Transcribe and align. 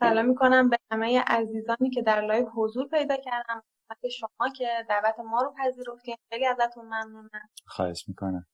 سلام 0.00 0.26
می‌کنم 0.26 0.68
به 0.68 0.78
همه 0.90 1.20
عزیزانی 1.26 1.90
که 1.90 2.02
در 2.02 2.20
لایو 2.20 2.46
حضور 2.54 2.88
پیدا 2.88 3.16
کردم 3.16 3.62
خدمت 3.88 4.08
شما 4.08 4.48
که 4.56 4.86
دعوت 4.88 5.18
ما 5.18 5.42
رو 5.42 5.54
پذیرفتین. 5.58 6.16
خیلی 6.28 6.46
ازتون 6.46 6.84
ممنونم. 6.84 7.48
خواهش 7.66 8.08
می‌کنم. 8.08 8.46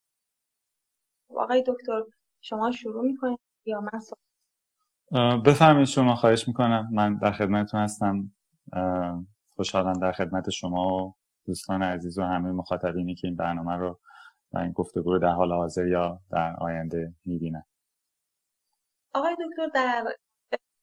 آقای 1.36 1.64
دکتر 1.66 2.02
شما 2.40 2.70
شروع 2.70 3.04
می‌کنید 3.04 3.38
یا 3.64 3.80
من 3.80 4.00
بفرمایید 5.44 5.88
شما 5.88 6.14
خواهش 6.14 6.48
می‌کنم. 6.48 6.88
من 6.92 7.18
در 7.18 7.32
خدمتتون 7.32 7.80
هستم. 7.80 8.32
خوشحالم 9.56 9.92
در 9.92 10.12
خدمت 10.12 10.50
شما 10.50 11.04
و 11.04 11.14
دوستان 11.46 11.82
عزیز 11.82 12.18
و 12.18 12.22
همه 12.22 12.52
مخاطبینی 12.52 13.14
که 13.14 13.26
این 13.26 13.36
برنامه 13.36 13.76
رو 13.76 14.00
و 14.52 14.58
این 14.58 14.72
گفتگو 14.72 15.12
رو 15.12 15.18
در 15.18 15.32
حال 15.32 15.52
حاضر 15.52 15.86
یا 15.86 16.20
در 16.30 16.56
آینده 16.58 17.14
می‌بینن. 17.24 17.64
آقای 19.14 19.36
دکتر 19.36 19.66
در 19.74 20.04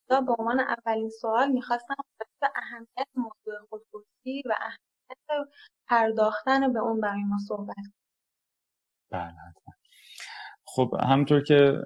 به 0.09 0.35
عنوان 0.39 0.59
اولین 0.59 1.09
سوال 1.09 1.51
می‌خواستم 1.51 1.95
به 2.41 2.49
اهمیت 2.55 3.07
موضوع 3.15 3.67
خودکشی 3.69 4.43
و 4.45 4.53
اهمیت 4.61 5.49
پرداختن 5.87 6.73
به 6.73 6.79
اون 6.79 7.01
برای 7.01 7.23
ما 7.23 7.37
صحبت 7.47 7.75
بله 9.11 9.33
خب 10.65 10.95
همونطور 10.99 11.43
که 11.43 11.81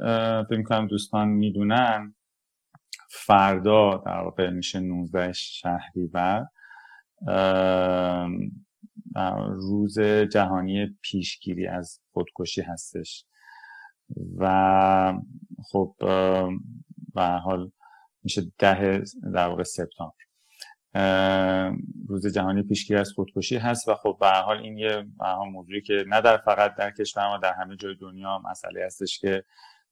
فکر 0.50 0.58
می‌کنم 0.58 0.88
دوستان 0.88 1.28
می‌دونن 1.28 2.16
فردا 3.10 4.04
در 4.06 4.20
واقع 4.24 4.50
میشه 4.50 4.80
19 4.80 5.34
شهریور 5.34 6.48
روز 9.46 10.00
جهانی 10.32 10.98
پیشگیری 11.02 11.68
از 11.68 12.00
خودکشی 12.14 12.62
هستش. 12.62 13.26
و 14.38 15.14
خب 15.72 15.96
به 17.16 17.22
حال 17.22 17.72
میشه 18.24 18.42
ده 18.60 19.04
در 19.34 19.48
واقع 19.48 19.64
سپتامبر. 19.64 20.14
روز 22.08 22.28
جهانی 22.28 22.64
پیشگیری 22.64 23.00
از 23.00 23.12
خودکشی 23.12 23.58
هست 23.58 23.90
و 23.90 23.96
خب 23.96 24.18
به 24.20 24.28
حال 24.28 24.58
این 24.58 24.78
یه 24.78 25.06
موضوعی 25.52 25.82
که 25.82 26.06
نه 26.08 26.22
در 26.22 26.38
فقط 26.38 26.76
در 26.76 26.92
کشور 26.92 27.28
ما 27.28 27.38
در 27.38 27.54
همه 27.54 27.76
جای 27.76 27.96
دنیا 27.96 28.42
مسئله 28.50 28.86
هستش 28.86 29.20
که 29.20 29.44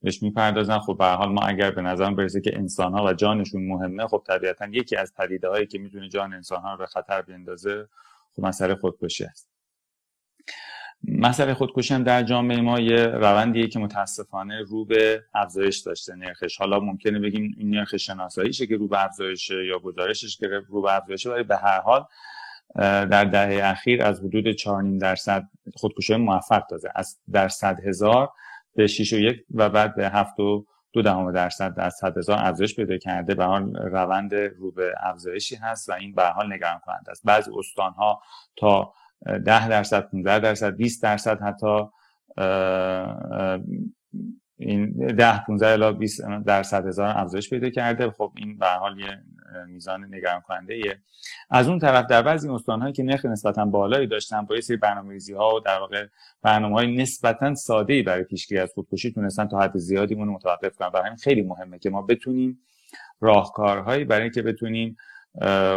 بهش 0.01 0.23
می‌پردازن. 0.23 0.79
خب 0.79 0.95
به 0.99 1.05
حال 1.05 1.29
ما 1.29 1.41
اگر 1.41 1.71
به 1.71 1.81
نظر 1.81 2.13
برسه 2.13 2.41
که 2.41 2.57
انسان 2.57 2.93
ها 2.93 3.05
و 3.05 3.13
جانشون 3.13 3.67
مهمه 3.67 4.07
خب 4.07 4.23
طبیعتا 4.27 4.67
یکی 4.67 4.95
از 4.95 5.13
پدیده 5.17 5.49
هایی 5.49 5.67
که 5.67 5.79
می‌تونه 5.79 6.09
جان 6.09 6.33
انسان 6.33 6.61
ها 6.61 6.71
رو 6.71 6.77
به 6.77 6.85
خطر 6.85 7.21
بیندازه 7.21 7.87
خب 8.35 8.45
مسئله 8.45 8.75
خودکشی 8.75 9.23
است 9.23 9.50
مسئله 11.07 11.53
خودکشی 11.53 11.93
هم 11.93 12.03
در 12.03 12.23
جامعه 12.23 12.61
ما 12.61 12.79
یه 12.79 13.05
روندیه 13.05 13.67
که 13.67 13.79
متاسفانه 13.79 14.61
رو 14.61 14.85
به 14.85 15.23
افزایش 15.33 15.77
داشته 15.77 16.15
نرخش. 16.15 16.57
حالا 16.57 16.79
ممکنه 16.79 17.19
بگیم 17.19 17.55
این 17.57 17.69
نرخ 17.69 17.97
شناساییشه 17.97 18.67
که 18.67 18.77
رو 18.77 18.87
به 18.87 19.05
افزایشه 19.05 19.65
یا 19.65 19.79
گزارشش 19.79 20.37
که 20.37 20.47
رو 20.69 20.81
به 20.81 20.95
افزایشه 20.95 21.29
ولی 21.29 21.43
به 21.43 21.57
هر 21.57 21.81
حال 21.81 22.05
در 23.05 23.23
دهه 23.23 23.59
اخیر 23.63 24.03
از 24.03 24.19
حدود 24.19 24.57
4.5 24.57 24.67
درصد 25.01 25.49
خودکشی 25.75 26.15
موفق 26.15 26.67
داده 26.67 26.91
از 26.95 27.17
در 27.31 27.47
صد 27.47 27.79
هزار 27.85 28.29
به 28.75 28.87
6 28.87 29.13
و 29.13 29.17
یک 29.17 29.43
و 29.53 29.69
بعد 29.69 29.95
به 29.95 30.09
7 30.09 30.39
و 30.39 30.65
دو 30.93 31.01
دهم 31.01 31.31
درصد 31.31 31.75
در 31.75 31.89
صد 31.89 32.17
هزار 32.17 32.37
افزایش 32.39 32.75
پیدا 32.75 32.97
کرده. 32.97 33.35
به 33.35 33.45
حال 33.45 33.75
روند 33.75 34.33
رو 34.33 34.71
به 34.71 34.93
افزایشی 34.99 35.55
هست 35.55 35.89
و 35.89 35.93
این 35.93 36.15
به 36.15 36.23
حال 36.23 36.53
نگران 36.53 36.79
کننده 36.85 37.11
است. 37.11 37.21
بعضی 37.25 37.51
استان 37.57 37.93
ها 37.93 38.21
تا 38.55 38.93
10 39.25 39.67
درصد 39.67 40.09
15 40.09 40.39
درصد 40.39 40.75
20 40.75 41.03
درصد 41.03 41.41
حتی 41.41 41.79
این 44.57 44.91
10 44.91 45.43
15 45.47 45.67
الی 45.67 45.97
20 45.97 46.21
درصد 46.45 46.87
هزار 46.87 47.07
افزایش 47.17 47.49
پیدا 47.49 47.69
کرده 47.69 48.11
خب 48.11 48.31
این 48.35 48.57
به 48.57 48.67
حال 48.67 48.99
یه 48.99 49.23
میزان 49.67 50.15
نگران 50.15 50.41
کننده 50.41 50.73
ایه. 50.73 50.99
از 51.49 51.67
اون 51.67 51.79
طرف 51.79 52.05
در 52.07 52.21
بعضی 52.21 52.49
استان‌هایی 52.49 52.93
که 52.93 53.03
نرخ 53.03 53.25
نسبتا 53.25 53.65
بالایی 53.65 54.07
داشتن 54.07 54.41
با 54.41 54.55
یه 54.55 54.61
سری 54.61 54.77
برنامه‌ریزی 54.77 55.33
ها 55.33 55.55
و 55.55 55.59
در 55.59 55.79
واقع 55.79 56.07
برنامه‌های 56.41 56.95
نسبتا 56.95 57.55
ساده‌ای 57.55 58.03
برای 58.03 58.23
پیشگیری 58.23 58.61
از 58.61 58.71
خودکشی 58.73 59.11
تونستن 59.11 59.47
تا 59.47 59.59
حد 59.59 59.77
زیادی 59.77 60.15
مون 60.15 60.27
متوقف 60.27 60.75
کنن 60.75 60.89
برای 60.89 61.05
همین 61.05 61.17
خیلی 61.17 61.41
مهمه 61.41 61.79
که 61.79 61.89
ما 61.89 62.01
بتونیم 62.01 62.59
راهکارهایی 63.21 64.03
برای 64.03 64.23
اینکه 64.23 64.41
بتونیم 64.41 64.97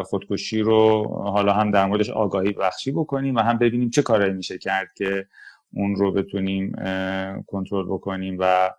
خودکشی 0.04 0.60
رو 0.60 1.09
حالا 1.09 1.53
هم 1.53 1.70
در 1.70 1.87
موردش 1.87 2.10
آگاهی 2.10 2.53
بخشی 2.53 2.92
بکنیم 2.92 3.34
و 3.34 3.41
هم 3.41 3.59
ببینیم 3.59 3.91
چه 3.91 4.03
کارهایی 4.03 4.32
میشه 4.32 4.59
کرد 4.59 4.88
که 4.94 5.26
اون 5.72 5.97
رو 5.97 6.12
بتونیم 6.12 6.72
کنترل 7.47 7.87
بکنیم 7.87 8.37
و 8.41 8.70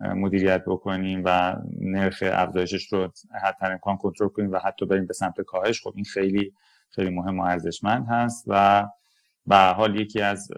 مدیریت 0.00 0.64
بکنیم 0.66 1.22
و 1.24 1.56
نرخ 1.80 2.22
افزایشش 2.26 2.92
رو 2.92 3.12
حتی 3.42 3.66
امکان 3.66 3.96
کنترل 3.96 4.28
کنیم 4.28 4.52
و 4.52 4.58
حتی 4.58 4.86
بریم 4.86 5.06
به 5.06 5.14
سمت 5.14 5.40
کاهش. 5.40 5.82
خب 5.82 5.92
این 5.94 6.04
خیلی 6.04 6.52
خیلی 6.90 7.10
مهم 7.10 7.40
و 7.40 7.42
ارزشمند 7.42 8.06
هست 8.08 8.44
و 8.46 8.86
به 9.46 9.56
حال 9.56 10.00
یکی 10.00 10.20
از 10.20 10.48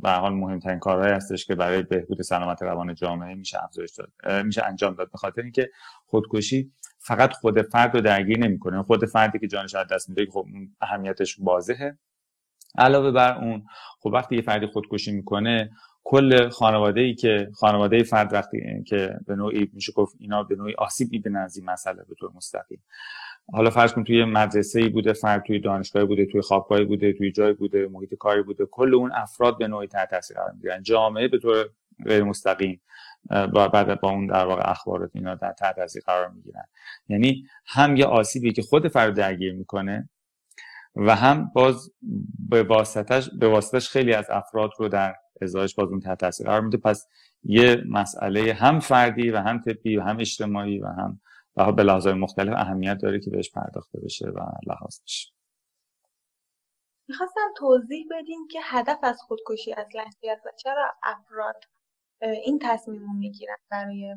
به 0.00 0.10
حال 0.10 0.34
مهمترین 0.34 0.78
کارهایی 0.78 1.12
هستش 1.12 1.46
که 1.46 1.54
برای 1.54 1.82
بهبود 1.82 2.22
سلامت 2.22 2.62
روان 2.62 2.94
جامعه 2.94 3.34
میشه 3.34 3.64
افزایش 3.64 3.92
داد 3.92 4.12
میشه 4.44 4.64
انجام 4.64 4.94
داد. 4.94 5.10
به 5.10 5.18
خاطر 5.18 5.42
اینکه 5.42 5.70
خودکشی 6.06 6.72
فقط 7.04 7.32
خود 7.32 7.62
فرد 7.62 7.94
رو 7.94 8.00
درگیر 8.00 8.38
نمی‌کنه. 8.38 8.82
خود 8.82 9.04
فردی 9.04 9.38
که 9.38 9.46
جانش 9.46 9.74
از 9.74 9.86
دست 9.86 10.08
میده 10.08 10.26
خب 10.32 10.46
اهمیتش 10.80 11.36
واضحه. 11.40 11.98
علاوه 12.78 13.10
بر 13.10 13.38
اون 13.38 13.64
خب 14.00 14.10
وقتی 14.12 14.36
یه 14.36 14.42
فردی 14.42 14.66
خودکشی 14.66 15.12
می‌کنه 15.12 15.70
کل 16.04 16.48
خانواده 16.48 17.00
ای 17.00 17.14
که 17.14 17.50
خانواده 17.54 18.02
فرد 18.02 18.32
وقتی 18.32 18.84
که 18.86 19.16
به 19.26 19.36
نوعی 19.36 19.70
میشه 19.72 19.92
گفت 19.92 20.16
اینا 20.18 20.42
به 20.42 20.56
نوعی 20.56 20.74
آسیب 20.78 21.12
می‌بینن 21.12 21.36
از 21.36 21.56
این 21.56 21.66
مسئله 21.66 22.04
به 22.08 22.14
طور 22.14 22.30
مستقیم. 22.34 22.84
حالا 23.52 23.70
فرض 23.70 23.92
کن 23.92 24.04
توی 24.04 24.24
مدرسه 24.24 24.80
ای 24.80 24.88
بوده 24.88 25.12
فرد 25.12 25.42
توی 25.46 25.58
دانشگاه 25.58 26.04
بوده 26.04 26.26
توی 26.26 26.40
خوابگاه 26.40 26.84
بوده 26.84 27.12
توی 27.12 27.32
جای 27.32 27.52
بوده 27.52 27.88
محیط 27.88 28.14
کاری 28.14 28.42
بوده 28.42 28.66
کل 28.66 28.94
اون 28.94 29.12
افراد 29.12 29.58
به 29.58 29.68
نوعی 29.68 29.86
تحت 29.86 30.10
تاثیر 30.10 30.36
قرار 30.36 30.52
می‌گیرن 30.52 30.82
جامعه 30.82 31.28
به 31.28 31.38
طور 31.38 31.68
غیر 32.06 32.24
مستقیم 32.24 32.80
با 33.30 33.68
بعد 33.68 34.00
با 34.00 34.10
اون 34.10 34.26
در 34.26 34.46
واقع 34.46 34.70
اخبارات 34.70 35.10
اینا 35.14 35.34
در 35.34 35.52
تاثیر 35.52 36.02
قرار 36.06 36.28
می‌گیرن. 36.28 36.64
یعنی 37.08 37.46
هم 37.66 37.96
یه 37.96 38.06
آسیبی 38.06 38.52
که 38.52 38.62
خود 38.62 38.88
فرد 38.88 39.16
درگیر 39.16 39.54
می‌کنه 39.54 40.08
و 40.96 41.16
هم 41.16 41.50
باز 41.54 41.92
به 42.48 42.62
واسطش 42.62 43.30
به 43.40 43.48
واسطش 43.48 43.88
خیلی 43.88 44.14
از 44.14 44.30
افراد 44.30 44.70
رو 44.78 44.88
در 44.88 45.14
ازایش 45.42 45.74
باز 45.74 45.88
اون 45.88 46.00
تحت 46.00 46.18
تاثیر 46.18 46.46
قرار 46.46 46.60
میده. 46.60 46.76
پس 46.76 47.08
یه 47.42 47.82
مسئله 47.88 48.52
هم 48.52 48.80
فردی 48.80 49.30
و 49.30 49.38
هم 49.38 49.60
طبی 49.60 49.96
و 49.96 50.02
هم 50.02 50.18
اجتماعی 50.18 50.78
و 50.78 50.86
هم 50.86 51.20
و 51.56 51.72
به 51.72 51.82
لحاظ 51.82 52.06
مختلف 52.06 52.54
اهمیت 52.56 52.98
داره 53.02 53.20
که 53.20 53.30
بهش 53.30 53.50
پرداخته 53.50 54.00
بشه 54.00 54.26
و 54.26 54.40
لحاظ 54.66 55.00
بشه. 55.02 55.30
می‌خواستم 57.08 57.40
توضیح 57.56 58.06
بدیم 58.10 58.48
که 58.50 58.58
هدف 58.62 58.98
از 59.02 59.18
خودکشی 59.20 59.72
اصلا 59.72 60.04
چی 60.20 60.28
و 60.30 60.50
چرا 60.56 60.94
افراد 61.02 61.56
این 62.28 62.58
تصمیم 62.62 63.00
رو 63.00 63.12
می‌گیرن 63.12 63.56
برای 63.70 64.16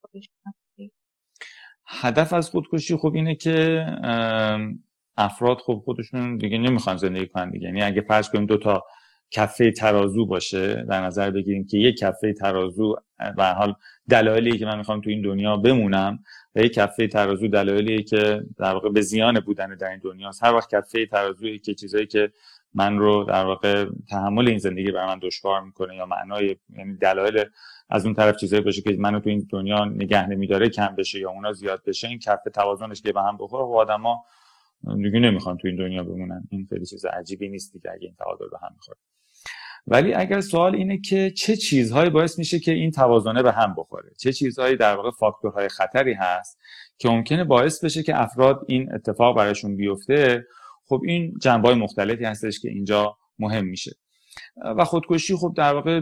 خودشون 0.00 0.90
هدف 1.86 2.32
از 2.32 2.50
خودکشی 2.50 2.96
خب 2.96 3.12
اینه 3.14 3.34
که 3.34 3.86
افراد 5.16 5.58
خب 5.58 5.82
خودشون 5.84 6.36
دیگه 6.36 6.58
نمی‌خوان 6.58 6.96
زندگی 6.96 7.26
کنن 7.26 7.50
دیگه. 7.50 7.66
یعنی 7.66 7.82
اگه 7.82 8.00
فرض 8.02 8.28
کنیم 8.30 8.46
دو 8.46 8.58
تا 8.58 8.84
کفه 9.30 9.72
ترازو 9.72 10.26
باشه 10.26 10.84
در 10.88 11.00
نظر 11.00 11.30
بگیریم 11.30 11.66
که 11.66 11.78
یک 11.78 11.98
کفه 11.98 12.32
ترازو 12.32 12.96
به 13.36 13.44
حال 13.44 13.74
دلایلی 14.10 14.58
که 14.58 14.66
من 14.66 14.78
می‌خوام 14.78 15.00
تو 15.00 15.10
این 15.10 15.22
دنیا 15.22 15.56
بمونم 15.56 16.18
و 16.54 16.60
یک 16.60 16.72
کفه 16.72 17.08
ترازو 17.08 17.48
دلایلی 17.48 18.02
که 18.02 18.42
در 18.58 18.72
واقع 18.72 18.88
به 18.88 19.00
زیان 19.00 19.40
بودن 19.40 19.76
در 19.76 19.90
این 19.90 20.00
دنیا 20.04 20.30
هر 20.42 20.54
وقت 20.54 20.74
کفه 20.74 21.06
ترازویی 21.06 21.58
که 21.58 21.74
چیزایی 21.74 22.06
که 22.06 22.32
من 22.74 22.98
رو 22.98 23.24
در 23.24 23.44
واقع 23.44 23.86
تحمل 24.10 24.48
این 24.48 24.58
زندگی 24.58 24.90
برای 24.90 25.06
من 25.06 25.18
دشوار 25.18 25.60
می‌کنه 25.60 25.96
یا 25.96 26.06
معنای 26.06 26.56
یعنی 26.76 26.96
دلایل 26.96 27.44
از 27.90 28.04
اون 28.04 28.14
طرف 28.14 28.36
چیزایی 28.36 28.62
باشه 28.62 28.82
که 28.82 28.96
منو 28.98 29.20
تو 29.20 29.30
این 29.30 29.46
دنیا 29.50 29.84
نگه 29.84 30.26
نمیداره 30.26 30.68
کم 30.68 30.94
بشه 30.98 31.20
یا 31.20 31.30
اونا 31.30 31.52
زیاد 31.52 31.82
بشه 31.86 32.08
این 32.08 32.18
کفه 32.18 32.50
توازنش 32.50 33.02
که 33.02 33.12
به 33.12 33.22
هم 33.22 33.36
بخوره 33.36 33.64
و 33.64 33.66
خب 33.66 33.72
آدما 33.72 34.24
دیگه 34.96 35.20
نمی‌خوان 35.20 35.56
تو 35.56 35.68
این 35.68 35.76
دنیا 35.76 36.02
بمونن. 36.02 36.44
این 36.50 36.66
خیلی 36.70 36.86
چیز 36.86 37.04
عجیبی 37.04 37.48
نیست 37.48 37.72
دیگه 37.72 37.90
این 38.00 38.14
تعادل 38.18 38.48
به 38.50 38.58
هم 38.62 38.72
می‌خوره. 38.74 38.98
ولی 39.86 40.14
اگر 40.14 40.40
سوال 40.40 40.74
اینه 40.74 41.00
که 41.00 41.30
چه 41.30 41.56
چیزهایی 41.56 42.10
باعث 42.10 42.38
میشه 42.38 42.58
که 42.58 42.72
این 42.72 42.90
توازنه 42.90 43.42
به 43.42 43.52
هم 43.52 43.74
بخوره؟ 43.78 44.10
چه 44.18 44.32
چیزهایی 44.32 44.76
در 44.76 44.96
واقع 44.96 45.10
فاکتورهای 45.10 45.68
خطری 45.68 46.12
هست 46.12 46.58
که 46.98 47.08
ممکنه 47.08 47.44
باعث 47.44 47.84
بشه 47.84 48.02
که 48.02 48.22
افراد 48.22 48.64
این 48.68 48.94
اتفاق 48.94 49.36
براشون 49.36 49.76
بیفته؟ 49.76 50.46
خب 50.88 51.00
این 51.04 51.34
جنبه 51.42 51.74
مختلفی 51.74 52.24
هستش 52.24 52.60
که 52.60 52.68
اینجا 52.68 53.16
مهم 53.38 53.64
میشه. 53.64 53.92
و 54.76 54.84
خودکشی 54.84 55.36
خب 55.36 55.54
در 55.56 55.74
واقع 55.74 56.00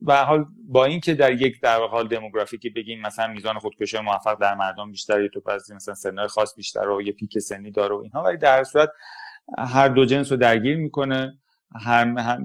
به 0.00 0.14
حال 0.16 0.46
با 0.68 0.84
اینکه 0.84 1.14
در 1.14 1.32
یک 1.42 1.60
در 1.60 1.80
حال 1.80 2.08
دموگرافیکی 2.08 2.70
بگیم 2.70 3.00
مثلا 3.00 3.32
میزان 3.32 3.58
خودکشی 3.58 3.98
موفق 3.98 4.40
در 4.40 4.54
مردم 4.54 4.90
بیشتر 4.90 5.28
تو 5.28 5.40
پس 5.40 5.70
مثلا 5.70 5.94
سنهای 5.94 6.28
خاص 6.28 6.54
بیشتر 6.56 6.88
و 6.88 7.02
یه 7.02 7.12
پیک 7.12 7.38
سنی 7.38 7.70
داره 7.70 7.94
و 7.94 7.98
اینها 7.98 8.22
ولی 8.22 8.36
در 8.36 8.64
صورت 8.64 8.88
هر 9.58 9.88
دو 9.88 10.04
جنس 10.04 10.32
رو 10.32 10.38
درگیر 10.38 10.76
می‌کنه. 10.76 11.38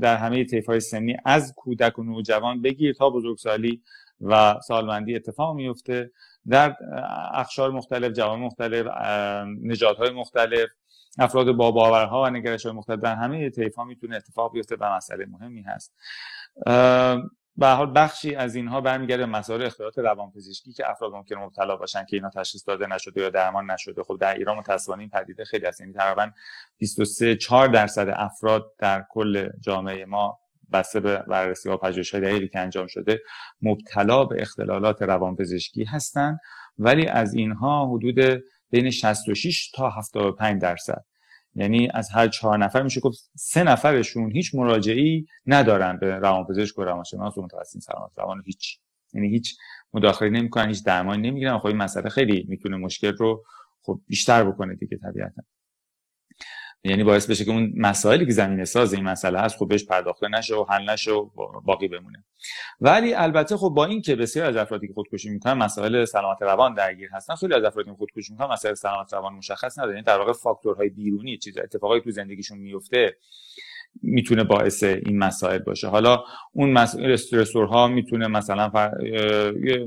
در 0.02 0.18
همه 0.18 0.44
طیف 0.44 0.66
های 0.66 0.80
سنی 0.80 1.18
از 1.26 1.54
کودک 1.58 2.00
و 2.00 2.04
نوجوان 2.04 2.62
بگیر 2.62 2.94
تا 2.94 3.10
بزرگسالی 3.10 3.82
و 4.22 4.56
سالمندی 4.68 5.16
اتفاق 5.16 5.56
میفته 5.56 6.12
در 6.50 6.76
اخشار 7.34 7.72
مختلف 7.72 8.12
جوان 8.14 8.40
مختلف 8.40 8.86
نژادهای 9.62 10.10
مختلف 10.10 10.70
افراد 11.20 11.52
با 11.52 11.72
باورها 11.72 12.24
و 12.24 12.30
نگرش 12.30 12.66
های 12.66 12.76
مختلف 12.76 13.00
در 13.00 13.16
همه 13.16 13.50
طیف 13.50 13.76
ها 13.76 13.84
می‌تونه 13.84 14.16
اتفاق 14.16 14.54
بیفته 14.54 14.76
و 14.80 14.96
مسئله 14.96 15.26
مهمی 15.26 15.62
هست. 15.62 15.94
به 17.60 17.68
حال 17.68 17.92
بخشی 17.96 18.36
از 18.36 18.56
اینها 18.56 18.82
برمیگرده 18.82 19.26
به 19.26 19.32
مسائل 19.32 19.62
اختلالات 19.62 19.98
روانپزشکی 19.98 20.74
که 20.74 20.90
افراد 20.90 21.12
ممکن 21.12 21.36
مبتلا 21.36 21.76
باشن 21.76 22.06
که 22.06 22.16
اینا 22.16 22.30
تشخیص 22.30 22.68
داده 22.68 22.88
نشده 22.88 23.22
یا 23.22 23.30
درمان 23.30 23.72
نشده. 23.72 24.04
خب 24.04 24.18
در 24.22 24.34
ایران 24.34 24.58
متأسفانه 24.58 25.00
این 25.00 25.10
پدیده 25.10 25.46
خیلی 25.46 25.66
هست 25.66 25.82
یعنی 25.82 25.94
تقریبا 25.94 26.32
23 26.78 27.36
4 27.36 27.68
درصد 27.68 28.10
افراد 28.16 28.72
در 28.78 29.06
کل 29.10 29.50
جامعه 29.60 30.06
ما 30.06 30.40
بسته 30.72 31.00
به 31.00 31.18
بررسی 31.18 31.70
و 31.70 31.78
پژوهش‌های 31.78 32.22
دقیقی 32.22 32.48
که 32.48 32.60
انجام 32.60 32.88
شده 32.88 33.22
مبتلا 33.62 34.26
به 34.26 34.42
اختلالات 34.42 35.02
روانپزشکی 35.02 35.84
هستند 35.84 36.40
ولی 36.80 37.08
از 37.08 37.34
اینها 37.34 37.88
حدود 37.88 38.44
بین 38.70 38.90
66 38.90 39.72
تا 39.72 39.90
75 39.90 40.62
درصد. 40.62 41.06
یعنی 41.56 41.90
از 41.94 42.10
هر 42.10 42.28
چهار 42.28 42.58
نفر 42.58 42.84
میشه 42.84 43.02
گفت 43.02 43.32
سه 43.36 43.64
نفرشون 43.64 44.32
هیچ 44.32 44.56
مراجعی 44.56 45.26
ندارن 45.46 45.98
به 46.00 46.16
روانپزشک 46.16 46.80
و 46.80 46.84
روانشناس 46.84 47.38
و 47.38 47.42
متخصصین 47.42 47.82
سلامت 47.82 48.12
روان 48.18 48.44
هیچ. 48.46 48.80
یعنی 49.14 49.30
هیچ 49.30 49.58
مداخله 49.94 50.30
نمی‌کنن 50.30 50.68
هیچ 50.68 50.86
درمانی 50.86 51.30
نمی‌گیرن. 51.30 51.60
خب 51.60 51.66
این 51.66 51.78
مسئله 51.78 52.10
خیلی 52.10 52.46
می‌تونه 52.50 52.78
مشکل 52.78 53.14
رو 53.14 53.44
خب 53.82 54.02
بیشتر 54.08 54.44
بکنه 54.44 54.76
دیگه 54.76 54.98
طبیعتا. 54.98 55.42
یعنی 56.84 57.04
باعث 57.04 57.30
بشه 57.30 57.46
که 57.46 57.52
اون 57.52 57.74
مسائلی 57.78 58.26
که 58.26 58.32
زمینه 58.32 58.66
ساز 58.66 58.94
این 58.94 59.04
مسئله 59.04 59.40
هست 59.40 59.58
خب 59.58 59.68
بهش 59.68 59.86
پرداخته 59.86 60.28
نشه 60.28 60.56
و 60.56 60.66
حل 60.70 60.90
نشه 60.90 61.12
و 61.12 61.30
باقی 61.66 61.88
بمونه. 61.88 62.24
ولی 62.82 63.14
البته 63.14 63.58
خب 63.58 63.70
با 63.70 63.86
اینکه 63.86 64.16
بسیار 64.16 64.46
از 64.46 64.56
افرادی 64.56 64.88
که 64.88 64.94
خودکشی 64.94 65.30
می‌کنن 65.30 65.54
مسائل 65.54 66.06
سلامت 66.06 66.42
روان 66.42 66.74
درگیر 66.74 67.10
هستن 67.14 67.36
خیلی 67.36 67.54
از 67.54 67.64
افرادی 67.64 67.92
که 67.92 67.98
خودکشی 67.98 68.34
می‌کنن 68.34 68.54
مسائل 68.54 68.74
سلامت 68.74 69.14
روان 69.14 69.34
مشخص 69.34 69.80
نداره. 69.80 69.94
یعنی 69.94 70.04
در 70.04 70.18
واقع 70.18 70.34
فاکتورهای 70.34 70.90
بیرونی 70.90 71.38
چیز 71.38 71.58
اتفاقایی 71.58 72.02
تو 72.02 72.12
زندگیشون 72.12 72.58
میفته 72.58 73.18
می‌تونه 74.02 74.44
باعث 74.44 74.84
این 74.84 75.18
مسائل 75.20 75.60
باشه. 75.60 75.88
حالا 75.88 76.24
اون 76.52 76.78
استرسورها 76.78 77.88
می‌تونه 77.88 78.28
مثلا 78.28 78.70
فر... 78.70 78.92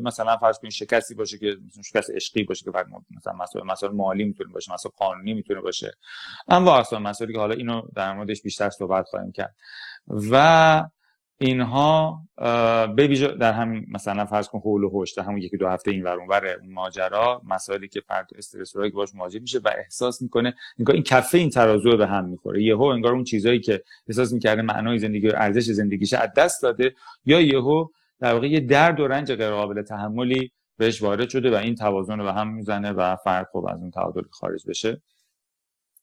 مثلا 0.02 0.36
فرض 0.36 0.58
کنید 0.58 0.72
شکستی 0.72 1.14
باشه 1.14 1.38
که 1.38 1.56
شکست 1.84 2.10
عشقی 2.10 2.42
باشه 2.42 2.64
که 2.64 2.70
مثلا 3.16 3.32
مسائل 3.32 3.66
مسائل 3.66 3.92
مالی 3.92 4.24
می‌تونه 4.24 4.52
باشه 4.52 4.72
مسائل 4.72 4.92
قانونی 4.96 5.34
می‌تونه 5.34 5.60
باشه. 5.60 5.92
اما 6.48 6.76
اصلا 6.76 6.98
مسائلی 6.98 7.32
که 7.32 7.38
حالا 7.38 7.54
اینو 7.54 7.82
در 7.94 8.14
موردش 8.14 8.42
بیشتر 8.42 8.70
صحبت 8.70 9.04
خواهیم 9.04 9.32
کرد. 9.32 9.54
و 10.30 10.84
اینها 11.42 12.22
به 12.96 13.34
در 13.40 13.52
همین 13.52 13.86
مثلا 13.88 14.24
فرض 14.24 14.48
کن 14.48 14.58
حول 14.58 14.84
و 14.84 14.90
حوش 14.90 15.18
همون 15.18 15.38
یکی 15.38 15.56
دو 15.56 15.68
هفته 15.68 15.90
این 15.90 16.02
ور 16.02 16.18
اون 16.18 16.72
ماجرا 16.72 17.42
مسائلی 17.44 17.88
که 17.88 18.00
فرد 18.00 18.30
استرس 18.36 18.72
که 18.76 18.88
باش 18.88 19.14
مواجه 19.14 19.40
میشه 19.40 19.58
و 19.58 19.70
احساس 19.78 20.22
می‌کنه 20.22 20.54
انگار 20.78 20.94
این 20.94 21.04
کفه 21.04 21.38
این 21.38 21.50
ترازو 21.50 21.96
به 21.96 22.06
هم 22.06 22.24
می‌خوره. 22.24 22.62
یهو 22.62 22.82
انگار 22.82 23.12
اون 23.12 23.24
چیزایی 23.24 23.60
که 23.60 23.82
احساس 24.08 24.32
می‌کرده 24.32 24.62
معنای 24.62 24.98
زندگی 24.98 25.28
و 25.28 25.32
ارزش 25.36 25.62
زندگیش 25.62 26.12
از 26.12 26.28
دست 26.36 26.62
داده 26.62 26.94
یا 27.24 27.40
یهو 27.40 27.86
در 28.20 28.34
واقع 28.34 28.46
یه 28.46 28.60
درد 28.60 29.00
و 29.00 29.08
رنج 29.08 29.32
غیر 29.32 29.50
قابل 29.50 29.82
تحملی 29.82 30.50
بهش 30.78 31.02
وارد 31.02 31.28
شده 31.28 31.50
و 31.50 31.54
این 31.54 31.74
توازن 31.74 32.18
رو 32.18 32.24
به 32.24 32.32
هم 32.32 32.54
می‌زنه 32.54 32.92
و 32.92 33.16
فرد 33.16 33.48
خب 33.52 33.66
از 33.68 33.80
اون 33.80 33.90
تعادل 33.90 34.22
خارج 34.30 34.68
بشه. 34.68 35.02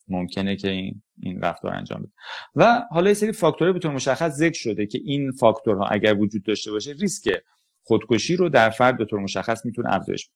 ممکنه 0.09 0.56
که 0.56 0.69
این 0.69 1.01
این 1.21 1.41
رفتار 1.41 1.73
انجام 1.73 2.01
بده. 2.01 2.11
و 2.56 2.83
حالا 2.91 3.07
یه 3.07 3.13
سری 3.13 3.31
فاکتورها 3.31 3.73
به 3.79 3.89
مشخص 3.89 4.31
ذکر 4.31 4.59
شده 4.59 4.85
که 4.85 5.00
این 5.03 5.31
فاکتورها 5.31 5.85
اگر 5.85 6.15
وجود 6.19 6.44
داشته 6.44 6.71
باشه 6.71 6.91
ریسک 6.91 7.29
خودکشی 7.83 8.35
رو 8.35 8.50
در 8.50 8.69
فرد 8.69 8.97
به 8.97 9.06
طور 9.06 9.19
مشخص 9.19 9.65
می‌تونه 9.65 9.94
افزایش 9.94 10.27
بده. 10.27 10.35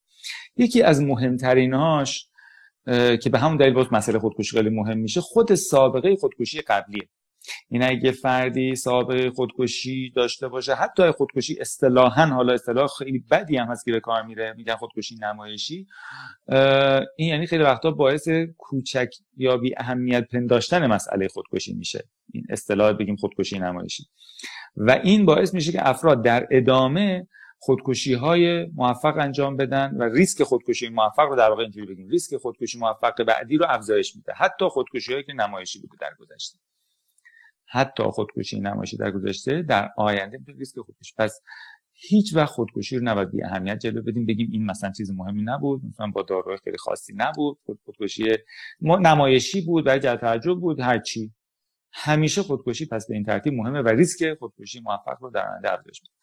یکی 0.58 0.82
از 0.82 1.02
مهمترینهاش 1.02 2.28
که 3.22 3.30
به 3.32 3.40
همون 3.40 3.58
دلیل 3.58 3.74
باز 3.74 3.88
مسئله 3.92 4.20
خودکشی 4.20 4.58
خیلی 4.58 4.70
مهم 4.70 4.98
میشه 4.98 5.22
خود 5.22 5.56
سابقه 5.56 6.16
خودکشی 6.16 6.62
قبلیه. 6.62 7.10
این 7.70 7.84
اگه 7.84 8.12
فردی 8.12 8.76
سابقه 8.76 9.32
خودکشی 9.32 10.12
داشته 10.16 10.48
باشه 10.48 10.76
حتی 10.76 11.12
خودکشی 11.12 11.58
اصطلاحا 11.60 12.26
حالا 12.26 12.54
اصطلاح 12.54 12.88
خیلی 12.98 13.20
بدی 13.32 13.58
هم 13.58 13.68
هست 13.68 13.86
که 13.86 13.92
به 13.92 14.00
کار 14.00 14.24
میره 14.24 14.54
میگن 14.58 14.76
خودکشی 14.76 15.16
نمایشی 15.22 15.88
این 17.18 17.30
یعنی 17.30 17.48
خیلی 17.48 17.64
وقتا 17.64 17.92
باعث 17.92 18.28
کوچک 18.58 19.10
یا 19.38 19.58
بی 19.58 19.74
اهمیت 19.78 20.28
پنداشتن 20.32 20.88
مسئله 20.88 21.28
خودکشی 21.28 21.74
میشه. 21.74 22.04
این 22.34 22.46
اصطلاح 22.50 22.94
بگیم 22.94 23.16
خودکشی 23.16 23.60
نمایشی. 23.60 24.04
و 24.78 24.92
این 24.92 25.26
باعث 25.26 25.54
میشه 25.54 25.72
که 25.72 25.90
افراد 25.90 26.24
در 26.24 26.48
ادامه 26.52 27.28
خودکشی 27.60 28.14
های 28.14 28.66
موفق 28.66 29.18
انجام 29.18 29.58
بدن 29.58 29.96
و 30.00 30.04
ریسک 30.04 30.44
خودکشی 30.44 30.90
موفق 30.90 31.30
رو 31.30 31.36
در 31.36 31.50
واقع 31.50 31.62
اینجوری 31.62 31.94
بگیم 31.94 32.10
ریسک 32.10 32.38
خودکشی 32.38 32.80
موفق 32.80 33.24
بعدی 33.24 33.58
رو 33.58 33.66
افزایش 33.70 34.16
میده. 34.16 34.34
حتی 34.36 34.66
خودکشی 34.66 35.12
هایی 35.12 35.24
که 35.24 35.34
نمایشی 35.34 35.80
بوده 35.80 35.96
در 36.02 36.12
گذشته. 36.20 36.60
حتی 37.74 38.04
خودکشی 38.04 38.60
نمایشی 38.60 38.98
در 38.98 39.12
گذشته 39.12 39.62
در 39.62 39.90
آینده 39.98 40.38
می‌تونه 40.38 40.58
ریسک 40.58 40.80
خودکشی. 40.80 41.14
پس 41.18 41.42
هیچ 41.94 42.36
وقت 42.36 42.50
خودکشی 42.50 42.98
رو 42.98 43.04
نباید 43.04 43.32
بی 43.32 43.44
اهمیت 43.44 43.80
جلوه 43.80 44.02
بدیم 44.02 44.26
بگیم 44.26 44.50
این 44.52 44.66
مثلا 44.66 44.92
چیز 44.92 45.12
مهمی 45.12 45.44
نبود 45.44 45.86
مثلا 45.86 46.08
با 46.08 46.22
داروهای 46.22 46.58
خیلی 46.64 46.78
خاصی 46.78 47.14
نبود 47.16 47.58
خودکشی 47.86 48.38
نمایشی 48.82 49.62
بود 49.62 49.86
برای 49.86 50.00
جلب 50.00 50.20
توجه 50.20 50.54
بود 50.54 50.80
هر 50.80 51.00
چی. 51.00 51.34
همیشه 51.92 52.44
خودکشی 52.44 52.86
پس 52.86 53.08
به 53.08 53.16
این 53.16 53.24
ترتیب 53.24 53.54
مهمه 53.54 53.82
و 53.82 53.88
ریسک 53.88 54.34
خودکشی 54.40 54.82
موفق 54.82 55.18
رو 55.22 55.30
در 55.30 55.50
آینده 55.50 55.74
افزایش 55.74 56.02
میده. 56.02 56.14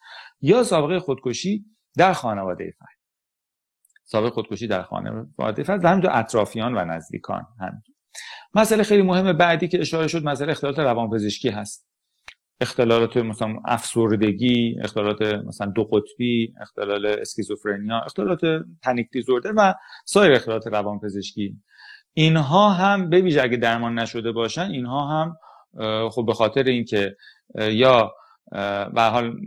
یا 0.41 0.63
سابقه 0.63 0.99
خودکشی 0.99 1.65
در 1.97 2.13
خانواده 2.13 2.73
فرد. 2.79 2.97
سابقه 4.03 4.29
خودکشی 4.29 4.67
در 4.67 4.81
خانواده 4.81 5.63
فرد 5.63 5.85
همینطور 5.85 6.11
اطرافیان 6.13 6.77
و 6.77 6.85
نزدیکان 6.85 7.45
همینطور 7.59 7.95
مسئله 8.53 8.83
خیلی 8.83 9.01
مهم 9.01 9.33
بعدی 9.33 9.67
که 9.67 9.79
اشاره 9.81 10.07
شد 10.07 10.23
مسئله 10.23 10.51
اختلالات 10.51 10.79
روانپزشکی 10.79 11.49
هست. 11.49 11.87
اختلالات 12.61 13.17
مثلا 13.17 13.55
افسردگی 13.65 14.75
اختلالات 14.83 15.21
مثلا 15.21 15.67
دو 15.67 15.83
قطبی 15.83 16.53
اختلال 16.61 17.05
اسکیزوفرنیا 17.05 18.01
اختلالات 18.01 18.41
پنیک 18.83 19.09
دیزوردر 19.11 19.53
و 19.57 19.73
سایر 20.05 20.33
اختلالات 20.33 20.67
روانپزشکی. 20.67 21.57
اینها 22.13 22.69
هم 22.69 23.09
به 23.09 23.21
ویژه 23.21 23.43
اگه 23.43 23.57
درمان 23.57 23.99
نشده 23.99 24.31
باشن 24.31 24.71
اینها 24.71 25.07
هم 25.07 25.37
خب 26.09 26.25
به 26.25 26.33
خاطر 26.33 26.63
اینکه 26.63 27.15
یا 27.55 28.13
به 28.93 29.01
حال 29.01 29.37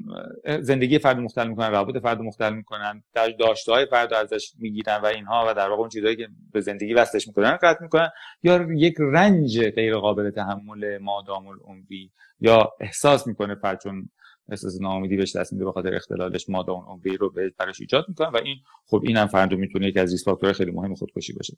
زندگی 0.61 0.99
فرد 0.99 1.19
مختل 1.19 1.49
می‌کنن 1.49 1.71
روابط 1.71 2.03
فرد 2.03 2.21
مختل 2.21 2.55
می‌کنن 2.55 3.03
در 3.15 3.29
داشته 3.29 3.73
های 3.73 3.87
فرد 3.87 4.15
ازش 4.15 4.53
می‌گیرن 4.59 4.97
و 4.97 5.07
اینها 5.07 5.45
و 5.49 5.55
در 5.55 5.69
واقع 5.69 5.81
اون 5.81 5.89
چیزهایی 5.89 6.17
که 6.17 6.29
به 6.53 6.61
زندگی 6.61 6.95
وصلش 6.95 7.29
می‌کنن 7.29 7.59
قطع 7.63 7.83
می‌کنن. 7.83 8.11
یا 8.43 8.67
یک 8.73 8.95
رنج 8.99 9.61
غیر 9.61 9.97
قابل 9.97 10.31
تحمل 10.31 10.99
مادام 10.99 11.47
العمری 11.47 12.11
یا 12.41 12.73
احساس 12.81 13.27
می‌کنه 13.27 13.55
فرد 13.55 13.81
چون 13.81 14.11
احساس 14.49 14.81
ناامیدی 14.81 15.17
بهش 15.17 15.37
دست 15.37 15.53
میده 15.53 15.65
به 15.65 15.73
خاطر 15.73 15.95
اختلالش 15.95 16.49
مادام 16.49 16.89
العمری 16.89 17.17
رو 17.17 17.31
به 17.31 17.53
براش 17.59 17.81
ایجاد 17.81 18.05
می‌کنن 18.09 18.29
و 18.29 18.37
این 18.45 18.57
خب 18.87 19.01
این 19.05 19.17
هم 19.17 19.27
فرد 19.27 19.55
می‌تونه 19.55 19.87
یکی 19.87 20.01
از 20.01 20.13
ریسک 20.13 20.25
فاکتورهای 20.25 20.55
خیلی 20.55 20.71
مهم 20.71 20.95
خودکشی 20.95 21.33
باشه. 21.33 21.57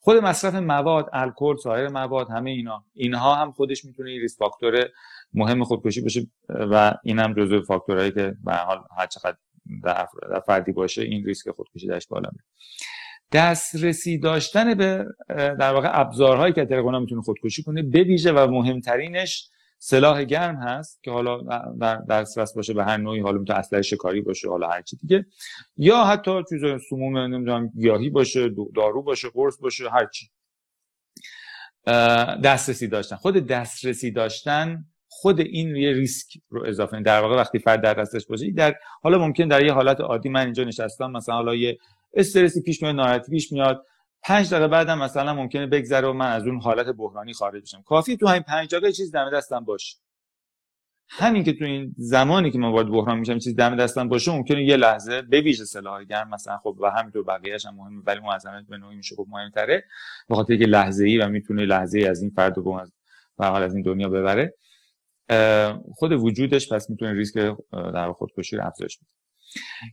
خود 0.00 0.16
مصرف 0.16 0.54
مواد 0.54 1.10
الکل 1.12 1.56
سایر 1.56 1.88
مواد 1.88 2.30
همه 2.30 2.50
اینا. 2.50 2.84
اینها 2.94 3.34
هم 3.34 3.52
خودش 3.52 3.84
می‌تونه 3.84 4.10
ریسک 4.10 4.38
فاکتور 4.38 4.88
مهم 5.34 5.64
خودکشی 5.64 6.00
باشه 6.00 6.26
و 6.48 6.94
این 7.04 7.18
هم 7.18 7.34
جزو 7.34 7.62
فاکتورهایی 7.62 8.12
که 8.12 8.36
به 8.44 8.54
حال 8.54 8.78
هر 8.98 9.06
چقدر 9.06 9.36
در 9.84 10.06
فردی 10.46 10.72
باشه 10.72 11.02
این 11.02 11.24
ریسک 11.24 11.50
خودکشی 11.50 11.86
درش 11.86 12.06
بالا 12.06 12.30
میره. 12.32 12.44
دسترسی 13.32 14.18
داشتن 14.18 14.74
به 14.74 15.06
در 15.28 15.72
واقع 15.72 16.00
ابزارهایی 16.00 16.52
که 16.52 16.64
تلگرام 16.64 17.02
می‌تونه 17.02 17.22
خودکشی 17.22 17.62
کنه 17.62 17.82
به 17.82 18.02
ویژه 18.02 18.32
و 18.32 18.50
مهمترینش 18.50 19.50
سلاح 19.78 20.24
گرم 20.24 20.56
هست 20.56 21.02
که 21.02 21.10
حالا 21.10 21.40
در 21.80 21.96
دسترس 21.96 22.54
باشه 22.54 22.74
به 22.74 22.84
هر 22.84 22.96
نوعی 22.96 23.20
حالا 23.20 23.38
می‌تونه 23.38 23.58
اسلحه 23.58 23.82
شکاری 23.82 24.20
باشه 24.20 24.48
حالا 24.48 24.68
هر 24.68 24.82
چی 24.82 24.96
دیگه. 24.96 25.26
یا 25.76 26.04
حتی 26.04 26.42
چیز 26.48 26.60
سموم 26.90 27.18
نمی‌دونم 27.18 27.68
گیاهی 27.68 28.10
باشه 28.10 28.50
دارو 28.76 29.02
باشه 29.02 29.28
قرص 29.28 29.58
باشه 29.60 29.90
هر 29.90 30.06
چی. 30.06 30.30
دسترسی 32.44 32.88
داشتن. 32.88 33.16
خود 33.16 33.46
دسترسی 33.46 34.10
داشتن 34.10 34.84
خود 35.20 35.40
این 35.40 35.76
یه 35.76 35.92
ریسک 35.92 36.38
رو 36.48 36.66
اضافه 36.66 37.00
در 37.00 37.20
واقع 37.20 37.36
وقتی 37.36 37.58
فرد 37.58 37.82
در 37.82 37.94
دستش 37.94 38.26
باشه 38.26 38.50
در 38.50 38.74
حالا 39.02 39.18
ممکن 39.18 39.48
در 39.48 39.64
یه 39.64 39.72
حالت 39.72 40.00
عادی 40.00 40.28
من 40.28 40.44
اینجا 40.44 40.64
نشستم 40.64 41.10
مثلا 41.10 41.34
حالا 41.34 41.54
یه 41.54 41.78
استرسی 42.14 42.62
پیش 42.62 42.82
میاد 42.82 42.94
ناراحتی 42.94 43.30
پیش 43.30 43.52
میاد 43.52 43.86
پنج 44.22 44.50
دقیقه 44.50 44.68
بعدم 44.68 44.98
مثلا 44.98 45.34
ممکنه 45.34 45.66
بگذره 45.66 46.08
و 46.08 46.12
من 46.12 46.32
از 46.32 46.46
اون 46.46 46.60
حالت 46.60 46.86
بحرانی 46.86 47.32
خارج 47.32 47.62
بشم. 47.62 47.82
کافی 47.82 48.16
تو 48.16 48.26
همین 48.26 48.42
پنج 48.42 48.74
دقیقه 48.74 48.92
چیز 48.92 49.10
دم 49.10 49.30
دستم 49.30 49.64
باشه. 49.64 49.96
همین 51.08 51.44
که 51.44 51.52
تو 51.52 51.64
این 51.64 51.94
زمانی 51.98 52.50
که 52.50 52.58
من 52.58 52.70
وارد 52.70 52.88
بحران 52.88 53.18
میشم 53.18 53.38
چیز 53.38 53.56
دم 53.56 53.76
دستم 53.76 54.08
باشه 54.08 54.32
ممکنه 54.32 54.64
یه 54.64 54.76
لحظه 54.76 55.22
به 55.22 55.40
ویژه 55.40 55.64
سلاح 55.64 56.04
گرم 56.04 56.28
مثلا 56.28 56.58
خب 56.58 56.76
و 56.80 56.90
همینطور 56.90 57.24
بقیه‌اش 57.24 57.66
هم 57.66 57.74
مهمه 57.74 58.02
ولی 58.06 58.20
معظمش 58.20 58.64
به 58.68 58.76
نوعی 58.76 58.96
میشه 58.96 59.16
خب 59.16 59.26
مهمتره. 59.28 59.84
به 60.28 60.34
خاطر 60.34 60.56
که 60.56 60.64
لحظه 60.64 61.04
ای 61.04 61.18
و 61.18 61.28
می‌تونه 61.28 61.66
لحظه 61.66 61.98
ای 61.98 62.06
از 62.06 62.22
این 62.22 62.30
فرد 62.30 62.56
رو 62.56 62.80
حال 63.38 63.62
از 63.62 63.74
این 63.74 63.82
دنیا 63.82 64.08
ببره. 64.08 64.54
خود 65.94 66.12
وجودش 66.12 66.72
پس 66.72 66.90
می‌تونه 66.90 67.12
ریسک 67.12 67.34
در 67.72 68.12
خودکشی 68.12 68.56
رو 68.56 68.66
افزایش 68.66 68.98
بده. 68.98 69.06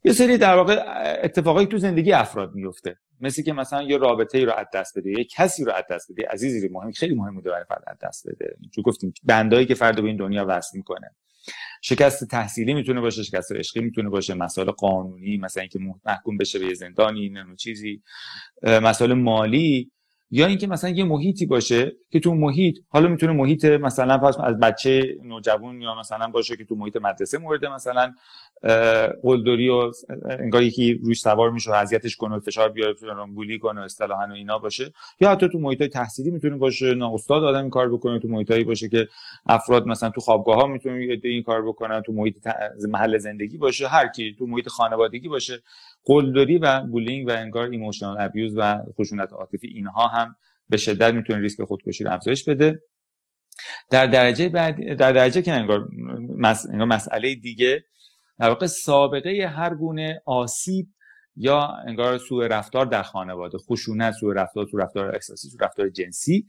یه 0.04 0.14
سری 0.14 0.38
در 0.38 0.56
واقع 0.56 0.84
اتفاقایی 1.24 1.68
تو 1.68 1.78
زندگی 1.78 2.12
افراد 2.12 2.56
میفته 2.56 2.96
مثل 3.20 3.44
که 3.44 3.54
مثلا 3.54 3.84
یه 3.84 3.98
رابطه 3.98 4.38
ای 4.38 4.46
رو 4.46 4.54
از 4.54 4.68
دست 4.74 4.98
بده 4.98 5.12
یه 5.12 5.24
کسی 5.24 5.66
رو 5.66 5.72
از 5.72 5.84
دست 5.92 6.12
بده 6.12 6.28
عزیزی 6.28 6.68
رو 6.68 6.74
مهم 6.74 6.92
خیلی 6.92 7.16
مهم 7.16 7.36
بوده 7.36 7.50
برای 7.50 7.66
فرد 7.70 7.84
از 7.88 7.98
دست 8.04 8.28
بده. 8.28 8.56
چون 8.76 8.82
گفتیم 8.82 9.14
بندایی 9.24 9.66
که 9.66 9.76
فرد 9.76 10.02
به 10.02 10.08
این 10.08 10.18
دنیا 10.18 10.46
وصل 10.50 10.78
می‌کنه. 10.78 11.16
شکست 11.82 12.28
تحصیلی 12.28 12.74
می‌تونه 12.74 13.02
باشه 13.02 13.24
شکست 13.24 13.52
عشقی 13.52 13.80
می‌تونه 13.80 14.10
باشه 14.10 14.34
مسائل 14.34 14.72
قانونی 14.72 15.38
مثلا 15.38 15.62
اینکه 15.62 15.80
محکوم 16.06 16.38
بشه 16.38 16.60
به 16.60 16.74
زندانی 16.74 17.30
نه 17.30 17.46
چیزی. 17.60 18.02
مسائل 18.64 19.14
مالی 19.14 19.92
یا 20.32 20.46
اینکه 20.46 20.68
مثلا 20.68 20.90
یه 20.90 21.04
محیطی 21.04 21.46
باشه 21.46 21.92
که 22.12 22.20
تو 22.20 22.34
محیط 22.34 22.78
حالا 22.90 23.08
می‌تونه 23.08 23.34
محیط 23.34 23.66
مثلا 23.66 24.18
پس 24.18 24.38
از 24.40 24.60
بچه 24.60 25.18
نوجوان 25.24 25.82
یا 25.82 25.96
مثلا 26.00 26.28
باشه 26.28 26.58
که 26.58 26.66
تو 26.66 26.76
محیط 26.76 26.98
مدرسه 26.98 27.38
مورد 27.38 27.66
مثلا 27.66 28.14
قلدری 29.24 29.70
و 29.70 29.92
انگار 30.30 30.64
یکی 30.64 30.94
روش 30.94 31.20
سوار 31.20 31.52
میشه 31.52 31.72
و 31.72 31.74
اذیتش 31.74 32.16
کنه 32.16 32.36
و 32.36 32.40
فشار 32.40 32.70
بیاره 32.70 32.94
فلان 32.94 33.34
بولی 33.36 33.60
کنه 33.60 33.82
اصطلاحا 33.82 34.28
و 34.28 34.32
اینا 34.32 34.58
باشه. 34.60 34.94
یا 35.20 35.32
حتی 35.32 35.50
تو 35.50 35.60
محیط 35.60 35.84
تحصیلی 35.84 36.32
می‌تونه 36.32 36.58
باشه 36.58 36.94
نه 36.94 37.14
استاد 37.14 37.44
آدم 37.44 37.70
کار 37.70 37.90
بکنه 37.90 38.20
تو 38.20 38.28
محیطایی 38.28 38.64
باشه 38.64 38.90
که 38.90 39.08
افراد 39.46 39.88
مثلا 39.88 40.10
تو 40.10 40.22
خوابگاه 40.22 40.56
ها 40.56 40.68
می‌تونه 40.68 41.20
این 41.24 41.44
کار 41.44 41.68
بکنن 41.68 42.02
تو 42.02 42.14
محیط 42.14 42.48
محل 42.90 43.18
زندگی 43.18 43.58
باشه 43.58 43.88
هر 43.88 44.08
کی 44.08 44.36
تو 44.40 44.46
محیط 44.48 44.68
خانوادگی 44.68 45.30
باشه. 45.30 45.62
قلدری 46.04 46.58
و 46.58 46.82
bullying 46.82 47.28
و 47.28 47.32
انگار 47.32 47.70
emotional 47.70 48.18
abuse 48.20 48.54
و 48.58 48.84
خشونت 49.00 49.34
عاطفی 49.34 49.68
اینها 49.68 50.08
هم 50.08 50.36
به 50.70 50.78
شدت 50.78 51.14
می‌تونه 51.14 51.40
ریسک 51.40 51.64
خودکشی 51.64 52.04
رو 52.04 52.12
افزایش 52.12 52.50
بده. 52.50 52.82
در 53.90 54.08
درجه 54.08 54.50
بعد 54.50 54.94
در 54.94 55.12
درجه 55.12 55.42
که 55.42 55.54
انگار, 55.54 55.88
انگار 56.72 56.88
مسئله 56.88 57.36
دیگه 57.36 57.84
در 58.40 58.50
واقع 58.50 58.66
سابقه 58.66 59.54
هر 59.56 59.76
گونه 59.76 60.22
آسیب 60.26 60.88
یا 61.36 61.68
انگار 61.88 62.18
سوء 62.18 62.48
رفتار 62.48 62.86
در 62.86 63.04
خانواده 63.04 63.58
خشونت 63.58 64.14
سوء 64.14 64.34
رفتار 64.34 64.68
سوء 64.72 64.82
رفتار 64.82 65.16
احساسی 65.16 65.50
سوء 65.50 65.66
رفتار 65.66 65.90
جنسی 65.90 66.48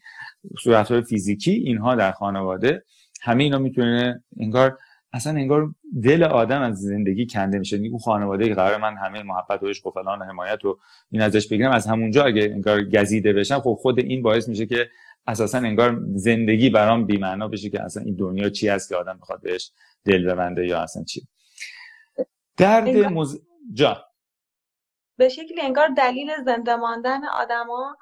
سوء 0.62 0.74
رفتار 0.74 1.00
فیزیکی 1.00 1.52
اینها 1.52 1.94
در 1.94 2.12
خانواده 2.12 2.84
همه 3.22 3.44
اینا 3.44 3.58
می‌تونه 3.58 4.24
انگار 4.40 4.78
اصلا 5.12 5.32
انگار 5.32 5.74
دل 6.02 6.22
آدم 6.22 6.62
از 6.62 6.80
زندگی 6.80 7.26
کنده 7.26 7.58
میشه. 7.58 7.76
اون 7.76 7.98
خانواده 7.98 8.48
که 8.48 8.54
قرار 8.54 8.76
من 8.76 8.96
همه 8.96 9.22
محبت 9.22 9.62
و 9.62 9.68
عشق 9.68 9.86
و 9.86 9.90
فلان 9.90 10.18
و 10.18 10.24
حمایت 10.24 10.64
و 10.64 10.78
این 11.10 11.22
ازش 11.22 11.48
بگیرم. 11.48 11.70
از 11.70 11.86
همونجا 11.86 12.24
اگه 12.24 12.42
انگار 12.42 12.84
گزیده 12.84 13.32
بشم 13.32 13.60
خب 13.60 13.78
خود 13.80 13.98
این 13.98 14.22
باعث 14.22 14.48
میشه 14.48 14.66
که 14.66 14.90
اساسا 15.26 15.58
انگار 15.58 16.00
زندگی 16.14 16.70
برام 16.70 17.06
بی‌معنا 17.06 17.48
بشه 17.48 17.70
که 17.70 17.82
اصلا 17.82 18.02
این 18.02 18.16
دنیا 18.16 18.50
چی 18.50 18.68
هست 18.68 18.88
که 18.88 18.96
آدم 18.96 19.18
بخواد 19.18 19.40
بهش 19.40 19.72
دل 20.04 20.32
ببنده 20.32 20.66
یا 20.66 20.82
اصلا 20.82 21.04
چی. 21.04 21.28
درد 22.56 22.88
مز... 22.88 23.40
جا. 23.72 24.04
به 25.16 25.28
شکلی 25.28 25.60
انگار 25.60 25.88
دلیل 25.88 26.30
زنده 26.44 26.76
ماندن 26.76 27.24
آدما 27.24 27.96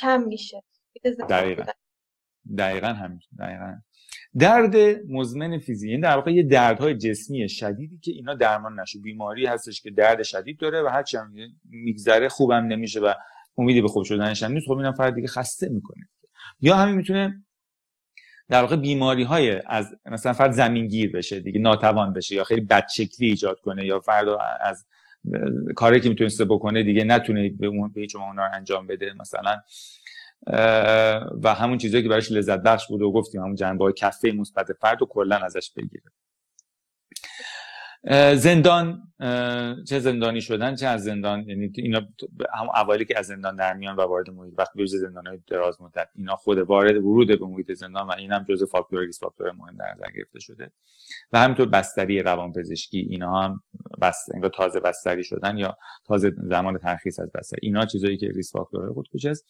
کم 0.00 0.22
میشه. 0.22 0.62
دقیقا. 1.28 1.64
دقیقا 2.58 2.88
همین. 2.88 3.20
دقیقا. 3.38 3.74
درد 4.38 4.76
مزمن 5.08 5.58
فیزیکی 5.58 5.92
این 5.92 6.00
در 6.00 6.16
واقع 6.16 6.32
یه 6.32 6.42
دردهای 6.42 6.94
جسمی 6.94 7.48
شدیدی 7.48 7.98
که 7.98 8.12
اینا 8.12 8.34
درمان 8.34 8.80
نشه. 8.80 8.98
بیماری 8.98 9.46
هستش 9.46 9.82
که 9.82 9.90
درد 9.90 10.22
شدید 10.22 10.58
داره 10.58 10.82
و 10.82 10.86
هرچی 10.88 11.18
میگذره 11.64 12.28
خوبم 12.28 12.66
نمیشه 12.66 13.00
و 13.00 13.12
امیدی 13.58 13.80
به 13.80 13.88
خوب 13.88 14.04
شدنش 14.04 14.42
هم 14.42 14.52
نیست 14.52 14.66
خب 14.66 14.72
اینم 14.72 14.92
فرد 14.92 15.14
دیگه 15.14 15.28
خسته 15.28 15.68
می‌کنه. 15.68 16.08
یا 16.60 16.76
همین 16.76 16.94
می‌تونه 16.94 17.44
در 18.48 18.60
واقع 18.60 18.76
بیماری 18.76 19.22
های 19.22 19.62
از 19.66 19.94
مثلا 20.06 20.32
فرد 20.32 20.50
زمینگیر 20.50 21.12
بشه 21.12 21.40
دیگه 21.40 21.60
ناتوان 21.60 22.12
بشه 22.12 22.34
یا 22.34 22.44
خیلی 22.44 22.60
بدشکلی 22.60 23.28
ایجاد 23.28 23.60
کنه 23.60 23.86
یا 23.86 24.00
فرد 24.00 24.28
از 24.60 24.86
کاری 25.74 26.00
که 26.00 26.08
می‌تونسته 26.08 26.44
بکنه 26.44 26.82
دیگه 26.82 27.04
نتونه 27.04 27.50
به 27.50 27.66
اون 27.66 27.92
به 27.92 28.00
هیچ 28.00 28.16
انجام 28.52 28.86
بده. 28.86 29.12
مثلا 29.20 29.56
و 31.42 31.54
همون 31.54 31.78
چیزایی 31.78 32.02
که 32.02 32.08
براش 32.08 32.32
لذت 32.32 32.62
بخش 32.62 32.88
بود 32.88 33.02
و 33.02 33.12
گفتیم 33.12 33.40
همون 33.42 33.54
جنبه 33.54 33.84
های 33.84 33.92
کفه 33.96 34.30
مثبت 34.30 34.72
فرد 34.72 35.02
و 35.02 35.06
کلا 35.06 35.36
ازش 35.36 35.72
بگیره. 35.76 36.04
زندان 38.36 39.02
چه 39.88 39.98
زندانی 39.98 40.40
شدن 40.40 40.74
چه 40.74 40.86
از 40.86 41.04
زندان 41.04 41.48
یعنی 41.48 41.72
اینا 41.74 42.00
هم 42.54 42.68
اوایلی 42.82 43.04
که 43.04 43.18
از 43.18 43.26
زندان 43.26 43.56
در 43.56 43.74
میان 43.74 43.96
و 43.96 44.00
وارد 44.00 44.30
محیط 44.30 44.54
وقتی 44.58 44.78
به 44.78 44.86
زندان 44.86 45.26
های 45.26 45.38
دراز 45.46 45.80
مدت 45.80 46.08
اینا 46.14 46.36
خود 46.36 46.58
وارد 46.58 46.96
ورود 46.96 47.28
به 47.28 47.46
محیط 47.46 47.72
زندان 47.72 48.06
و 48.06 48.12
اینم 48.12 48.46
جزء 48.48 48.66
فاکتور 48.66 49.00
ریس 49.00 49.20
فاکتور 49.20 49.52
مهم 49.52 49.76
در 49.76 49.94
نظر 49.94 50.10
گرفته 50.16 50.40
شده. 50.40 50.72
و 51.32 51.38
همینطور 51.38 51.68
بستری 51.68 52.22
روانپزشکی 52.22 52.98
اینا 52.98 53.42
هم 53.42 53.62
بس 54.02 54.26
انگار 54.34 54.50
تازه 54.50 54.80
بستری 54.80 55.24
شدن 55.24 55.58
یا 55.58 55.76
تازه 56.04 56.32
زمان 56.36 56.78
ترخیص 56.78 57.20
از 57.20 57.32
بستری 57.32 57.60
اینا 57.62 57.86
چیزایی 57.86 58.16
که 58.16 58.28
risk 58.28 58.52
factor 58.52 58.92
خودکشی 58.92 59.28
است. 59.28 59.46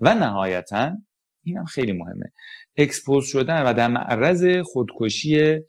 و 0.00 0.14
نهایتا 0.14 0.92
اینم 1.42 1.64
خیلی 1.64 1.92
مهمه. 1.92 2.32
expose 2.76 3.24
شدن 3.24 3.62
و 3.62 3.72
در 3.72 3.88
معرض 3.88 4.46
خودکشی 4.64 5.60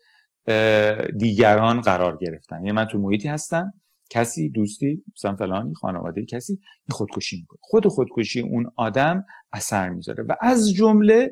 دیگران 1.18 1.82
قرار 1.82 2.18
گرفتن. 2.18 2.56
یعنی 2.56 2.72
من 2.72 2.86
تو 2.86 3.00
محیطی 3.00 3.28
هستم 3.28 3.74
کسی 4.10 4.50
دوستی 4.50 5.04
مثلا 5.16 5.36
فلانی 5.36 5.74
خانواده 5.74 6.26
کسی 6.26 6.60
خودکشی 6.90 7.38
می‌کنه. 7.38 7.60
خود 7.62 7.88
خودکشی 7.88 8.42
اون 8.42 8.72
آدم 8.76 9.26
اثر 9.54 9.90
می‌ذاره. 9.90 10.24
و 10.24 10.36
از 10.42 10.74
جمله 10.74 11.32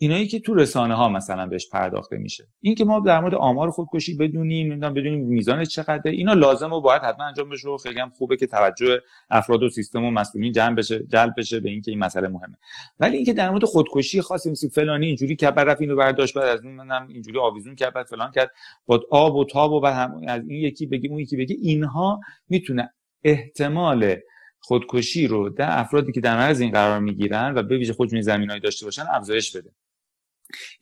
اینایی 0.00 0.26
که 0.26 0.40
تو 0.40 0.54
رسانه 0.54 0.94
ها 0.94 1.08
مثلا 1.08 1.46
بهش 1.46 1.68
پرداخته 1.68 2.16
میشه. 2.16 2.44
این 2.60 2.74
که 2.74 2.84
ما 2.84 3.00
در 3.00 3.20
مورد 3.20 3.34
آمار 3.34 3.70
خودکشی 3.70 4.16
بدونیم 4.16 4.66
نمی‌دونم 4.66 4.94
بدونیم 4.94 5.20
میزان 5.20 5.64
چقدره 5.64 6.12
اینا 6.12 6.32
لازم 6.32 6.72
و 6.72 6.80
باید 6.80 7.02
حتما 7.02 7.24
انجام 7.24 7.48
بشه 7.48 7.68
و 7.68 7.76
خیلی 7.76 8.00
هم 8.00 8.10
خوبه 8.10 8.36
که 8.36 8.46
توجه 8.46 9.00
افراد 9.30 9.62
و 9.62 9.68
سیستم 9.68 10.04
و 10.04 10.10
مسئولین 10.10 10.52
جمع 10.52 10.74
بشه 10.74 11.06
جلب 11.08 11.34
بشه 11.38 11.60
به 11.60 11.70
اینکه 11.70 11.90
این 11.90 12.00
مسئله 12.00 12.28
مهمه. 12.28 12.56
ولی 13.00 13.16
اینکه 13.16 13.32
در 13.32 13.50
مورد 13.50 13.64
خودکشی 13.64 14.20
خاصی 14.20 14.50
مثل 14.50 14.68
فلانی 14.68 15.06
اینجوری 15.06 15.36
که 15.36 15.50
رفت 15.50 15.80
اینو 15.80 15.96
برداشت 15.96 16.34
بعد 16.34 16.48
از 16.48 16.64
اون 16.64 16.92
اینجوری 16.92 17.38
آویزون 17.38 17.74
کرد 17.74 17.94
بعد 17.94 18.06
فلان 18.06 18.30
کرد 18.30 18.50
با 18.86 19.02
آب 19.10 19.36
و 19.36 19.44
تاب 19.44 19.72
و 19.72 19.80
بعد 19.80 19.94
هم 19.94 20.22
از 20.28 20.42
این 20.48 20.60
یکی 20.60 20.86
بگی 20.86 21.08
اون 21.08 21.18
یکی 21.18 21.36
بگی 21.36 21.54
اینها 21.54 22.20
می‌تونه 22.48 22.92
احتمال 23.24 24.16
خودکشی 24.60 25.26
رو 25.26 25.48
در 25.48 25.80
افرادی 25.80 26.12
که 26.12 26.20
در 26.20 26.36
معرض 26.36 26.60
این 26.60 26.70
قرار 26.70 27.00
می‌گیرن 27.00 27.54
و 27.54 27.62
به 27.62 27.78
ویژه 27.78 27.92
خودجونی 27.92 28.22
زمینایی 28.22 28.60
داشته 28.60 28.84
باشن 28.84 29.04
افزایش 29.10 29.56
بده. 29.56 29.70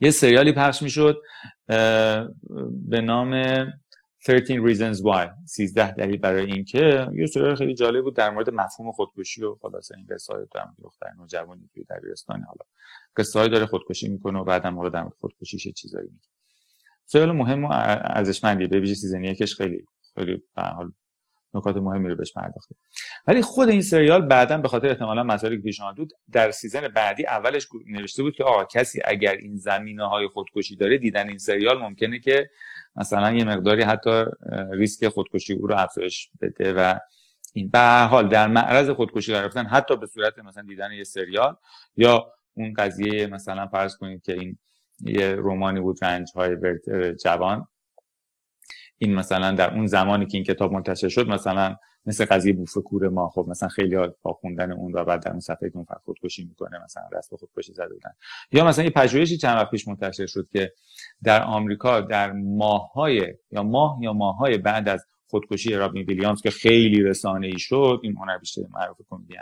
یه 0.00 0.10
سریالی 0.10 0.52
پخش 0.52 0.82
می‌شد 0.82 1.22
به 2.88 3.00
نام 3.00 3.32
13 4.26 4.74
Reasons 4.74 4.96
Why 4.96 5.28
13 5.46 5.92
دلیل 5.92 6.16
برای 6.16 6.52
اینکه 6.52 7.08
یه 7.14 7.26
سریال 7.26 7.54
خیلی 7.54 7.74
جالب 7.74 8.04
بود 8.04 8.16
در 8.16 8.30
مورد 8.30 8.50
مفهوم 8.50 8.92
خودکشی 8.92 9.44
و 9.44 9.54
خلاصه 9.54 9.96
این 9.96 10.06
قصه 10.10 10.34
ای 10.34 10.46
در 10.54 10.64
مورد 10.64 10.76
دختر 10.82 11.06
نوجوانی 11.18 11.70
توی 11.74 11.84
دبیرستان. 11.90 12.42
حالا 12.42 12.64
قصه 13.16 13.48
داره 13.48 13.66
خودکشی 13.66 14.08
می‌کنه 14.08 14.38
و 14.38 14.44
بعدم 14.44 14.76
حالا 14.76 14.88
در 14.88 15.02
مورد 15.02 15.14
خودکشی 15.20 15.58
چه 15.58 15.72
چیزایی 15.72 16.08
میگه. 16.08 16.28
سریال 17.04 17.32
مهم 17.32 17.64
و 17.64 17.68
ارزشمندیه 17.72 18.66
به 18.66 18.80
ویژه 18.80 18.94
season 18.94 19.24
یکش 19.24 19.54
خیلی 19.54 19.84
خیلی 20.14 20.42
به 20.56 20.62
حال 20.62 20.92
نکات 21.56 21.76
مهمی 21.76 22.08
رو 22.08 22.16
بهش 22.16 22.32
پرداخته. 22.32 22.74
ولی 23.26 23.42
خود 23.42 23.68
این 23.68 23.82
سریال 23.82 24.26
بعدا 24.26 24.58
به 24.58 24.68
خاطر 24.68 24.88
احتمالا 24.88 25.22
مسائلی 25.22 25.56
که 25.56 25.62
پیش 25.62 25.80
بود 25.96 26.12
در 26.32 26.50
season 26.50 26.88
بعدی 26.88 27.26
اولش 27.26 27.68
نوشته 27.86 28.22
بود 28.22 28.34
که 28.34 28.44
آقا 28.44 28.64
کسی 28.64 29.00
اگر 29.04 29.32
این 29.32 29.56
زمینه 29.56 30.08
های 30.08 30.28
خودکشی 30.28 30.76
داره 30.76 30.98
دیدن 30.98 31.28
این 31.28 31.38
سریال 31.38 31.78
ممکنه 31.78 32.18
که 32.18 32.50
مثلا 32.96 33.32
یه 33.32 33.44
مقداری 33.44 33.82
حتی 33.82 34.24
ریسک 34.72 35.08
خودکشی 35.08 35.52
او 35.52 35.66
رو 35.66 35.74
افزایش 35.78 36.30
بده 36.40 36.72
و 36.72 36.98
این. 37.54 37.68
به 37.68 38.06
حال 38.10 38.28
در 38.28 38.46
معرض 38.48 38.90
خودکشی 38.90 39.32
قرار 39.32 39.44
گرفتن 39.44 39.66
حتی 39.66 39.96
به 39.96 40.06
صورت 40.06 40.38
مثلا 40.38 40.62
دیدن 40.62 40.92
یه 40.92 41.04
سریال 41.04 41.56
یا 41.96 42.32
اون 42.54 42.74
قضیه 42.74 43.26
مثلا 43.26 43.66
فرض 43.66 43.96
کنید 43.96 44.22
که 44.22 44.32
این 44.32 44.58
یه 45.00 45.34
رومانی 45.34 45.80
بود 45.80 46.04
رنج 46.04 46.28
های 46.34 46.56
جوان 47.24 47.66
این 48.98 49.14
مثلا 49.14 49.52
در 49.52 49.74
اون 49.74 49.86
زمانی 49.86 50.26
که 50.26 50.38
این 50.38 50.44
کتاب 50.44 50.72
منتشر 50.72 51.08
شد 51.08 51.28
مثلا 51.28 51.76
مثل 52.06 52.24
قضیه 52.24 52.52
بوفه 52.52 52.80
کور 52.80 53.08
ما 53.08 53.28
خب 53.28 53.46
مثلا 53.48 53.68
خیلی 53.68 53.96
با 54.22 54.32
خوندن 54.32 54.72
اون 54.72 54.92
و 54.92 55.04
بعد 55.04 55.22
در 55.22 55.30
اون 55.30 55.40
صفحه 55.40 55.70
اون 55.74 55.84
فرد 55.84 56.00
خودکشی 56.04 56.44
می‌کنه 56.44 56.84
مثلا 56.84 57.02
به 57.10 57.36
خودکشی 57.36 57.72
زده 57.72 57.94
بودن. 57.94 58.10
یا 58.52 58.64
مثلا 58.64 58.84
یه 58.84 58.90
پژوهشی 58.90 59.36
چند 59.36 59.56
وقت 59.56 59.70
پیش 59.70 59.88
منتشر 59.88 60.26
شد 60.26 60.48
که 60.52 60.72
در 61.22 61.42
آمریکا 61.42 62.00
در 62.00 62.32
ماههای 62.32 63.34
یا 63.50 63.62
ماه 63.62 63.98
یا 64.00 64.12
ماههای 64.12 64.58
بعد 64.58 64.88
از 64.88 65.06
خودکشی 65.28 65.74
رابین 65.74 66.04
ویلیامز 66.04 66.42
که 66.42 66.50
خیلی 66.50 67.02
رسانه 67.02 67.46
ای 67.46 67.58
شد 67.58 68.00
این 68.02 68.16
هنرپیشه 68.16 68.62
معروف 68.70 68.96
کمدین 69.10 69.38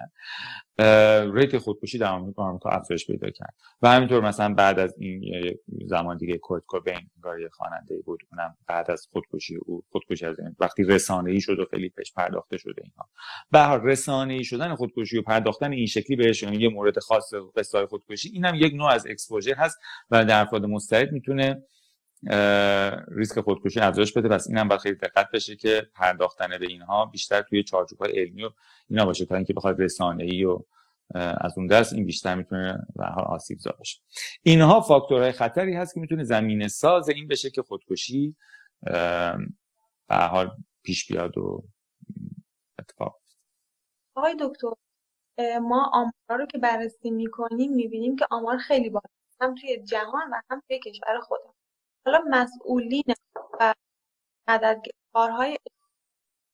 rate 1.35 1.59
خودکشی 1.59 1.99
در 1.99 2.13
آمریکا 2.13 2.43
آمریکا 2.43 2.71
افزایش 2.71 3.07
پیدا 3.07 3.31
کرد. 3.31 3.55
و 3.83 3.89
همینطور 3.89 4.21
مثلا 4.21 4.55
بعد 4.55 4.79
از 4.79 4.95
این 4.99 5.23
زمان 5.87 6.17
دیگه 6.17 6.39
کرت 6.39 6.63
کوبین 6.67 7.11
یه 7.41 7.49
خواننده 7.53 7.95
بود 8.05 8.21
اونم 8.33 8.57
بعد 8.69 8.91
از 8.91 9.07
خودکشی 9.13 9.57
او 9.57 9.83
خودکشی 9.91 10.27
از 10.27 10.41
این 10.41 10.57
وقتی 10.61 10.83
رسانه 10.83 11.31
ای 11.31 11.41
شد 11.41 11.59
و 11.59 11.65
خیلی 11.71 11.89
بهش 11.89 12.13
پرداخته 12.13 12.57
شده 12.57 12.83
اینها. 12.85 13.09
به 13.51 13.59
هر 13.59 13.79
رسانه 13.79 14.35
ای 14.35 14.45
شدن 14.45 14.75
خودکشی 14.75 15.19
و 15.19 15.23
پرداختن 15.23 15.73
این 15.73 15.87
شکلی 15.87 16.17
بهش 16.17 16.43
یعنی 16.43 16.57
یه 16.57 16.69
مورد 16.69 16.99
خاص 16.99 17.35
قصه 17.57 17.87
خودکشی 17.87 18.29
اینم 18.29 18.55
یک 18.55 18.75
نوع 18.75 18.89
از 18.89 19.07
exposure 19.07 19.55
هست 19.55 19.79
و 20.11 20.25
در 20.25 20.41
افراد 20.41 20.65
مستعد 20.65 21.13
می‌تونه 21.13 21.63
ریسک 23.09 23.41
خودکشی 23.41 23.81
افزایش 23.81 24.13
بده. 24.13 24.29
پس 24.29 24.49
اینم 24.49 24.69
باید 24.69 24.81
خیلی 24.81 24.95
دقت 24.95 25.31
بشه 25.31 25.57
که 25.57 25.89
پرداختن 25.95 26.59
به 26.59 26.67
اینها 26.67 27.05
بیشتر 27.05 27.43
توی 27.43 27.63
چارچوب‌های 27.65 28.21
علمی 28.21 28.45
و 28.45 28.51
اینا 28.89 29.05
باشه 29.05 29.27
تا 29.27 29.37
اینکه 29.37 29.55
بخواد 29.55 29.81
رسانه‌ای 29.81 30.45
و 30.45 30.59
از 31.15 31.53
اون 31.57 31.67
دست 31.67 31.93
این 31.93 32.07
بیشتر 32.07 32.35
می‌تونه 32.35 32.79
به 32.97 33.05
حال 33.05 33.25
آسیب 33.25 33.59
زا 33.59 33.75
باشه. 33.79 34.01
اینها 34.43 34.81
فاکتورهای 34.81 35.33
خطری 35.33 35.75
هست 35.75 35.95
که 35.95 36.01
می‌تونه 36.01 36.25
زمینه 36.25 36.69
ساز 36.69 37.09
این 37.09 37.29
بشه 37.29 37.51
که 37.51 37.63
خودکشی 37.63 38.37
به 40.09 40.17
حال 40.31 40.51
پیش 40.83 41.07
بیاد 41.07 41.39
و 41.39 41.65
اتفاق 42.79 43.21
آقای 44.17 44.37
دکتر 44.41 44.69
ما 45.59 45.91
آمارا 45.93 46.43
رو 46.43 46.47
که 46.47 46.59
بررسی 46.59 47.11
می‌کنیم 47.11 47.73
می‌بینیم 47.73 48.17
که 48.17 48.27
آمار 48.31 48.59
خیلی 48.59 48.91
بالا 48.91 49.05
هم 49.41 49.55
توی 49.55 49.83
جهان 49.83 50.31
و 50.33 50.41
هم 50.51 50.63
توی 50.69 50.79
کشور 50.79 51.21
خودم 51.21 51.55
حالا 52.07 52.21
مسئولین 52.31 53.05
و 53.61 53.75
کارهای 55.13 55.59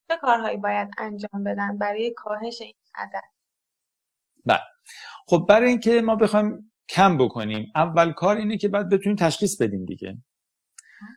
چه 0.08 0.16
کارهایی 0.16 0.56
باید 0.56 0.88
انجام 0.98 1.44
بدن 1.44 1.78
برای 1.78 2.14
کاهش 2.16 2.60
این 2.60 2.74
عدد؟ 2.94 3.24
بله. 4.46 4.60
خب 5.26 5.46
برای 5.48 5.68
اینکه 5.68 6.00
ما 6.00 6.16
بخوایم 6.16 6.72
کم 6.88 7.18
بکنیم 7.18 7.72
اول 7.74 8.12
کار 8.12 8.36
اینه 8.36 8.56
که 8.56 8.68
باید 8.68 8.88
بتونیم 8.88 9.16
تشخیص 9.16 9.62
بدیم 9.62 9.84
دیگه. 9.84 10.18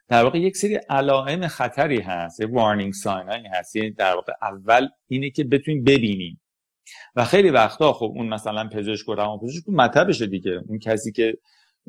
در 0.08 0.24
واقع 0.24 0.40
یک 0.40 0.58
سری 0.58 0.76
علائم 0.76 1.48
خطری 1.48 2.02
هست 2.02 2.40
یک 2.40 2.50
وارنینگ 2.54 2.94
ساین 2.94 3.30
هایی 3.30 3.48
هست. 3.48 3.76
یعنی 3.76 3.92
در 3.92 4.16
واقع 4.16 4.34
اول 4.42 4.88
اینه 5.08 5.30
که 5.30 5.44
بتونیم 5.44 5.84
ببینیم. 5.84 6.42
و 7.16 7.26
خیلی 7.26 7.50
وقتا 7.50 7.94
خب 7.94 8.14
اون 8.16 8.30
مثلا 8.30 8.70
پزشک 8.70 9.10
و 9.10 9.38
پزشک 9.38 9.64
مطبشه 9.68 10.28
دیگه. 10.28 10.62
اون 10.68 10.80
کسی 10.80 11.12
که 11.12 11.38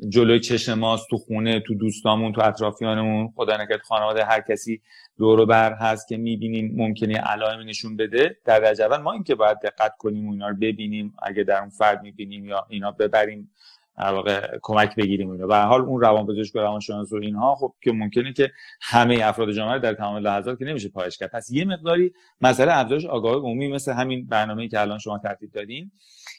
جلوی 0.09 0.39
چشم 0.39 0.73
ماست 0.73 1.09
تو 1.09 1.17
خونه 1.17 1.59
تو 1.59 1.75
دوستامون 1.75 2.33
تو 2.33 2.41
اطرافیانمون. 2.41 3.33
خدا 3.35 3.57
نکرد 3.57 3.81
خانواده 3.81 4.25
هر 4.25 4.41
کسی 4.41 4.81
دور 5.17 5.45
بر 5.45 5.73
هست 5.73 6.07
که 6.07 6.17
می‌بینیم 6.17 6.73
ممکنه 6.75 7.17
علائم 7.17 7.59
نشون 7.59 7.97
بده 7.97 8.37
در 8.45 8.59
درجه 8.59 8.85
اول. 8.85 8.97
ما 8.97 9.11
اینکه 9.11 9.35
باید 9.35 9.59
دقت 9.59 9.97
کنیم 9.97 10.27
و 10.27 10.31
اینا 10.31 10.49
رو 10.49 10.55
ببینیم 10.55 11.13
اگه 11.23 11.43
در 11.43 11.59
اون 11.59 11.69
فرد 11.69 12.01
می‌بینیم 12.01 12.45
یا 12.45 12.65
اینا 12.69 12.91
ببریم 12.91 13.51
واقع 13.97 14.57
کمک 14.61 14.95
بگیریم 14.95 15.29
اینا. 15.29 15.47
به 15.47 15.57
حال 15.57 15.81
اون 15.81 16.01
روانپزشک 16.01 16.55
و 16.55 16.59
روانشناس 16.59 17.13
و 17.13 17.15
اینها 17.15 17.55
خب 17.55 17.73
که 17.81 17.91
ممکنه 17.91 18.33
که 18.33 18.51
همه 18.81 19.19
افراد 19.23 19.51
جامعه 19.51 19.79
در 19.79 19.93
تمام 19.93 20.17
لحظات 20.17 20.59
که 20.59 20.65
نمیشه 20.65 20.89
پایش 20.89 21.17
کرد. 21.17 21.31
پس 21.31 21.51
یه 21.51 21.65
مقداری 21.65 22.13
مسئله 22.41 22.77
افزایش 22.77 23.05
آگاهی 23.05 23.37
عمومی 23.37 23.67
مثل 23.67 23.93
همین 23.93 24.27
برنامه‌ای 24.27 24.67
که 24.67 24.81
الان 24.81 24.99
شما 24.99 25.17
ترتیب 25.17 25.51
دادین 25.51 25.91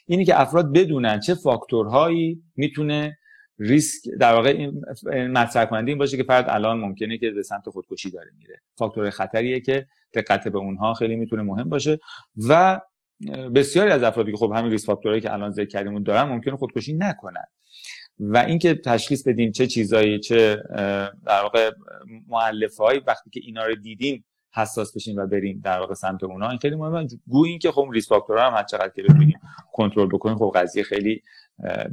اینی 0.05 0.25
که 0.25 0.41
افراد 0.41 0.73
بدونن 0.73 1.19
چه 1.19 1.35
فاکتورهایی 1.35 2.41
می‌تونه 2.55 3.17
ریسک 3.59 4.09
در 4.19 4.33
واقع 4.33 4.49
این 5.11 5.31
مطرح 5.31 5.65
کننده 5.65 5.91
این 5.91 5.97
باشه 5.97 6.17
که 6.17 6.23
فرد 6.23 6.45
الان 6.49 6.79
ممکنه 6.79 7.17
که 7.17 7.31
به 7.31 7.43
سمت 7.43 7.69
خودکشی 7.69 8.11
داره 8.11 8.31
میره. 8.37 8.61
فاکتور 8.75 9.09
خطریه 9.09 9.59
که 9.59 9.87
دقت 10.13 10.47
به 10.47 10.57
اونها 10.57 10.93
خیلی 10.93 11.15
می‌تونه 11.15 11.41
مهم 11.41 11.69
باشه 11.69 11.99
و 12.49 12.81
بسیاری 13.55 13.91
از 13.91 14.03
افرادی 14.03 14.31
که 14.31 14.37
خب 14.37 14.53
همین 14.55 14.71
ریسک 14.71 14.85
فاکتورهایی 14.85 15.21
که 15.21 15.33
الان 15.33 15.51
ذکر 15.51 15.65
کردیم 15.67 16.03
دارن 16.03 16.23
ممکنه 16.23 16.55
خودکشی 16.55 16.93
نکنن. 16.93 17.45
و 18.19 18.37
اینکه 18.37 18.75
تشخیص 18.75 19.27
بدیم 19.27 19.51
چه 19.51 19.67
چیزایی 19.67 20.19
چه 20.19 20.63
در 21.25 21.41
واقع 21.43 21.71
مؤلفه‌ای 22.27 23.01
وقتی 23.07 23.29
که 23.29 23.39
اینا 23.43 23.65
رو 23.65 23.75
دیدیم 23.75 24.25
حساس 24.53 24.95
بشیم 24.95 25.15
و 25.17 25.27
بریم 25.27 25.61
در 25.63 25.79
واقع 25.79 25.93
سمت 25.93 26.23
اونها 26.23 26.49
این 26.49 26.59
خیلی 26.59 26.75
مهمه. 26.75 27.07
گویا 27.27 27.49
اینکه 27.49 27.71
خب 27.71 27.89
ریسک 27.93 28.09
فاکتورها 28.09 28.47
هم 28.47 28.57
هر 28.57 28.63
چقدر 28.63 28.89
که 28.95 29.03
بتونیم 29.03 29.39
کنترل 29.73 30.07
بکنیم 30.07 30.37
خب 30.37 30.51
قضیه 30.55 30.83
خیلی 30.83 31.21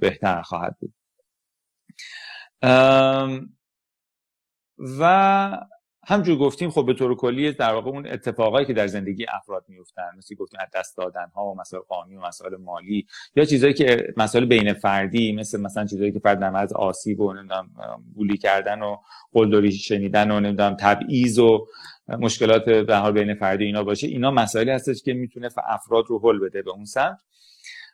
بهتر 0.00 0.42
خواهد 0.42 0.76
بود. 0.80 0.92
و 5.00 5.58
همجور 6.06 6.38
گفتیم 6.38 6.70
خب 6.70 6.86
به 6.86 6.94
طور 6.94 7.16
کلی 7.16 7.52
در 7.52 7.72
واقع 7.72 7.90
اون 7.90 8.06
اتفاقایی 8.06 8.66
که 8.66 8.72
در 8.72 8.86
زندگی 8.86 9.26
افراد 9.28 9.64
میفتن 9.68 10.10
مثل 10.18 10.34
گفتیم 10.34 10.60
از 10.60 10.68
دست 10.74 10.96
دادن 10.96 11.26
ها 11.34 11.46
و 11.46 11.56
مسائل 11.56 11.82
قانونی 11.82 12.16
و 12.16 12.20
مسائل 12.20 12.56
مالی 12.56 13.06
یا 13.36 13.44
چیزایی 13.44 13.74
که 13.74 14.14
مسائل 14.16 14.44
بین 14.44 14.72
فردی 14.72 15.32
مثل 15.32 15.60
مثلا 15.60 15.86
چیزایی 15.86 16.12
که 16.12 16.18
فرد 16.18 16.40
در 16.40 16.66
آسیب 16.74 17.20
و 17.20 17.32
نمی‌دونم 17.32 17.70
بولی 18.14 18.36
کردن 18.36 18.82
و 18.82 18.96
قلدری 19.32 19.72
شنیدن 19.72 20.30
و 20.30 20.40
نمی‌دونم 20.40 20.76
تبعیض 20.80 21.38
و 21.38 21.66
مشکلات 22.08 22.64
به 22.64 22.96
حال 22.96 23.12
بین 23.12 23.34
فردی 23.34 23.64
اینا 23.64 23.84
باشه 23.84 24.06
اینا 24.06 24.30
مسائلی 24.30 24.70
هستش 24.70 25.02
که 25.02 25.14
می‌تونه 25.14 25.48
افراد 25.68 26.04
رو 26.08 26.18
حل 26.18 26.38
بده 26.38 26.62
به 26.62 26.70
اون 26.70 26.84
سمت. 26.84 27.18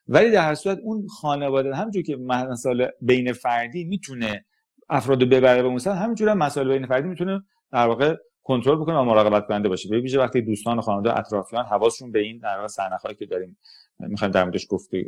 ولی 0.09 0.31
در 0.31 0.43
هر 0.43 0.55
صورت 0.55 0.79
اون 0.83 1.07
خانواده 1.07 1.77
همونجور 1.77 2.03
که 2.03 2.17
مسائل 2.17 2.87
بین 3.01 3.33
فردی 3.33 3.85
می‌تونه 3.85 4.45
افراد 4.91 5.19
ببره 5.19 5.63
به 5.63 5.69
اون 5.69 5.79
سمت 5.79 5.97
همینجور 5.97 6.29
هم 6.29 6.39
مسائل 6.39 6.69
بین 6.69 6.87
فردی 6.87 7.09
می‌تونه 7.09 7.43
در 7.73 7.87
واقع 7.87 8.17
کنترل 8.43 8.77
بکنه 8.77 8.97
و 8.97 9.05
مراقبت 9.05 9.47
کننده 9.47 9.69
باشه. 9.69 9.89
به 9.89 10.01
ویژه 10.01 10.19
وقتی 10.19 10.41
دوستان 10.41 10.79
و 10.79 10.81
خانواده 10.81 11.19
اطرافیان 11.19 11.65
حواسشون 11.65 12.13
به 12.13 12.19
این 12.19 12.39
در 12.39 12.57
واقع 12.57 12.67
سرنخایی 12.67 13.15
که 13.15 13.27
داریم 13.27 13.59
می‌خوایم 13.99 14.33
در 14.33 14.45
موردش 14.45 14.67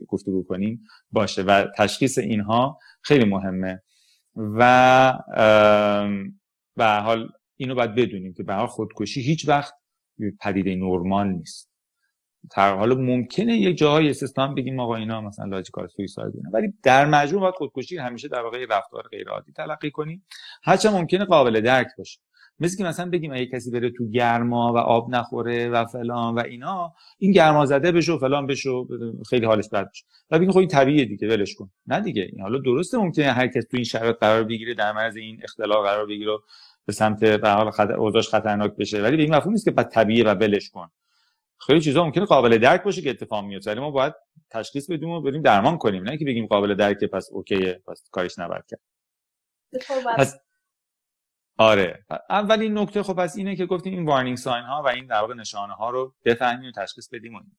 گفتگو 0.09 0.45
کنیم 0.49 0.85
باشه 1.13 1.43
و 1.43 1.67
تشخیص 1.77 2.19
اینها 2.19 2.79
خیلی 3.03 3.25
مهمه. 3.25 3.83
و 4.37 5.19
به 6.77 6.87
حال 6.87 7.29
اینو 7.57 7.75
باید 7.75 7.95
بدونیم 7.95 8.35
که 8.35 8.43
به 8.43 8.55
حال 8.55 8.67
خودکشی 8.67 9.21
هیچ 9.23 9.49
وقت 9.49 9.75
پدیده 10.41 10.75
نرمال 10.75 11.29
نیست. 11.29 11.72
در 12.57 12.77
حال 12.77 13.01
ممکنه 13.01 13.57
یه 13.57 13.75
جاهای 13.75 14.11
استثنا 14.11 14.49
بگیم 14.49 14.81
آقا 14.81 14.97
اینا 14.97 15.21
مثلا 15.21 15.45
لاجیکال 15.45 15.87
سویساید 15.87 16.33
ولی 16.53 16.75
در 16.83 17.07
مجموع 17.07 17.41
باید 17.41 17.55
خودکشی 17.55 17.97
همیشه 17.97 18.29
در 18.29 18.43
واقع 18.43 18.67
رفتار 18.71 19.09
غیر 19.11 19.29
عادی 19.29 19.53
تلقی 19.53 19.91
کنیم. 19.91 20.25
هرچند 20.63 20.95
ممکنه 20.95 21.25
قابل 21.25 21.61
درک 21.61 21.89
باشه. 21.99 22.21
مثل 22.61 22.79
که 22.79 22.85
مثلا 22.85 23.11
بگیم 23.11 23.33
اگه 23.33 23.47
کسی 23.47 23.71
بره 23.71 23.91
تو 23.91 24.09
گرما 24.11 24.73
و 24.73 24.77
آب 24.77 25.11
نخوره 25.11 25.69
و 25.69 25.85
فلان 25.85 26.35
و 26.35 26.41
اینا 26.41 26.95
این 27.19 27.33
گرما 27.33 27.67
زده 27.67 27.93
بشه 27.93 28.13
و 28.13 28.19
فلان 28.19 28.47
بشه 28.47 28.71
خیلی 29.31 29.47
حالش 29.47 29.69
بد 29.69 29.91
بشه. 29.91 30.05
و 30.31 30.39
بگیم 30.39 30.53
خب 30.53 30.59
این 30.59 30.69
طبیعیه 30.69 31.05
دیگه 31.05 31.29
ولش 31.29 31.55
کن. 31.55 31.71
نه 31.87 32.01
دیگه. 32.01 32.23
این 32.23 32.41
حالا 32.41 32.59
درسته 32.59 32.99
ممکنه 32.99 33.33
هر 33.33 33.47
کس 33.47 33.65
تو 33.65 33.77
این 33.77 33.85
شرایط 33.85 34.17
قرار 34.17 34.45
بگیره 34.45 34.75
در 34.75 34.93
معرض 34.93 35.17
این 35.17 35.41
اختلال 35.45 35.83
قرار 35.83 36.07
بگیره 36.07 36.39
به 36.87 36.93
سمت 36.93 37.25
به 37.25 37.51
حال 37.51 37.71
خطر 37.71 37.93
اوضاعش 37.93 38.29
خطرناک 38.29 38.77
بشه. 38.77 39.03
ولی 39.03 39.17
به 39.17 39.23
این 39.23 39.35
مفهوم 39.35 39.53
نیست 39.53 39.65
که 39.65 39.71
بعد 39.71 39.89
طبیعیه 39.89 40.25
و 40.25 40.29
ولش 40.29 40.71
کن. 40.71 40.89
خیلی 41.67 41.81
چیزا 41.81 42.05
ممکنه 42.05 42.25
قابل 42.25 42.59
درک 42.59 42.83
باشه 42.83 43.03
که 43.03 43.11
اتفاق 43.11 43.45
میفته 43.45 43.71
ولی 43.71 43.81
ما 43.81 43.91
باید 43.91 44.15
تشخیص 44.51 44.91
بدیم 44.91 45.09
و 45.09 45.21
بریم 45.21 45.43
درمان 45.43 45.79
کنیم 45.79 46.03
نه 46.03 46.19
که 46.19 46.25
بگیم 46.25 46.47
قابل 46.47 46.75
درکه 46.75 47.07
پس 47.07 47.29
اوکیه 47.33 47.83
پس 47.87 48.09
کارش 48.11 48.39
نباید 48.39 48.65
کرد. 48.69 48.81
پس 50.19 50.39
آره. 51.59 52.05
اولین 52.31 52.79
نکته 52.79 53.03
خب 53.03 53.13
پس 53.13 53.37
اینه 53.37 53.57
که 53.57 53.67
گفتیم 53.67 53.93
این 53.93 54.05
وارنینگ 54.05 54.37
ساین 54.37 54.65
ها 54.65 54.83
و 54.83 54.89
این 54.89 55.07
در 55.07 55.21
واقع 55.21 55.35
نشانه 55.35 55.73
ها 55.75 55.91
رو 55.91 56.15
بفهمیم 56.25 56.69
و 56.69 56.83
تشخیص 56.83 57.09
بدیم 57.13 57.57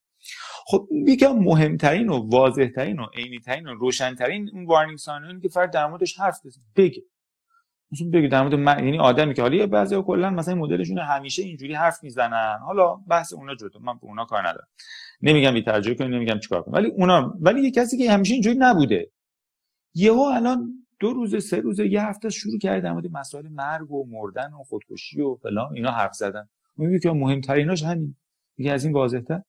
خب 0.65 0.87
یکم 1.07 1.31
مهمترین 1.31 2.09
و 2.09 2.29
واضحترین 2.29 2.99
و 2.99 3.05
عینی 3.05 3.39
ترین 3.39 3.67
و 3.67 3.73
روشنترین 3.73 4.49
اون 4.53 4.65
وارنینگ 4.65 4.97
ساین 4.97 5.41
که 5.41 5.49
فرد 5.49 5.71
در 5.71 5.87
موردش 5.87 6.19
حرف 6.19 6.45
بزنه. 6.45 6.63
بگه. 6.75 7.03
مثلا 7.93 8.09
بگی 8.09 8.27
در 8.27 8.41
مورد 8.41 8.55
من 8.55 8.85
یعنی 8.85 8.99
آدمی 8.99 9.33
که 9.33 9.41
حالا 9.41 9.67
بعضی 9.67 10.01
کلا 10.01 10.29
مثلا 10.29 10.55
مدلشون 10.55 10.97
همیشه 10.97 11.43
اینجوری 11.43 11.73
حرف 11.73 12.03
می‌زنن. 12.03 12.59
حالا 12.65 12.95
بحث 12.95 13.33
اونا 13.33 13.55
جدا 13.55 13.79
من 13.79 13.93
به 13.93 14.03
اونا 14.03 14.25
کار 14.25 14.47
ندارم. 14.47 14.67
نمیگم 15.21 15.53
بی 15.53 15.63
توجه 15.63 15.95
کنید 15.95 16.11
نمیگم 16.11 16.39
چیکار 16.39 16.63
کنید. 16.63 16.75
ولی 16.75 16.87
اونا 16.87 17.33
ولی 17.41 17.61
یه 17.61 17.71
کسی 17.71 17.97
که 17.97 18.11
همیشه 18.11 18.33
اینجوری 18.33 18.57
نبوده. 18.59 19.11
یهو 19.95 20.19
الان 20.19 20.85
دو 20.99 21.13
روز 21.13 21.47
سه 21.47 21.57
روز 21.57 21.79
یه 21.79 22.01
هفته 22.01 22.29
شروع 22.29 22.59
کرده 22.59 22.81
در 22.81 22.93
مورد 22.93 23.11
مسائل 23.11 23.47
مرگ 23.47 23.91
و 23.91 24.05
مردن 24.09 24.53
و 24.53 24.63
خودکشی 24.63 25.21
و 25.21 25.35
فلان 25.35 25.73
اینا 25.75 25.91
حرف 25.91 26.13
زدن. 26.13 26.49
میگه 26.77 26.99
که 26.99 27.11
مهمتریناش 27.11 27.83
همین. 27.83 28.15
دیگه 28.55 28.71
از 28.71 28.85
این 28.85 28.93
واضح‌تر. 28.93 29.41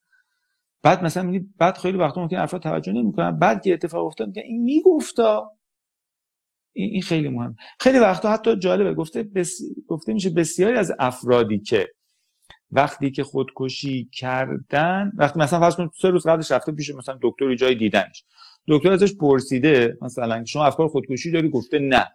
بعد 0.83 1.04
مثلا 1.04 1.40
بعد 1.59 1.78
خیلی 1.78 1.98
وقتا 1.98 2.20
ممکن 2.20 2.37
افراد 2.37 2.62
توجه 2.62 2.92
نمی‌کنن. 2.92 3.38
بعد 3.38 3.62
که 3.62 3.72
اتفاق 3.72 4.07
افتاد 4.07 4.26
میگه 4.26 4.42
این 4.42 4.62
میگفتا. 4.62 5.50
این 6.74 7.02
خیلی 7.02 7.28
مهم. 7.28 7.56
خیلی 7.80 7.98
وقتا 7.98 8.32
حتی 8.32 8.56
جالبه 8.56 8.94
گفته 8.94 9.22
بس... 9.22 9.58
گفته 9.88 10.12
میشه 10.12 10.30
بسیاری 10.30 10.76
از 10.76 10.92
افرادی 10.98 11.58
که 11.58 11.88
وقتی 12.70 13.10
که 13.10 13.24
خودکشی 13.24 14.08
کردن 14.12 15.12
وقتی 15.16 15.40
مثلا 15.40 15.60
فرض 15.60 15.76
کنید 15.76 15.90
سه 16.00 16.10
روز 16.10 16.26
قبلش 16.26 16.50
رفته 16.50 16.72
پیش 16.72 16.90
مثلا 16.90 17.18
دکتری 17.22 17.56
جای 17.56 17.74
دیدنش. 17.74 18.24
دکتر 18.68 18.92
ازش 18.92 19.14
پرسیده 19.14 19.98
مثلا 20.02 20.44
شما 20.44 20.66
افکار 20.66 20.88
خودکشی 20.88 21.30
داری؟ 21.30 21.48
گفته 21.48 21.78
نه. 21.78 22.06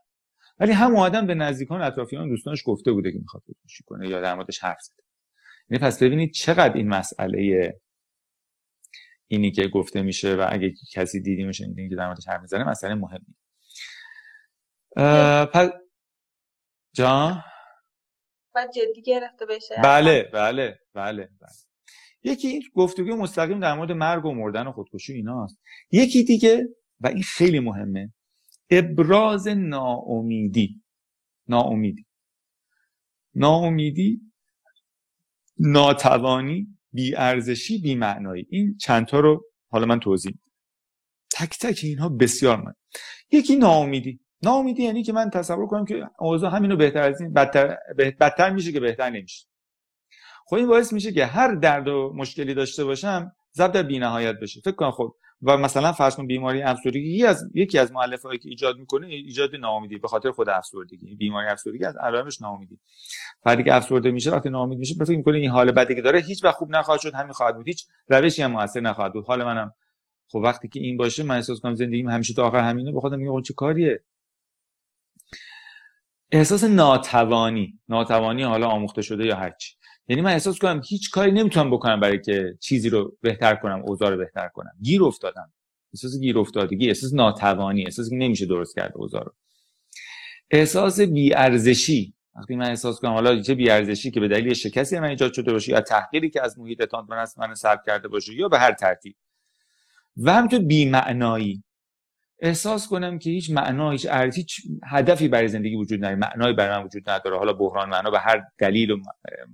ولی 0.59 0.71
هم 0.71 0.95
آدم 0.95 1.27
به 1.27 1.35
نزدیکان 1.35 1.81
اطرافیان 1.81 2.29
دوستانش 2.29 2.63
گفته 2.65 2.91
بوده 2.91 3.11
که 3.11 3.19
می‌خواد 3.19 3.43
خودکشی 3.45 3.83
کنه 3.83 4.09
یا 4.09 4.21
در 4.21 4.35
موردش 4.35 4.59
حرف 4.59 4.81
زده. 4.81 5.03
یعنی 5.69 5.83
پس 5.83 6.03
ببینید 6.03 6.31
چقدر 6.31 6.73
این 6.73 6.87
مسئله 6.87 7.73
اینی 9.27 9.51
که 9.51 9.67
گفته 9.67 10.01
میشه 10.01 10.35
و 10.35 10.47
اگه 10.49 10.73
کسی 10.93 11.21
دیدیمش 11.21 11.61
این 11.61 11.89
که 11.89 11.95
در 11.95 12.07
موردش 12.07 12.27
حرف 12.27 12.41
می‌زنه 12.41 12.63
مسئله 12.63 12.93
مهمی 12.95 13.35
پس 15.53 15.69
جان؟ 16.93 17.43
باید 18.55 18.71
جدی 18.71 19.01
گرفته 19.01 19.45
بشه. 19.45 19.75
بله 19.83 20.29
بله 20.33 20.79
بله 20.93 21.29
بله. 21.41 21.49
یکی 22.23 22.61
گفتگو 22.75 23.15
مستقیم 23.15 23.59
در 23.59 23.73
مورد 23.73 23.91
مرگ 23.91 24.25
و 24.25 24.33
مردن 24.33 24.67
و 24.67 24.71
خودکشی 24.71 25.13
ایناست. 25.13 25.59
یکی 25.91 26.23
دیگه 26.23 26.67
و 26.99 27.07
این 27.07 27.23
خیلی 27.23 27.59
مهمه. 27.59 28.13
ابراز 28.69 29.47
ناامیدی. 29.47 30.83
ناامیدی. 31.47 32.05
ناامیدی 33.35 34.21
ناتوانی 35.57 36.67
بیارزشی 36.93 37.81
بیمعنایی. 37.81 38.47
این 38.49 38.77
چندتا 38.77 39.19
رو 39.19 39.45
حالا 39.71 39.85
من 39.85 39.99
توضیح 39.99 40.33
تک 41.31 41.57
تک 41.59 41.79
اینها 41.83 42.09
بسیار 42.09 42.61
من 42.61 42.73
یکی 43.31 43.55
ناامیدی. 43.55 44.19
ناامیدی 44.43 44.83
یعنی 44.83 45.03
که 45.03 45.13
من 45.13 45.29
تصور 45.29 45.67
کنم 45.67 45.85
که 45.85 46.09
اوضاع 46.19 46.51
همینو 46.51 46.75
بهتر 46.75 47.01
از 47.01 47.21
این 47.21 47.33
بدتر, 47.33 47.77
بدتر 47.97 48.49
میشه 48.49 48.71
که 48.71 48.79
بهتر 48.79 49.09
نمیشه. 49.09 49.47
خب 50.45 50.55
این 50.55 50.67
باعث 50.67 50.93
میشه 50.93 51.11
که 51.11 51.25
هر 51.25 51.55
درد 51.55 51.87
و 51.87 52.13
مشکلی 52.15 52.53
داشته 52.53 52.85
باشم 52.85 53.31
ضرب 53.53 53.71
در 53.71 53.83
بینهایت 53.83 54.35
بشه. 54.41 54.61
فکر 54.61 54.75
کنم 54.75 54.91
خب 54.91 55.15
و 55.41 55.57
مثلا 55.57 55.91
فرض 55.91 56.15
کن 56.15 56.27
بیماری 56.27 56.61
افسردگی 56.61 56.99
یکی 56.99 57.25
از 57.25 57.51
یکی 57.53 57.77
از 57.77 57.91
مؤلفه‌ای 57.91 58.37
که 58.37 58.49
ایجاد 58.49 58.77
می‌کنه 58.77 59.07
ایجاد 59.07 59.55
ناامیدی 59.55 59.97
به 59.97 60.07
خاطر 60.07 60.31
خود 60.31 60.49
افسردگی. 60.49 61.15
بیماری 61.15 61.47
افسردگی 61.47 61.85
از 61.85 61.97
علائمش 61.97 62.41
ناامیدی. 62.41 62.79
فردی 63.43 63.63
که 63.63 63.75
افسرده 63.75 64.11
میشه 64.11 64.31
وقتی 64.31 64.49
ناامید 64.49 64.79
میشه 64.79 65.05
فکر 65.05 65.17
می‌کنه 65.17 65.37
این 65.37 65.49
حال 65.49 65.71
بدی 65.71 65.95
که 65.95 66.01
داره 66.01 66.19
هیچ 66.19 66.43
وقت 66.43 66.55
خوب 66.55 66.75
نخواهد 66.75 67.01
شد 67.01 67.13
همین 67.13 67.33
خواهد 67.33 67.55
بود. 67.55 67.67
هیچ 67.67 67.85
روشی 68.07 68.41
هم 68.41 68.51
موثر 68.51 68.79
نخواهد 68.79 69.13
بود. 69.13 69.25
حال 69.25 69.43
منم 69.43 69.73
خب 70.27 70.39
وقتی 70.39 70.67
که 70.67 70.79
این 70.79 70.97
باشه 70.97 71.23
من 71.23 71.35
احساس 71.35 71.59
کنم 71.59 71.75
زندگیم 71.75 72.09
همیشه 72.09 72.33
تا 72.33 72.47
آخر 72.47 72.59
همینه 72.59 72.91
به 72.91 72.99
خودم 72.99 73.19
میگم 73.19 73.41
چه 73.41 73.53
کاریه؟ 73.53 74.03
احساس 76.31 76.63
ناتوانی. 76.63 77.79
ناتوانی 77.89 78.43
حالا 78.43 78.67
آموخته 78.67 79.01
شده 79.01 79.25
یا 79.25 79.35
هرچی 79.35 79.75
یعنی 80.07 80.21
من 80.21 80.31
احساس 80.31 80.59
کنم 80.59 80.81
هیچ 80.87 81.11
کاری 81.11 81.31
نمی‌تونم 81.31 81.71
بکنم 81.71 81.99
برای 81.99 82.21
که 82.21 82.57
چیزی 82.59 82.89
رو 82.89 83.17
بهتر 83.21 83.55
کنم 83.55 83.81
اوضاع 83.85 84.09
رو 84.09 84.17
بهتر 84.17 84.47
کنم. 84.47 84.71
گیر 84.81 85.03
افتادم. 85.03 85.53
احساس 85.93 86.19
گیر 86.19 86.39
افتادگی 86.39 86.87
احساس 86.87 87.13
ناتوانی 87.13 87.83
احساس 87.83 88.09
که 88.09 88.15
نمیشه 88.15 88.45
درست 88.45 88.75
کرد 88.75 88.91
اوضاع 88.95 89.23
رو. 89.23 89.33
احساس 90.51 90.99
بیارزشی. 90.99 92.13
وقتی 92.35 92.55
من 92.55 92.69
احساس 92.69 92.99
کنم 92.99 93.11
حالا 93.11 93.41
چه 93.41 93.55
بیارزشی 93.55 94.11
که 94.11 94.19
به 94.19 94.27
دلیل 94.27 94.53
شکستی 94.53 94.99
من 94.99 95.07
ایجاد 95.09 95.33
شده 95.33 95.51
باشه 95.51 95.71
یا 95.71 95.81
تحقیری 95.81 96.29
که 96.29 96.41
از 96.43 96.59
محیط 96.59 96.93
من 97.09 97.17
از 97.17 97.39
من 97.39 97.53
کرده 97.85 98.07
باشه 98.07 98.33
یا 98.33 98.47
به 98.47 98.59
هر 98.59 98.73
ترتیب. 98.73 99.15
و 100.17 100.33
همینطور 100.33 100.59
بیمعنایی. 100.59 101.63
احساس 102.41 102.87
کنم 102.87 103.19
که 103.19 103.29
هیچ 103.29 103.51
معنا 103.51 103.91
هیچ 103.91 104.07
ارزشی 104.09 104.41
هیچ 104.41 104.61
هدفی 104.87 105.27
برای 105.27 105.47
زندگی 105.47 105.75
وجود 105.75 105.99
نداره. 105.99 106.15
معنایی 106.15 106.53
برای 106.53 106.77
من 106.77 106.85
وجود 106.85 107.09
نداره. 107.09 107.37
حالا 107.37 107.53
بحران 107.53 107.89
معنا 107.89 108.11
به 108.11 108.19
هر 108.19 108.43
دلیل 108.57 108.91
و 108.91 108.97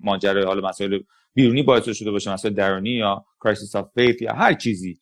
ماجرا 0.02 0.46
حالا 0.46 0.70
مسائل 0.70 1.00
بیرونی 1.34 1.64
باعث 1.64 1.90
شده 1.90 2.12
باشه 2.12 2.34
مسائل 2.34 2.54
درونی 2.54 2.90
یا 2.90 3.26
crisis 3.42 3.76
of 3.76 3.88
faith 3.96 4.22
یا 4.22 4.34
هر 4.34 4.54
چیزی. 4.54 5.00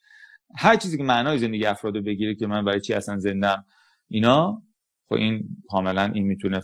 هر 0.56 0.76
چیزی 0.76 0.96
که 0.96 1.04
معنای 1.04 1.38
زندگی 1.38 1.66
افراد 1.66 1.94
بگیره 2.04 2.34
که 2.34 2.46
من 2.46 2.64
برای 2.64 2.80
چی 2.80 2.94
اصلا 2.94 3.18
زندم؟ 3.18 3.64
اینا؟ 4.08 4.62
خب 5.08 5.14
این 5.14 5.48
کاملا 5.68 6.04
این 6.14 6.26
می‌تونه 6.26 6.60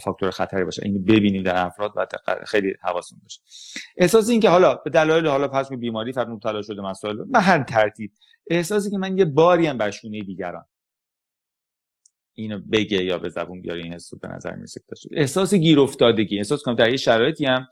فاکتور 0.00 0.30
خطری 0.30 0.64
باشه. 0.64 0.82
این 0.84 1.04
ببینیم 1.04 1.42
در 1.42 1.66
افراد 1.66 1.92
و 1.96 2.06
خیلی 2.46 2.74
حواسون 2.82 3.18
باشه. 3.22 3.40
احساس 3.96 4.28
این 4.28 4.40
که 4.40 4.48
حالا 4.48 4.74
به 4.74 4.90
دلایل 4.90 5.26
حالا 5.26 5.48
پس 5.48 5.72
بیماری 5.72 6.12
فرد 6.12 6.28
مبتلا 6.28 6.62
شده 6.62 6.82
مسائل 6.82 7.24
به 7.24 7.40
هر 7.40 7.62
ترتیب. 7.62 8.12
احساسی 8.50 8.90
که 8.90 8.98
من 8.98 9.18
یه 9.18 9.24
باری 9.24 9.66
هم 9.66 9.78
بر 9.78 9.90
شونه 9.90 10.20
دیگران. 10.20 10.64
اینو 12.34 12.58
بگه 12.72 13.04
یا 13.04 13.18
به 13.18 13.28
زبون 13.28 13.62
بیاره 13.62 13.82
این 13.82 13.92
حسو 13.92 14.18
به 14.18 14.28
نظر 14.28 14.54
می‌رسه 14.54 14.80
احساس 15.12 15.54
گیر 15.54 15.80
افتادگی. 15.80 16.38
احساس 16.38 16.62
کنم 16.62 16.74
در 16.74 16.90
یه 16.90 16.96
شرایطی 16.96 17.46
هم 17.46 17.66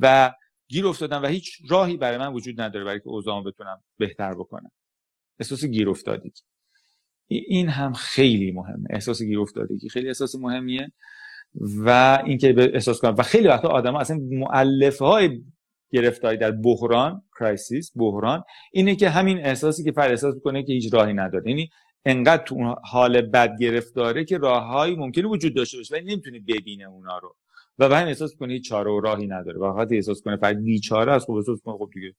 و 0.00 0.34
گیر 0.68 0.86
افتادم 0.86 1.22
و 1.22 1.26
هیچ 1.26 1.58
راهی 1.68 1.96
برای 1.96 2.18
من 2.18 2.32
وجود 2.32 2.60
نداره 2.60 2.84
برای 2.84 3.00
که 3.00 3.08
اوضاعم 3.08 3.44
بتونم 3.44 3.82
بهتر 3.98 4.34
بکنم. 4.34 4.70
احساس 5.40 5.64
گیر 5.64 5.88
افتادگی. 5.88 6.42
این 7.28 7.68
هم 7.68 7.92
خیلی 7.92 8.52
مهمه. 8.52 8.86
احساس 8.90 9.22
گیر 9.22 9.40
افتادگی 9.40 9.88
خیلی 9.88 10.08
احساس 10.08 10.34
مهمیه. 10.34 10.92
و 11.84 12.18
اینکه 12.24 12.52
به 12.52 12.70
احساس 12.74 13.00
کنم 13.00 13.14
و 13.18 13.22
خیلی 13.22 13.48
وقتا 13.48 13.68
آدم 13.68 13.92
ها 13.92 14.00
اصلا 14.00 14.18
مؤلفه 14.30 15.04
های 15.04 15.42
گرفتاری 15.90 16.36
در 16.36 16.50
بحران 16.50 17.22
crisis 17.38 17.92
بحران 17.96 18.44
اینه 18.72 18.96
که 18.96 19.10
همین 19.10 19.38
احساسی 19.38 19.84
که 19.84 19.92
فرد 19.92 20.10
احساس 20.10 20.34
کنه 20.44 20.62
که 20.62 20.72
هیچ 20.72 20.94
راهی 20.94 21.14
نداره. 21.14 21.50
یعنی 21.50 21.70
انقدر 22.04 22.42
تو 22.42 22.74
حال 22.84 23.20
بد 23.20 23.58
گرفتاره 23.60 24.24
که 24.24 24.38
راههایی 24.38 24.96
ممکنه 24.96 25.26
وجود 25.26 25.54
داشته 25.54 25.76
باشه 25.76 25.94
ولی 25.94 26.12
نمی‌تونه 26.12 26.40
ببینه 26.40 26.84
اونا 26.84 27.18
رو. 27.18 27.36
و 27.78 27.88
به 27.88 27.96
همین 27.96 28.08
احساس 28.08 28.36
کنه 28.36 28.52
هیچ 28.52 28.68
چاره 28.68 28.90
و 28.90 29.00
راهی 29.00 29.26
نداره. 29.26 29.58
و 29.58 29.64
وقتی 29.64 29.96
احساس 29.96 30.22
کنه 30.22 30.36
فرد 30.36 30.62
بیچاره 30.62 31.12
است 31.12 31.26
خب 31.26 31.32
احساس 31.32 31.60
کنه 31.64 31.78
خب 31.78 31.90
دیگه 31.94 32.14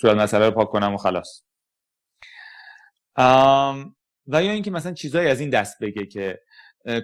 صورت 0.00 0.16
مسئله 0.16 0.44
رو 0.44 0.50
پاک 0.50 0.68
کنم 0.70 0.94
و 0.94 0.96
خلاص. 0.96 1.42
و 4.28 4.44
یا 4.44 4.52
اینکه 4.52 4.70
مثلا 4.70 4.92
چیزایی 4.92 5.28
از 5.28 5.40
این 5.40 5.50
دست 5.50 5.78
بگه 5.80 6.06
که 6.06 6.40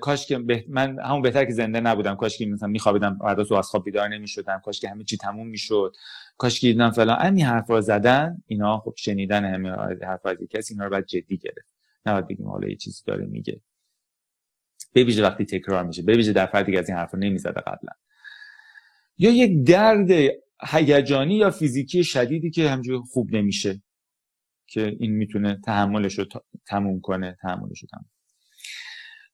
کاش 0.01 0.27
که 0.27 0.39
من 0.69 0.99
همون 0.99 1.23
بهتر 1.23 1.45
که 1.45 1.53
زنده 1.53 1.81
نبودم 1.81 2.15
کاش 2.17 2.39
که 2.39 2.47
مثلا 2.47 2.69
میخوابیدم 2.69 3.19
بعد 3.19 3.41
از 3.41 3.49
خواب 3.53 3.85
بیدار 3.85 4.09
نمی‌شدم 4.09 4.61
کاش 4.65 4.81
که 4.81 4.89
همه 4.89 5.05
چی 5.05 5.17
تموم 5.17 5.47
می‌شد 5.47 5.93
کاش 6.39 6.61
که 6.61 6.67
دیدم 6.67 6.91
فلان. 6.91 7.37
این 7.37 7.47
حرفا 7.47 7.81
زدن 7.81 8.43
اینا 8.47 8.79
خب 8.79 8.95
شنیدن 8.97 9.45
همه 9.45 9.71
حرفا 10.03 10.31
از 10.31 10.37
کسی 10.51 10.75
اینا 10.75 10.85
رو 10.85 10.91
باید 10.91 11.07
جدی 11.07 11.37
گرفت. 11.37 11.69
نباید 12.07 12.29
بگیم 12.29 12.49
حالا 12.49 12.69
یه 12.69 12.77
چیزی 12.77 13.03
داره 13.07 13.27
میگه. 13.27 13.61
ببیشه 14.95 15.23
وقتی 15.23 15.45
تکرار 15.45 15.85
میشه 15.85 16.03
ببیشه 16.03 16.33
در 16.33 16.47
فردی 16.47 16.73
که 16.73 16.79
از 16.79 16.89
این 16.89 16.99
حرفا 16.99 17.19
نمی‌زده 17.19 17.61
قبلا. 17.61 17.93
یا 19.19 19.31
یک 19.31 19.67
درد 19.67 20.11
هیجانی 20.71 21.35
یا 21.35 21.51
فیزیکی 21.51 22.05
شدیدی 22.05 22.51
که 22.51 22.71
همجوری 22.71 22.99
خوب 23.13 23.35
نمیشه. 23.35 23.83
که 24.66 24.96
این 25.00 25.12
می‌تونه 25.12 25.61
تحملش 25.64 26.18
رو 26.18 26.24
تموم 26.66 27.00
کنه 27.00 27.37
تحملش 27.42 27.83
رو 27.83 27.88
تموم 27.92 28.07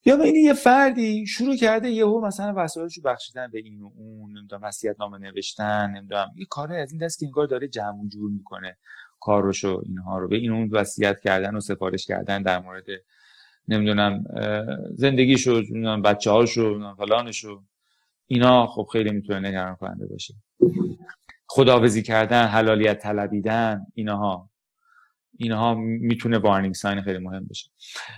یا 0.05 0.17
ببینید 0.17 0.45
یه 0.45 0.53
فردی 0.53 1.27
شروع 1.27 1.55
کرده 1.55 1.89
یهو 1.89 2.25
مثلا 2.25 2.53
وسایلش 2.57 2.97
رو 2.97 3.03
بخشیدن 3.03 3.51
به 3.51 3.59
این 3.59 3.81
و 3.81 3.91
اون 3.95 4.37
نمی‌دونم 4.37 4.61
وصیت 4.63 4.95
نامه 4.99 5.17
نوشتن 5.17 5.91
نمی‌دونم 5.95 6.27
یه 6.35 6.45
کاری 6.49 6.75
از 6.75 6.91
این 6.91 7.01
دست 7.01 7.19
که 7.19 7.25
انگار 7.25 7.47
داره 7.47 7.67
جمع 7.67 8.07
جور 8.07 8.31
می‌کنه 8.31 8.77
کارشو 9.19 9.81
اینها 9.85 10.19
رو. 10.19 10.27
به 10.27 10.35
این 10.35 10.51
اون 10.51 10.69
وصیت 10.69 11.19
کردن 11.19 11.55
و 11.55 11.59
سفارش 11.59 12.05
کردن 12.05 12.41
در 12.41 12.59
مورد 12.59 12.85
نمی‌دونم 13.67 14.23
زندگیشو 14.95 15.51
نمی‌دونم 15.51 16.01
بچه‌هاشو 16.01 16.95
فلانشو. 16.95 17.63
اینا 18.27 18.67
خب 18.67 18.87
خیلی 18.91 19.11
می‌تونه 19.11 19.49
نگران 19.49 19.75
کننده 19.75 20.07
باشه. 20.07 20.33
خداوزی 21.47 22.03
کردن 22.03 22.45
حلالیت 22.45 22.99
طلبیدن 22.99 23.85
اینها. 23.93 24.50
اینها 25.43 25.75
می‌تونه 25.75 26.37
وارنینگ 26.37 26.73
ساین 26.73 27.01
خیلی 27.01 27.17
مهم 27.17 27.45
بشه 27.49 27.69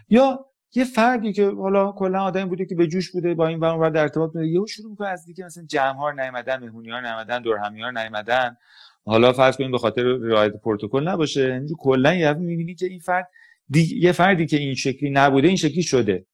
یا 0.10 0.46
یه 0.76 0.84
فردی 0.84 1.34
که 1.34 1.50
حالا 1.50 1.92
کلا 1.92 2.24
آدمی 2.24 2.50
بوده 2.50 2.66
که 2.66 2.76
به 2.76 2.88
جوش 2.88 3.12
بوده 3.12 3.34
با 3.34 3.48
این 3.48 3.60
و 3.60 3.90
در 3.90 4.02
ارتباط 4.02 4.32
بوده 4.32 4.48
یهو 4.48 4.68
شروع 4.68 4.90
می‌کنه 4.90 5.08
از 5.08 5.26
دیگه 5.26 5.46
مثلا 5.46 5.66
جمع 5.70 5.98
ها 5.98 6.12
نیومدن 6.12 6.60
مهمونی 6.60 6.90
ها 6.90 7.00
نیومدن 7.00 7.42
دور 7.42 7.58
همی 7.58 7.82
ها 7.82 7.92
نیومدن 7.92 8.58
حالا 9.06 9.34
فرض 9.34 9.58
کنیم 9.58 9.72
به 9.72 9.78
خاطر 9.78 10.04
رعایت 10.04 10.54
پروتکل 10.54 11.08
نباشه. 11.08 11.42
اینجوری 11.42 11.76
کلا 11.80 12.14
یه 12.14 12.34
می‌بینی 12.34 12.76
که 12.76 12.86
این 12.86 13.00
فرد 13.00 13.30
یه 13.76 14.12
فردی 14.12 14.46
که 14.46 14.58
این 14.58 14.76
شکلی 14.76 15.10
نبوده 15.10 15.48
این 15.48 15.58
شکلی 15.58 15.84
شده. 15.84 16.26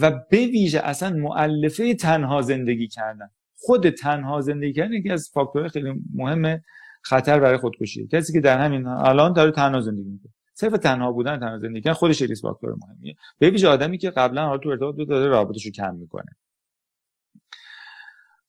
و 0.00 0.10
به 0.10 0.46
ویژه 0.46 0.80
اصلا 0.80 1.16
مؤلفه 1.16 1.94
تنها 1.94 2.42
زندگی 2.42 2.88
کردن. 2.88 3.30
خود 3.58 3.90
تنها 3.90 4.40
زندگی 4.40 4.72
کردن 4.72 4.92
یکی 4.92 5.10
از 5.10 5.30
فاکتورهای 5.34 5.70
خیلی 5.70 5.94
مهم 6.14 6.62
خطر 7.02 7.40
برای 7.40 7.58
خودکشی. 7.58 8.06
کسی 8.06 8.32
که 8.32 8.40
در 8.40 8.58
همین 8.58 8.86
الان 8.86 9.32
داره 9.32 9.50
تنها 9.50 9.80
زندگی 9.80 10.10
می‌کنه. 10.10 10.32
صرف 10.54 10.72
تنها 10.72 11.12
بودن 11.12 11.40
تنها 11.40 11.58
زندگی 11.58 11.80
کردن 11.80 11.94
خودش 11.94 12.22
ریس 12.22 12.42
فاکتور 12.42 12.74
مهمیه. 12.74 13.16
به 13.38 13.50
ویژه 13.50 13.68
آدمی 13.68 13.98
که 13.98 14.10
قبلا 14.10 14.46
حالا 14.46 14.58
تو 14.58 14.68
ارتباط 14.68 14.96
بود 14.96 15.08
داره 15.08 15.30
رابطش 15.30 15.66
رو 15.66 15.72
کم 15.72 15.94
می‌کنه. 15.94 16.36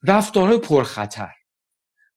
رفتارهای 0.04 0.58
پرخطر. 0.58 1.32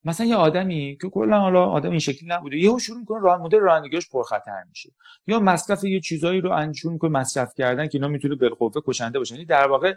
مثلا 0.04 0.26
یه 0.26 0.36
آدمی 0.36 0.98
که 1.00 1.08
کلا 1.08 1.40
حالا 1.40 1.64
آدم 1.64 1.90
این 1.90 1.98
شکلی 1.98 2.28
نبوده 2.28 2.56
یهو 2.56 2.78
شروع 2.78 2.98
می‌کنه 2.98 3.20
راه 3.22 3.42
مدل 3.42 3.58
رانندگیش 3.58 4.08
پرخطر 4.10 4.64
میشه. 4.68 4.90
یا 5.26 5.40
مصرف 5.40 5.84
یه 5.84 6.00
چیزایی 6.00 6.40
رو 6.40 6.52
انجام 6.52 6.92
می‌کنه 6.92 7.10
مصرف 7.10 7.54
کردن 7.54 7.86
که 7.86 7.98
اینا 7.98 8.08
می‌تونه 8.08 8.34
بالقوه 8.34 8.72
کشنده 8.86 9.18
باشه. 9.18 9.34
یعنی 9.34 9.46
در 9.46 9.66
واقع 9.66 9.94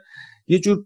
یه 0.48 0.60
جور 0.60 0.86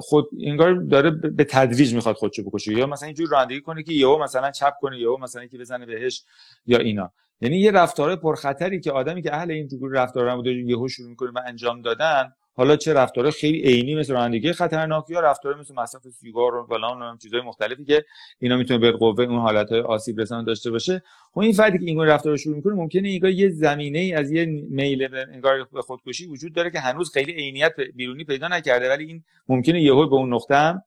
خود 0.00 0.28
انگار 0.46 0.74
داره 0.74 1.10
به 1.10 1.44
تدریج 1.44 1.94
می‌خواد 1.94 2.16
خودشو 2.16 2.42
بکشه. 2.42 2.72
یا 2.72 2.86
مثلا 2.86 3.06
اینجور 3.06 3.28
رانندگی 3.28 3.60
کنه 3.60 3.82
که 3.82 3.92
یهو 3.92 4.22
مثلا 4.22 4.50
چپ 4.50 4.74
کنه 4.80 4.98
یهو 4.98 5.16
مثلا 5.16 5.46
که 5.46 5.58
بزنه 5.58 5.86
بهش 5.86 6.24
یا 6.66 6.78
اینا. 6.78 7.12
یعنی 7.40 7.56
یه 7.56 7.70
رفتار 7.70 8.16
پرخطری 8.16 8.80
که 8.80 8.92
آدمی 8.92 9.22
که 9.22 9.34
اهل 9.34 9.50
این 9.50 9.68
جور 9.68 9.92
رفتارا 9.92 10.36
بوده 10.36 10.50
یهو 10.50 10.88
شروع 10.88 11.08
می‌کنه 11.08 11.32
به 11.32 11.40
انجام 11.46 11.82
دادن 11.82 12.32
حالا 12.52 12.76
چه 12.76 12.94
رفتار 12.94 13.30
خیلی 13.30 13.60
عینی 13.60 13.94
مثل 13.94 14.12
رانندگی 14.12 14.52
خطرناک 14.52 15.10
یا 15.10 15.20
رفتار 15.20 15.60
مثل 15.60 15.74
مصرف 15.74 16.08
سیگار 16.08 16.54
و 16.54 16.66
فلان 16.66 17.02
و 17.02 17.16
چیزای 17.16 17.40
مختلفی 17.40 17.84
که 17.84 18.04
اینا 18.38 18.56
می‌تونه 18.56 18.78
به 18.78 18.92
قوه 18.92 19.24
اون 19.24 19.38
حالت 19.38 19.72
آسیب 19.72 20.20
رسان 20.20 20.44
داشته 20.44 20.70
باشه. 20.70 21.02
خب 21.32 21.40
این 21.40 21.52
فردی 21.52 21.78
که 21.78 21.84
این 21.84 22.00
رفتار 22.00 22.32
رو 22.32 22.36
شروع 22.36 22.56
می‌کنه 22.56 22.74
ممکنه 22.74 23.08
انگار 23.08 23.30
یه 23.30 23.48
زمینه 23.48 23.98
ای 23.98 24.12
از 24.12 24.30
یه 24.30 24.46
میل 24.70 25.08
به 25.08 25.26
انگار 25.32 25.68
به 25.72 25.82
خودکشی 25.82 26.26
وجود 26.26 26.54
داره 26.54 26.70
که 26.70 26.80
هنوز 26.80 27.12
خیلی 27.12 27.32
عینیت 27.32 27.74
بیرونی 27.94 28.24
پیدا 28.24 28.48
نکرده 28.48 28.88
ولی 28.88 29.04
این 29.04 29.24
ممکنه 29.48 29.82
یهو 29.82 30.08
به 30.08 30.16
اون 30.16 30.34
نقطه 30.34 30.54
هم 30.54 30.82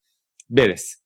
برسه. 0.50 0.98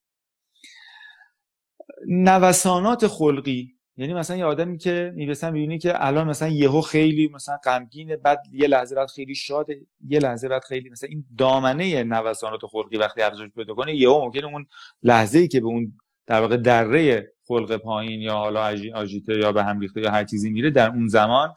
نوسانات 2.08 3.08
خلقی 3.08 3.77
یعنی 3.98 4.14
مثلا 4.14 4.38
یه 4.38 4.46
آدمی 4.46 4.78
که 4.78 5.12
می‌رسن 5.16 5.52
می‌بینی 5.52 5.80
که 5.80 6.06
الان 6.06 6.28
مثلا 6.28 6.48
یهو 6.48 6.82
خیلی 6.82 7.28
مثلا 7.28 7.58
غمگینه 7.58 8.18
بعد 8.18 8.44
یه 8.52 8.68
لحظه 8.68 8.96
بعد 8.96 9.10
خیلی 9.10 9.36
شاده 9.36 9.82
یه 10.08 10.20
لحظه 10.20 10.48
بعد 10.50 10.64
خیلی 10.64 10.90
مثلا 10.90 11.10
این 11.10 11.26
دامنه 11.38 12.04
نوسانات 12.04 12.60
خلقی 12.72 12.98
وقتی 12.98 13.22
افزایش 13.22 13.52
پیدا 13.52 13.74
کنه 13.74 13.96
یهو 13.96 14.22
ممکنه 14.22 14.46
اون 14.46 14.66
لحظه 15.04 15.40
ای 15.40 15.48
که 15.48 15.60
به 15.60 15.68
اون 15.68 15.94
در 16.28 16.42
واقع 16.42 16.58
دره 16.58 17.34
خلق 17.48 17.78
پایین 17.78 18.22
یا 18.22 18.34
حالا 18.34 18.76
آژیته 18.96 19.40
یا 19.40 19.52
به 19.52 19.64
هم 19.64 19.80
ریخته 19.80 20.02
یا 20.02 20.12
هر 20.12 20.24
چیزی 20.24 20.50
میره 20.50 20.70
در 20.70 20.90
اون 20.90 21.08
زمان 21.08 21.56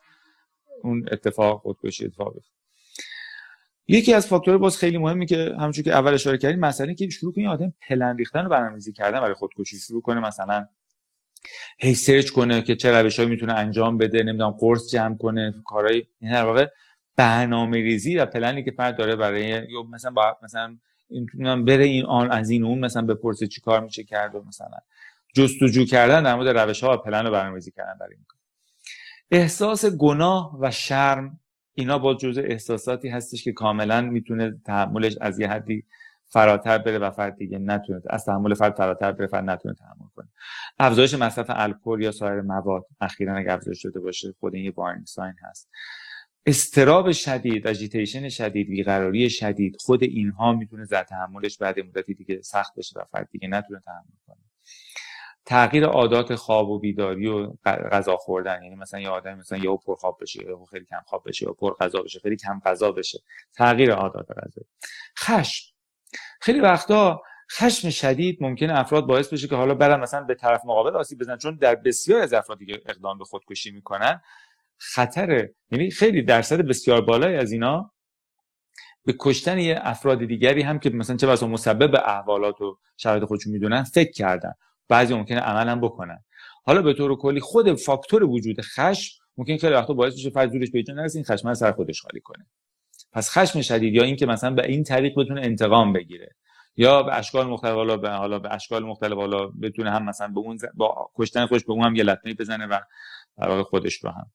اون 0.83 1.07
اتفاق 1.13 1.61
خودکشی 1.61 2.05
اتفاق 2.05 2.35
بیفته 2.35 2.53
یکی 3.89 4.15
از 4.15 4.27
فاکتورهای 4.27 4.61
باز 4.61 4.79
خیلی 4.79 4.99
مهمی 4.99 5.27
که 5.27 5.55
همونجوری 5.59 5.91
که 5.91 5.93
اول 5.95 6.15
اشاره 6.15 6.39
کردیم 6.39 6.61
مسئله 6.61 6.95
که 6.95 7.09
شروع 7.09 7.33
کنه 7.33 7.49
آدم 7.49 7.73
پلن 7.89 8.17
ریختن 8.17 8.47
و 8.47 8.49
برنامه‌ریزی 8.49 8.93
کردن 8.93 9.21
برای 9.21 9.35
خودکشی 9.35 9.79
شروع 9.79 10.03
کنه 10.03 10.21
مثلا 10.21 10.67
هی 11.79 11.95
سرچ 11.95 12.31
کنه 12.31 12.63
که 12.63 12.77
چه 12.77 12.91
روشهایی 12.91 13.31
می‌تونه 13.31 13.53
انجام 13.53 13.99
بده 13.99 14.23
نمی‌دونم 14.23 14.51
قرص 14.51 14.91
جمع 14.91 15.17
کنه 15.17 15.55
کارهای 15.65 16.03
این 16.21 16.33
در 16.33 16.45
واقع 16.45 16.67
برنامه 17.17 17.77
ریزی 17.77 18.17
و 18.17 18.27
پلنی 18.27 18.65
که 18.65 18.71
فرد 18.71 18.97
داره 18.97 19.17
برای 19.17 19.47
یا 19.49 19.83
مثلا 19.91 20.11
با 20.11 20.37
مثلا 20.43 20.77
این 21.09 21.65
بره 21.65 21.85
این 21.85 22.05
آن 22.07 22.31
از 22.31 22.51
این 22.51 22.65
اون 22.65 22.79
مثلا 22.79 23.03
بپرسه 23.03 23.47
چی 23.47 23.61
کار 23.61 23.81
میشه 23.81 24.05
کرد 24.05 24.35
و 24.35 24.45
مثلا 24.49 24.79
جستجو 25.35 25.85
کردن 25.85 26.23
در 26.23 26.35
مورد 26.35 26.59
روش 26.59 26.85
ها 26.85 26.95
و 26.95 26.97
پلن 26.97 27.27
رو 27.27 27.33
برنامه‌ریزی 27.33 27.71
کردن 27.71 27.99
برای 28.01 28.15
این 28.15 28.25
احساس 29.31 29.85
گناه 29.87 30.59
و 30.61 30.71
شرم 30.71 31.41
اینا 31.75 31.99
با 31.99 32.15
جزء 32.15 32.43
احساساتی 32.43 33.09
هستش 33.09 33.45
که 33.45 33.53
کاملا 33.53 34.01
می‌تونه 34.01 34.61
تحملش 34.67 35.17
از 35.21 35.41
یه 35.41 35.49
حدی 35.49 35.85
فراتر 36.31 36.79
بره 36.79 36.99
و 36.99 37.11
فرد 37.11 37.37
دیگه 37.37 37.59
نتونه 37.59 38.01
از 38.11 38.25
تحمل 38.25 38.55
فرد 38.55 38.75
فراتر 38.77 39.13
بره 39.13 39.27
فرد 39.27 39.51
نتونه 39.51 39.75
تحمل 39.75 40.09
کنه. 40.17 40.29
افزایش 40.79 41.15
مصرف 41.15 41.47
الکل 41.49 42.03
یا 42.03 42.13
سایر 42.13 42.41
مواد 42.41 42.87
اخیرا 43.01 43.37
اگه 43.37 43.53
افزایش 43.53 43.83
شده 43.83 44.01
باشه 44.01 44.35
خود 44.41 44.55
این 44.55 44.65
یه 44.65 45.05
ساین 45.05 45.35
هست. 45.43 45.71
استراب 46.47 47.13
شدید 47.13 47.67
اجیتیشن 47.67 48.29
شدید 48.29 48.69
بیقراری 48.69 49.31
شدید 49.31 49.77
خود 49.81 50.03
اینها 50.03 50.53
می‌تونه 50.53 50.85
زد 50.85 51.03
تحملش 51.03 51.59
بعد 51.59 51.81
مدتی 51.81 52.15
دیگه 52.15 52.43
سخت 52.43 52.75
بشه 52.75 53.01
و 53.01 53.05
فرد 53.05 53.29
دیگه 53.31 53.49
نتونه 53.49 53.81
تحمل 53.81 54.17
کنه. 54.27 54.37
تغییر 55.45 55.85
عادات 55.85 56.35
خواب 56.35 56.69
و 56.69 56.79
بیداری 56.79 57.27
و 57.27 57.53
غذا 57.65 58.17
خوردن 58.17 58.63
یعنی 58.63 58.75
مثلا 58.77 59.01
یه 59.01 59.09
آدم 59.09 59.35
مثلا 59.35 59.59
یهو 59.59 59.77
خواب 59.77 60.19
بشه 60.21 60.45
یا 60.45 60.65
خیلی 60.71 60.85
کم 60.85 61.01
خواب 61.07 61.23
بشه 61.27 61.47
یا 61.47 61.53
پر 61.53 61.75
غذا 61.81 62.03
بشه 62.03 62.21
خیلی 62.21 62.37
کم 62.37 62.61
غذا 62.65 62.93
بشه. 62.93 63.19
تغییر 63.55 63.93
عادات 63.93 64.27
غذایی. 64.31 64.67
خشم. 65.19 65.80
خیلی 66.41 66.61
وقتا 66.61 67.23
خشم 67.53 67.91
شدید 67.91 68.39
ممکنه 68.41 68.79
افراد 68.79 69.07
باعث 69.07 69.33
بشه 69.33 69.49
که 69.49 69.57
حالا 69.57 69.75
برن 69.75 70.01
مثلا 70.01 70.25
به 70.25 70.35
طرف 70.35 70.61
مقابل 70.65 70.97
آسیب 70.97 71.19
بزنن. 71.19 71.39
چون 71.39 71.57
در 71.57 71.75
بسیار 71.75 72.23
از 72.23 72.33
افرادی 72.33 72.67
که 72.67 72.83
اقدام 72.87 73.19
به 73.19 73.25
خودکشی 73.25 73.71
می‌کنن 73.71 74.21
خطر 74.79 75.49
یعنی 75.71 75.91
خیلی 75.91 76.23
درصد 76.23 76.61
بسیار 76.61 77.01
بالایی 77.01 77.37
از 77.37 77.53
اینا 77.53 77.93
به 79.05 79.15
کشتن 79.19 79.59
یه 79.59 79.79
افراد 79.83 80.25
دیگری 80.25 80.63
هم 80.63 80.79
که 80.79 80.91
مثلا 80.91 81.17
چه 81.17 81.27
بسا 81.27 81.47
مسبب 81.47 81.95
احوالات 81.95 82.61
و 82.61 82.79
شرایط 82.97 83.25
خودشون 83.25 83.53
می‌دونن 83.53 83.83
فکر 83.83 84.13
کردن. 84.13 84.53
بعضی 84.89 85.15
ممکنه 85.15 85.41
عملا 85.41 85.77
بکنن. 85.77 86.25
حالا 86.65 86.83
به 86.83 86.95
طور 86.95 87.17
کلی 87.17 87.41
خود 87.41 87.75
فاکتور 87.75 88.25
وجود 88.25 88.61
خشم 88.61 89.21
ممکن 89.37 89.57
خیلی 89.57 89.75
وقتا 89.75 89.95
باعث 89.95 90.15
بشه 90.15 90.31
فرد 90.31 90.53
زورش 90.53 90.71
به 90.71 90.85
نرسه 90.89 91.17
این 91.17 91.25
خشم 91.25 91.55
سر 91.55 91.73
خودش 91.73 92.03
خالی 92.03 92.21
کنه. 92.21 92.47
پس 93.13 93.39
خشم 93.39 93.61
شدید 93.61 93.95
یا 93.95 94.03
اینکه 94.03 94.27
مثلا 94.27 94.51
به 94.51 94.67
این 94.67 94.85
طریق 94.85 95.13
بتونه 95.17 95.41
انتقام 95.41 95.93
بگیره 95.93 96.37
یا 96.77 97.03
به 97.03 97.15
اشکال 97.15 97.47
مختلف 97.47 97.75
حالا 97.75 97.97
به 97.97 98.11
حالا 98.11 98.39
به 98.39 98.55
اشکال 98.55 98.85
مختلف 98.85 99.13
حالا 99.13 99.47
بتونه 99.47 99.91
هم 99.91 100.05
مثلا 100.05 100.29
به 100.29 100.41
اون 100.41 100.59
با 100.75 101.11
کشتن 101.15 101.47
خودش 101.47 101.65
به 101.65 101.73
اون 101.73 101.85
هم 101.85 101.97
یه 101.97 102.05
لطمه 102.05 102.35
بزنه 102.35 102.67
و 102.67 102.81
در 103.39 103.49
واقع 103.49 103.63
خودش 103.63 103.95
رو 103.95 104.11
هم. 104.11 104.31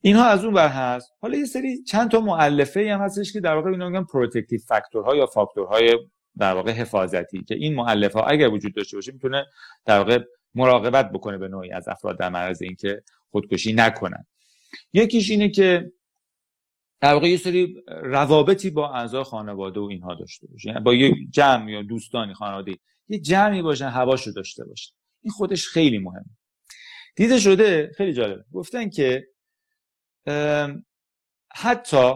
اینها 0.00 0.24
از 0.24 0.44
اون 0.44 0.54
بر 0.54 0.68
هست. 0.68 1.12
حالا 1.20 1.38
یه 1.38 1.44
سری 1.44 1.82
چند 1.82 2.10
تا 2.10 2.20
مؤلفه 2.20 2.94
هم 2.94 3.00
هستش 3.00 3.32
که 3.32 3.40
در 3.40 3.54
واقع 3.54 3.70
اینا 3.70 3.88
میگن 3.88 4.04
protective 4.04 4.60
factor 4.68 5.09
ها 5.09 5.16
یا 5.16 5.26
فاکتورهای 5.26 5.98
در 6.38 6.54
واقع 6.54 6.72
حفاظتی 6.72 7.44
که 7.44 7.54
این 7.54 7.74
مؤلفه 7.74 8.18
ها 8.18 8.26
اگر 8.26 8.48
وجود 8.48 8.74
داشته 8.74 8.96
باشه 8.96 9.12
می‌تونه 9.12 9.46
در 9.84 9.98
واقع 9.98 10.18
مراقبت 10.54 11.12
بکنه 11.12 11.38
به 11.38 11.48
نوعی 11.48 11.72
از 11.72 11.88
افراد 11.88 12.18
در 12.18 12.28
معرض 12.28 12.62
اینکه 12.62 13.02
خودکشی 13.30 13.72
نکنن. 13.72 14.26
یکیش 14.92 15.30
اینه 15.30 15.48
که 15.48 15.92
در 17.04 17.14
واقع 17.14 17.28
یه 17.28 17.36
سری 17.36 17.84
روابطی 17.88 18.70
با 18.70 18.92
اعضای 18.92 19.22
خانواده 19.22 19.80
و 19.80 19.82
اینها 19.82 20.14
داشته 20.14 20.46
باشه. 20.46 20.68
یعنی 20.68 20.80
با 20.80 20.94
یه 20.94 21.14
جمع 21.30 21.70
یا 21.70 21.82
دوستانی 21.82 22.34
خانواده 22.34 22.78
یه 23.08 23.18
جمعی 23.18 23.62
باشن 23.62 23.88
هواشو 23.88 24.30
داشته 24.30 24.64
باشه 24.64 24.92
این 25.22 25.32
خودش 25.32 25.68
خیلی 25.68 25.98
مهمه. 25.98 26.24
دیده 27.16 27.38
شده 27.38 27.92
خیلی 27.96 28.12
جالبه. 28.12 28.44
گفتن 28.52 28.90
که 28.90 29.26
حتی 31.54 32.12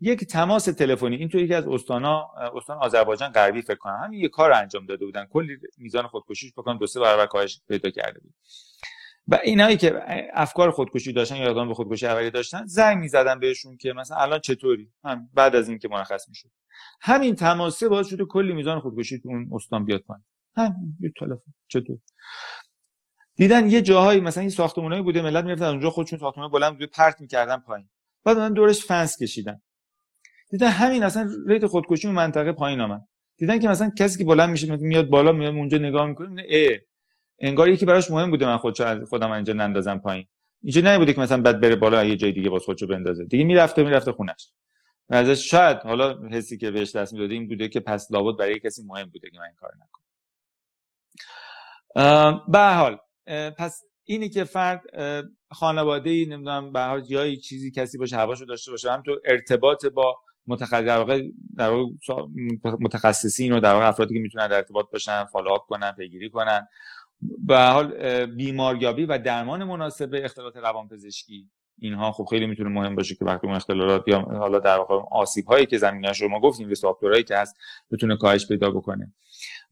یک 0.00 0.24
تماس 0.24 0.64
تلفنی 0.64 1.16
این 1.16 1.28
تو 1.28 1.38
یکی 1.38 1.54
از 1.54 1.68
استانا 1.68 2.30
استان 2.56 2.76
آذربایجان 2.76 3.28
غربی 3.28 3.62
فکر 3.62 3.74
کنم 3.74 4.00
همین 4.04 4.20
یه 4.20 4.28
کار 4.28 4.52
انجام 4.52 4.86
داده 4.86 5.04
بودن. 5.04 5.24
کلی 5.24 5.56
میزان 5.76 6.06
خودکشیش 6.06 6.52
بکنم 6.52 6.78
دو 6.78 6.86
سه 6.86 7.00
برابر 7.00 7.26
کاهش 7.26 7.60
پیدا 7.68 7.90
کرده 7.90 8.20
بود. 8.20 8.34
و 9.28 9.38
اینایی 9.44 9.76
که 9.76 10.02
افکار 10.32 10.70
خودکشی 10.70 11.12
داشتن 11.12 11.36
یا 11.36 11.48
اقدام 11.48 11.68
به 11.68 11.74
خودکشی 11.74 12.06
اولیه 12.06 12.30
داشتن 12.30 12.66
زنگ 12.66 12.98
می‌زدن 12.98 13.40
بهشون 13.40 13.76
که 13.76 13.92
مثلا 13.92 14.16
الان 14.16 14.38
چطوری؟ 14.38 14.92
هم 15.04 15.30
بعد 15.34 15.56
از 15.56 15.68
اینکه 15.68 15.88
مرخص 15.88 16.28
می‌شد. 16.28 16.50
همین 17.00 17.34
تماسه 17.34 17.88
باعث 17.88 18.06
شده 18.06 18.24
کلی 18.24 18.52
میزان 18.52 18.80
خودکشی 18.80 19.18
تو 19.18 19.28
اون 19.28 19.50
استان 19.52 19.84
بیاد 19.84 20.00
پایین. 20.00 20.24
هم 20.56 20.74
یه 21.00 21.12
تلفن. 21.20 21.52
چطور؟ 21.68 21.98
دیدن 23.36 23.70
یه 23.70 23.82
جاهایی 23.82 24.20
مثلا 24.20 24.40
این 24.40 24.50
ساختمونایی 24.50 25.02
بوده 25.02 25.22
ملت 25.22 25.44
می‌رفتن 25.44 25.64
اونجا 25.64 25.90
خودشون 25.90 26.18
ساختمان 26.18 26.50
بلند 26.50 26.78
بود 26.78 26.90
پرت 26.90 27.20
می‌کردن 27.20 27.56
پایین. 27.56 27.88
بعد 28.24 28.38
من 28.38 28.52
دورش 28.52 28.84
فنس 28.84 29.22
کشیدن. 29.22 29.62
دیدن 30.50 30.68
همین 30.68 31.02
اصلا 31.02 31.30
ریت 31.46 31.66
خودکشی 31.66 32.08
منطقه 32.08 32.52
پایین 32.52 32.80
آمد. 32.80 33.08
دیدن 33.36 33.58
که 33.58 33.68
مثلا 33.68 33.90
کسی 33.98 34.18
که 34.18 34.24
بلند 34.24 34.50
میشه 34.50 34.76
میاد 34.76 35.08
بالا 35.08 35.32
میاد 35.32 35.54
اونجا 35.54 35.78
نگاه 35.78 36.06
می‌کنه 36.06 36.46
اه 36.48 36.78
انگار 37.42 37.68
یکی 37.68 37.86
براش 37.86 38.10
مهم 38.10 38.30
بوده 38.30 38.46
من 38.46 38.56
خودشو 38.56 39.04
خودم 39.04 39.30
اینجا 39.30 39.52
نندازم 39.52 39.98
پایین. 39.98 40.26
اینجا 40.62 40.80
نبوده 40.84 41.12
که 41.12 41.20
مثلا 41.20 41.42
بعد 41.42 41.60
بره 41.60 41.76
بالا 41.76 42.04
یه 42.04 42.16
جای 42.16 42.32
دیگه 42.32 42.50
باز 42.50 42.62
خودشو 42.64 42.86
بندازه. 42.86 43.24
دیگه 43.24 43.44
می‌رفته 43.44 43.82
می‌رفته 43.82 44.12
خونش. 44.12 44.52
و 45.08 45.14
ازش 45.14 45.50
شاید 45.50 45.78
حالا 45.78 46.28
حسی 46.28 46.58
که 46.58 46.70
بهش 46.70 46.96
دست 46.96 47.12
می‌داده 47.12 47.34
این 47.34 47.48
بوده 47.48 47.68
که 47.68 47.80
پس 47.80 48.12
لابد 48.12 48.38
برای 48.38 48.60
کسی 48.60 48.82
مهم 48.86 49.10
بوده 49.10 49.30
که 49.30 49.38
من 49.38 49.44
این 49.44 49.54
کار 49.56 49.70
نکنم. 49.74 50.02
به 52.48 52.58
حال 52.58 52.98
پس 53.58 53.82
اینی 54.04 54.28
که 54.28 54.44
فرد 54.44 54.82
خانواده 55.50 56.10
ای 56.10 56.26
نمی‌دونم 56.26 56.72
به 56.72 56.80
حال 56.80 57.00
جایی 57.00 57.36
چیزی 57.36 57.70
کسی 57.70 57.98
باشه 57.98 58.16
هواشو 58.16 58.44
داشته 58.44 58.70
باشه 58.70 58.92
هم 58.92 59.02
تو 59.02 59.20
ارتباط 59.24 59.86
با 59.86 60.16
متخصص 60.46 60.84
در 60.84 60.98
واقع 60.98 61.22
در 61.56 61.70
واقع 61.70 61.90
متخصصین 62.80 63.52
و 63.52 63.60
در 63.60 63.72
واقع 63.72 63.88
افرادی 63.88 64.14
که 64.14 64.20
می‌تونن 64.20 64.48
در 64.48 64.56
ارتباط 64.56 64.86
باشن 64.92 65.24
فالوآپ 65.24 65.66
کنن 65.66 65.92
پیگیری 65.92 66.30
کنن. 66.30 66.68
به 67.46 67.58
حال 67.58 68.26
بیماریابی 68.26 69.04
و 69.04 69.18
درمان 69.18 69.64
مناسب 69.64 70.10
اختلالات 70.14 70.56
روانپزشکی. 70.56 71.48
اینها 71.78 72.12
خب 72.12 72.24
خیلی 72.24 72.46
می‌تونه 72.46 72.68
مهم 72.68 72.94
باشه 72.94 73.14
که 73.14 73.24
وقتی 73.24 73.46
اون 73.46 73.56
اختلالات 73.56 74.08
یا 74.08 74.20
حالا 74.20 74.58
در 74.58 74.78
واقع 74.78 74.94
آسیب 75.10 75.46
هایی 75.46 75.66
که 75.66 75.78
زمینه 75.78 76.12
شما 76.12 76.40
گفتیم 76.40 76.68
به 76.68 76.74
ساختارهایی 76.74 77.24
که 77.24 77.36
هست 77.36 77.56
بتونه 77.90 78.16
کاهش 78.16 78.46
پیدا 78.46 78.70
بکنه. 78.70 79.12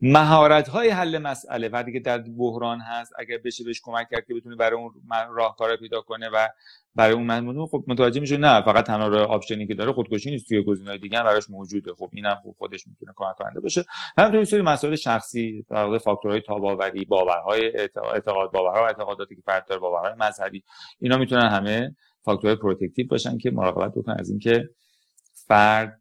مهارت 0.02 0.68
های 0.68 0.88
حل 0.88 1.18
مسئله. 1.18 1.68
وقتی 1.68 1.92
که 1.92 2.00
در 2.00 2.18
بحران 2.18 2.80
هست 2.80 3.12
اگر 3.18 3.38
بشه 3.44 3.64
بهش 3.64 3.80
کمک 3.84 4.08
کرد 4.10 4.26
که 4.26 4.34
بتونه 4.34 4.56
برای 4.56 4.80
اون 4.80 4.92
راهکار 5.30 5.76
پیدا 5.76 6.00
کنه 6.00 6.28
و 6.28 6.48
برای 6.94 7.12
اون 7.12 7.26
مضمون 7.26 7.66
خب 7.66 7.84
متوجه 7.86 8.20
میشه 8.20 8.36
نه 8.36 8.62
فقط 8.62 8.86
تنها 8.86 9.08
راه 9.08 9.28
آپشنی 9.28 9.66
که 9.66 9.74
داره 9.74 9.92
خودکشی 9.92 10.30
نیست 10.30 10.48
توی 10.48 10.64
گزینه‌های 10.64 10.98
دیگه 10.98 11.22
براش 11.22 11.50
موجوده. 11.50 11.94
خب 11.94 12.10
اینم 12.12 12.38
خوب 12.42 12.56
خودش 12.58 12.86
می‌تونه 12.86 13.12
کمک 13.16 13.36
کننده 13.36 13.60
باشه. 13.60 13.84
همینطور 14.18 14.44
سری 14.44 14.62
مسائل 14.62 14.96
شخصی 14.96 15.66
در 15.70 15.84
واقع 15.84 15.98
فاکتورهای 15.98 16.40
تاباوری 16.40 17.04
باورهای 17.04 17.76
اعتقاد 17.76 18.50
باورها 18.52 18.82
و 18.82 18.86
اعتقاداتی 18.86 19.36
که 19.36 19.42
فرد 19.46 19.66
داره 19.68 19.80
باورهای 19.80 20.12
مذهبی 20.18 20.64
اینا 21.00 21.18
می‌تونن 21.18 21.48
همه 21.48 21.96
فاکتورهای 22.22 22.56
protective 22.57 23.07
باشن 23.06 23.38
که 23.38 23.50
مراقبت 23.50 23.92
بکنن 23.94 24.16
از 24.18 24.30
اینکه 24.30 24.68
فرد 25.46 26.00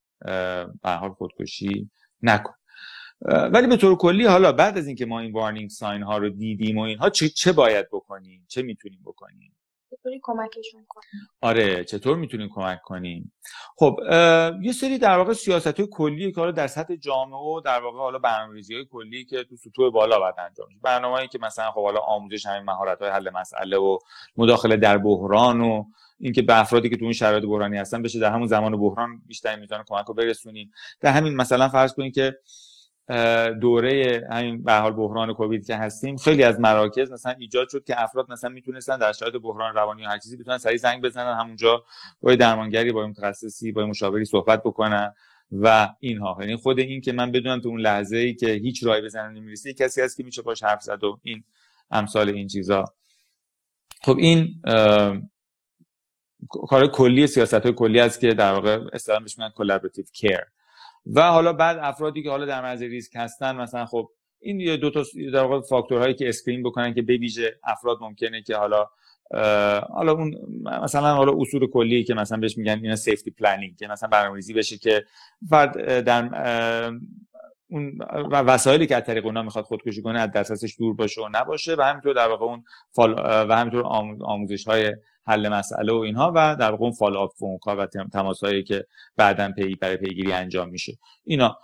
به 0.83 0.89
حال 0.99 1.11
خودکشی 1.11 1.89
نکنه. 2.21 2.58
ولی 3.21 3.67
به 3.67 3.77
طور 3.77 3.97
کلی 3.97 4.25
حالا 4.25 4.51
بعد 4.51 4.77
از 4.77 4.87
اینکه 4.87 5.05
ما 5.05 5.19
این 5.19 5.31
warning 5.31 5.69
sign 5.69 6.03
ها 6.03 6.17
رو 6.17 6.29
دیدیم 6.29 6.77
و 6.77 6.81
اینها 6.81 7.09
چه, 7.09 7.29
چه 7.29 7.51
باید 7.51 7.87
بکنیم؟ 7.91 8.45
چه 8.47 8.61
می‌تونیم 8.61 8.99
بکنیم؟ 9.05 9.55
چطوری 9.91 10.19
کمکشون 10.23 10.85
کنیم 10.89 11.27
آره 11.41 11.83
چطور 11.83 12.17
می‌تونیم 12.17 12.49
کمک 12.53 12.81
کنیم؟ 12.81 13.33
خب 13.75 13.97
یه 14.61 14.71
سری 14.71 14.97
در 14.97 15.17
واقع 15.17 15.33
سیاست 15.33 15.79
های 15.79 15.87
کلی 15.91 16.31
که 16.31 16.39
حالا 16.39 16.51
در 16.51 16.67
سطح 16.67 16.95
جامعه 16.95 17.39
و 17.39 17.61
در 17.65 17.81
واقع 17.81 17.97
حالا 17.97 18.19
برنامه‌ریزی 18.19 18.75
های 18.75 18.85
کلی 18.85 19.25
که 19.25 19.43
تو 19.43 19.55
سطوح 19.55 19.91
بالا 19.91 20.19
باید 20.19 20.35
انجام 20.37 20.67
بشه. 20.69 20.79
برنامه‌ای 20.81 21.27
که 21.27 21.39
مثلا 21.41 21.71
خب 21.71 21.83
حالا 21.83 21.99
آموزش 21.99 22.45
همین 22.45 22.63
مهارت 22.63 23.01
های 23.01 23.11
حل 23.11 23.29
مسئله 23.29 23.77
و 23.77 23.97
مداخله 24.37 24.77
در 24.77 24.97
بحران 24.97 25.61
و 25.61 25.83
اینکه 26.19 26.41
به 26.41 26.59
افرادی 26.59 26.89
که 26.89 26.97
تو 26.97 27.03
این 27.03 27.13
شرایط 27.13 27.43
بحرانی 27.43 27.77
هستن 27.77 28.01
بشه 28.01 28.19
در 28.19 28.31
همون 28.31 28.47
زمان 28.47 28.79
بحران 28.79 29.21
بیشتر 29.27 29.59
می‌تونه 29.59 29.83
کمک 29.87 30.05
رو 30.05 30.13
برسونیم. 30.13 30.71
در 31.01 31.11
همین 31.11 31.35
مثلا 31.35 31.69
فرض 31.69 31.93
کنید 31.93 32.15
که 32.15 32.37
دوره 33.61 34.27
همین 34.31 34.63
به 34.63 34.73
حال 34.73 34.91
بحران 34.91 35.33
کووید 35.33 35.67
که 35.67 35.75
هستیم 35.75 36.17
خیلی 36.17 36.43
از 36.43 36.59
مراکز 36.59 37.11
مثلا 37.11 37.31
ایجاد 37.31 37.69
شد 37.69 37.83
که 37.83 38.03
افراد 38.03 38.31
مثلا 38.31 38.49
می‌تونستن 38.49 38.97
در 38.97 39.11
شرایط 39.11 39.35
بحران 39.35 39.75
روانی 39.75 40.01
یا 40.01 40.09
هر 40.09 40.17
چیزی 40.17 40.37
بتونن 40.37 40.57
سریع 40.57 40.77
زنگ 40.77 41.03
بزنن. 41.03 41.39
همونجا 41.39 41.83
با 42.21 42.35
درمانگری 42.35 42.91
با 42.91 43.07
متخصصی 43.07 43.71
با 43.71 43.85
مشاوری 43.85 44.25
صحبت 44.25 44.63
بکنن 44.63 45.13
و 45.51 45.89
اینها. 45.99 46.37
یعنی 46.39 46.55
خود 46.55 46.79
این 46.79 47.01
که 47.01 47.11
من 47.11 47.31
بدونم 47.31 47.59
تو 47.59 47.69
اون 47.69 47.79
لحظه 47.79 48.17
ای 48.17 48.33
که 48.33 48.47
هیچ 48.47 48.83
راهی 48.83 49.01
بزنن 49.01 49.33
نمی‌رسه 49.33 49.73
کسی 49.73 50.01
هست 50.01 50.17
که 50.17 50.23
میشه 50.23 50.41
باش 50.41 50.63
حرف 50.63 50.81
زد 50.81 51.03
و 51.03 51.19
این 51.23 51.43
امثال 51.91 52.29
این 52.29 52.47
چیزا. 52.47 52.85
خب 54.01 54.17
این 54.17 54.61
کار 56.49 56.87
کلی 56.87 57.27
سیاست 57.27 57.53
های 57.53 57.73
کلی 57.73 57.99
است 57.99 58.19
که 58.19 58.33
در 58.33 58.53
واقع 58.53 58.79
اصطلاح 58.93 59.19
بهش 59.19 59.37
میگن 59.37 59.51
collaborative 59.55 60.05
care 60.13 60.39
و 61.05 61.21
حالا 61.21 61.53
بعد 61.53 61.77
افرادی 61.81 62.23
که 62.23 62.29
حالا 62.29 62.45
در 62.45 62.61
معرض 62.61 62.81
ریسک 62.81 63.11
هستن 63.15 63.55
مثلا 63.55 63.85
خب 63.85 64.09
این 64.39 64.75
دو 64.75 64.89
تا 64.89 65.03
در 65.33 65.43
واقع 65.43 65.61
فاکتورهایی 65.61 66.13
که 66.13 66.29
screen 66.29 66.63
بکنن 66.63 66.93
که 66.93 67.01
بویژه 67.01 67.59
افراد 67.63 67.97
ممکنه 68.01 68.41
که 68.41 68.55
حالا 68.55 68.87
حالا 69.89 70.11
اون 70.11 70.35
مثلا 70.83 71.13
حالا 71.13 71.33
اصول 71.37 71.67
کلی 71.67 72.03
که 72.03 72.13
مثلا 72.13 72.37
بهش 72.37 72.57
میگن 72.57 72.79
اینا 72.83 72.95
safety 72.95 73.31
planning 73.31 73.77
که 73.77 73.87
مثلا 73.87 74.09
برنامه‌ریزی 74.09 74.53
بشه 74.53 74.77
که 74.77 75.03
فرد 75.49 75.99
در 76.03 76.29
اون 77.71 77.97
وسایلی 78.31 78.87
که 78.87 78.95
از 78.95 79.03
طریق 79.03 79.25
اونها 79.25 79.43
می‌خواد 79.43 79.65
خودکشی 79.65 80.01
کنه 80.01 80.19
از 80.19 80.31
دسترسش 80.31 80.75
دور 80.79 80.95
باشه 80.95 81.21
و 81.21 81.29
نباشه 81.31 81.75
و 81.75 81.81
همینطور 81.81 82.13
در 82.13 82.27
واقع 82.27 82.45
اون 82.45 82.63
و 83.49 83.55
همینطور 83.55 83.83
آموزش 84.21 84.67
های 84.67 84.95
حل 85.29 85.49
مسئله 85.49 85.93
و 85.93 85.95
اینها 85.95 86.33
و 86.35 86.55
در 86.55 86.71
واقع 86.71 86.83
اون 86.83 86.91
فال 86.91 87.17
آپ 87.17 87.31
و 87.67 87.87
تماس 88.13 88.43
هایی 88.43 88.63
که 88.63 88.85
بعدا 89.17 89.51
پی 89.51 89.75
برای 89.75 89.97
پیگیری 89.97 90.31
انجام 90.31 90.69
میشه. 90.69 90.97
اینا 91.23 91.57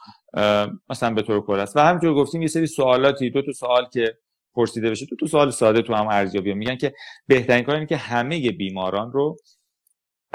مثلا 0.89 1.13
به 1.13 1.21
طور 1.21 1.41
کل 1.41 1.60
است. 1.60 1.78
و 1.78 1.80
همینطور 1.80 2.13
گفتیم 2.13 2.41
یه 2.41 2.47
سری 2.47 2.67
سوالاتی 2.67 3.30
دو 3.30 3.41
تا 3.41 3.51
سوال 3.51 3.86
که 3.93 4.17
پرسیده 4.54 4.89
بشه. 4.89 5.06
دو 5.06 5.15
تا 5.15 5.28
سوال 5.28 5.51
ساده 5.51 5.82
تو 5.82 5.93
هم 5.93 6.08
ارزیابی 6.08 6.54
میگن 6.54 6.75
که 6.75 6.93
بهترین 7.28 7.63
کار 7.63 7.75
اینه 7.75 7.88
که 7.88 7.97
همه 7.97 8.51
بیماران 8.51 9.12
رو 9.12 9.38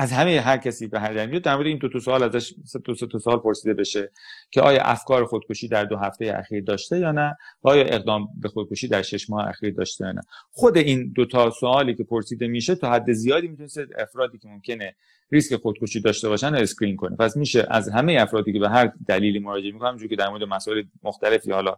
از 0.00 0.12
همه 0.12 0.40
هر 0.40 0.56
کسی 0.56 0.86
به 0.86 1.00
هر 1.00 1.12
دلیل 1.12 1.40
در 1.40 1.54
مورد 1.54 1.66
این 1.66 1.78
دو 1.78 1.88
تا 1.88 1.98
سوال 1.98 2.22
ازش 2.22 2.54
دو 2.84 2.94
تا 2.94 3.18
سوال 3.18 3.38
پرسیده 3.38 3.74
بشه 3.74 4.10
که 4.50 4.60
آیا 4.60 4.82
افکار 4.82 5.24
خودکشی 5.24 5.68
در 5.68 5.84
دو 5.84 5.96
هفته 5.96 6.34
اخیر 6.38 6.64
داشته 6.64 6.98
یا 6.98 7.12
نه 7.12 7.36
و 7.62 7.68
آیا 7.68 7.84
اقدام 7.84 8.28
به 8.40 8.48
خودکشی 8.48 8.88
در 8.88 9.02
شش 9.02 9.30
ماه 9.30 9.48
اخیر 9.48 9.74
داشته 9.74 10.04
یا 10.04 10.12
نه. 10.12 10.20
خود 10.50 10.76
این 10.76 11.12
دو 11.12 11.24
تا 11.26 11.50
سوالی 11.50 11.94
که 11.94 12.04
پرسیده 12.04 12.46
میشه 12.46 12.74
تا 12.74 12.90
حد 12.92 13.12
زیادی 13.12 13.48
می‌تونه 13.48 13.68
افرادی 13.98 14.38
که 14.38 14.48
ممکنه 14.48 14.94
ریسک 15.32 15.56
خودکشی 15.56 16.00
داشته 16.00 16.28
باشن 16.28 16.54
screen 16.54 16.96
کنه. 16.96 17.16
پس 17.16 17.36
میشه 17.36 17.66
از 17.70 17.88
همه 17.88 18.16
افرادی 18.20 18.52
که 18.52 18.58
به 18.58 18.68
هر 18.68 18.92
دلیلی 19.08 19.38
مراجعه 19.38 19.72
می‌کنن 19.72 20.08
که 20.08 20.16
در 20.16 20.28
مورد 20.28 20.42
مسائل 20.42 20.82
مختلفی 21.02 21.52
حالا 21.52 21.76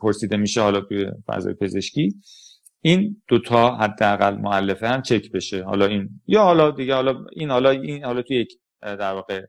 پرسیده 0.00 0.36
میشه 0.36 0.60
حالا 0.60 0.80
توی 0.80 1.06
فضای 1.26 1.54
پزشکی 1.54 2.14
این 2.86 3.22
دوتا 3.28 3.76
حداقل 3.76 4.36
مؤلفه 4.36 4.88
هم 4.88 5.02
چک 5.02 5.32
بشه. 5.32 5.62
حالا 5.64 5.86
این 5.86 6.20
یا 6.26 6.42
حالا 6.42 6.70
دیگه 6.70 6.94
حالا 6.94 7.26
این 7.32 7.50
حالا 7.50 7.70
این 7.70 8.04
حالا 8.04 8.22
توی 8.22 8.36
یک 8.36 8.52
در 8.82 9.12
واقع 9.12 9.42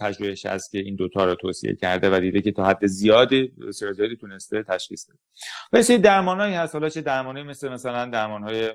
پژوهش 0.00 0.46
هست 0.46 0.70
که 0.70 0.78
این 0.78 0.96
دوتا 0.96 1.24
رو 1.24 1.34
توصیه 1.34 1.74
کرده 1.74 2.10
و 2.16 2.20
دیده 2.20 2.42
که 2.42 2.52
تا 2.52 2.64
حد 2.64 2.86
زیادی 2.86 3.52
زیادی 3.70 4.16
تونسته 4.16 4.62
تشخیص 4.62 5.06
بده. 5.06 5.18
و 5.72 5.82
سری 5.82 5.98
درمانایی 5.98 6.54
هست. 6.54 6.74
حالا 6.74 6.88
چه 6.88 7.00
درمانی 7.00 7.42
مثل 7.42 7.68
مثلا 7.68 8.04
درمانهای 8.04 8.70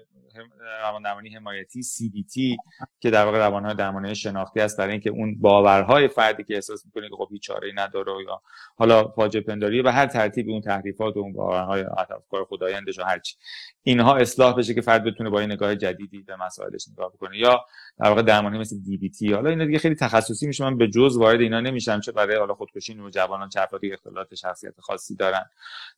روان 0.82 1.02
درمانی 1.02 1.30
حمایتی 1.30 1.82
CBT 1.84 2.58
که 3.00 3.10
در 3.10 3.26
واقع 3.26 3.38
روانهای 3.38 3.76
درمانی 3.76 4.16
شناختی 4.16 4.60
است. 4.60 4.78
برای 4.78 4.92
اینکه 4.92 5.10
اون 5.10 5.40
باورهای 5.40 6.08
فردی 6.08 6.44
که 6.44 6.56
احساس 6.56 6.86
می‌کنه 6.86 7.10
که 7.10 7.16
خب 7.16 7.28
هیچ 7.32 7.42
چاره‌ای 7.42 7.74
نداره 7.76 8.12
یا 8.28 8.42
حالا 8.76 9.08
فاجعه 9.08 9.42
پنداری 9.42 9.82
و 9.82 9.90
هر 9.90 10.06
ترتیب 10.06 10.50
اون 10.50 10.62
تحریفات 10.62 11.18
و 11.18 11.20
اون 11.20 11.34
باورهای 11.34 11.82
افکار 11.98 12.46
خدایندش 12.46 13.00
و 13.00 13.04
هرچی. 13.04 13.36
اینها 13.84 14.16
اصلاح 14.16 14.58
بشه 14.58 14.74
که 14.74 14.82
فرد 14.82 15.04
بتونه 15.04 15.30
با 15.30 15.40
این 15.40 15.52
نگاه 15.52 15.76
جدیدی 15.76 16.22
به 16.22 16.36
مسائلش 16.36 16.88
نگاه 16.92 17.14
بکنه. 17.14 17.38
یا 17.38 17.66
در 18.00 18.10
واقع 18.10 18.22
درمانی 18.22 18.58
مثل 18.58 18.76
DBT 18.76 19.34
حالا 19.34 19.50
اینا 19.50 19.66
دیگه 19.66 19.80
خیلی 19.80 19.96
تخصصی 19.96 20.48
میشه. 20.48 20.64
من 20.64 20.78
به 20.78 20.89
جز 20.90 21.18
وارد 21.18 21.42
اینا 21.42 21.60
نمیشم 21.60 22.00
چه 22.00 22.12
برای 22.12 22.38
حالا 22.38 22.54
خودکشی 22.54 22.94
نوجوانان 22.94 23.50
چه 23.50 23.62
افرادی 23.62 23.94
اختلالات 23.94 24.36
شخصیت 24.36 24.82
خاصی 24.82 25.16
دارن. 25.16 25.46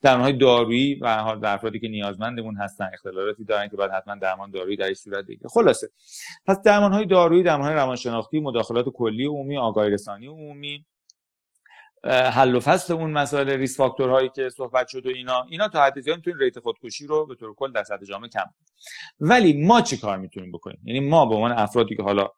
درمانهای 0.02 0.34
دارویی 0.34 0.96
و 0.96 1.18
حال 1.18 1.46
افرادی 1.46 1.80
که 1.80 1.88
نیازمندمون 1.88 2.56
هستن 2.56 2.90
اختلالاتی 2.94 3.46
دارن 3.46 3.70
که 3.70 3.78
باید 3.78 3.92
حتما 3.92 4.16
درمان 4.16 4.52
دارویی 4.52 4.78
در 4.78 4.94
صورت 4.94 5.26
دیگه. 5.26 5.48
خلاصه. 5.48 5.90
پس 6.46 6.62
درمان 6.62 6.94
های 6.94 7.06
دارویی 7.06 7.44
درمان 7.44 7.68
های 7.68 7.76
روانشناختی 7.76 8.40
مداخلات 8.40 8.86
کلی 8.90 9.26
عمومی 9.26 9.58
آگاهی 9.58 9.90
رسانی 9.90 10.28
عمومی 10.28 10.86
حل 12.04 12.56
و 12.56 12.60
فصل 12.60 12.94
اون 12.94 13.12
مسائل 13.12 13.50
ریس 13.50 13.78
فاکتورهایی 13.78 14.30
که 14.30 14.50
صحبت 14.50 14.88
شد 14.88 15.06
و 15.06 15.10
اینا 15.10 15.46
اینا 15.50 15.68
تا 15.68 15.84
حد 15.84 16.00
زیاد 16.00 16.18
می‌تونیم 16.18 16.40
ریت 16.40 16.60
خودکشی 16.60 17.08
رو 17.08 17.26
به 17.26 17.36
طور 17.36 17.54
کل 17.56 17.72
در 17.72 17.84
سطح 17.84 18.06
جامعه 18.06 18.30
کم 18.30 18.46
ولی 19.20 19.66
ما 19.66 19.82
چی 19.82 19.98
کار 19.98 20.18
می‌تونیم 20.18 20.52
بکنیم؟ 20.52 20.82
یعنی 20.84 21.00
ما 21.00 21.26
به 21.26 21.36
عنوان 21.36 21.52
افرادی 21.52 21.96
که 21.96 22.04
حالا 22.04 22.30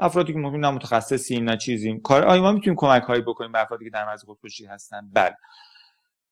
افرادی 0.00 0.32
که 0.32 0.38
ممکن 0.38 0.58
نه 0.58 0.70
متخصصیم 0.70 1.50
نه 1.50 1.56
چیزیم. 1.56 2.00
کار 2.00 2.24
آیا 2.24 2.42
ما 2.42 2.52
می‌تونیم 2.52 2.76
کمک 2.76 3.02
هایی 3.02 3.22
بکنیم 3.22 3.52
به 3.52 3.62
افرادی 3.62 3.84
که 3.84 3.90
در 3.90 4.06
مرز 4.06 4.24
خودکشی 4.24 4.66
هستن. 4.66 5.10
بله. 5.12 5.36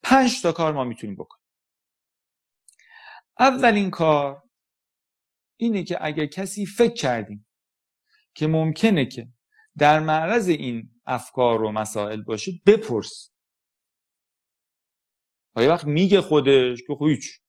پنج 0.02 0.42
تا 0.42 0.52
کار 0.52 0.72
ما 0.72 0.84
می‌تونیم 0.84 1.16
بکنیم. 1.16 1.44
اولین 3.38 3.90
کار 3.90 4.42
اینه 5.56 5.84
که 5.84 5.98
اگر 6.00 6.26
کسی 6.26 6.66
فکر 6.66 6.94
کردیم 6.94 7.46
که 8.34 8.46
ممکنه 8.46 9.06
که 9.06 9.28
در 9.78 10.00
معرض 10.00 10.48
این 10.48 10.90
افکار 11.06 11.62
و 11.62 11.72
مسائل 11.72 12.22
باشه 12.22 12.52
بپرس. 12.66 13.32
یه 15.56 15.68
وقت 15.68 15.84
میگه 15.84 16.20
خودش؟ 16.20 16.78
که 16.86 16.94
خب 16.94 17.06
هیچ. 17.06 17.40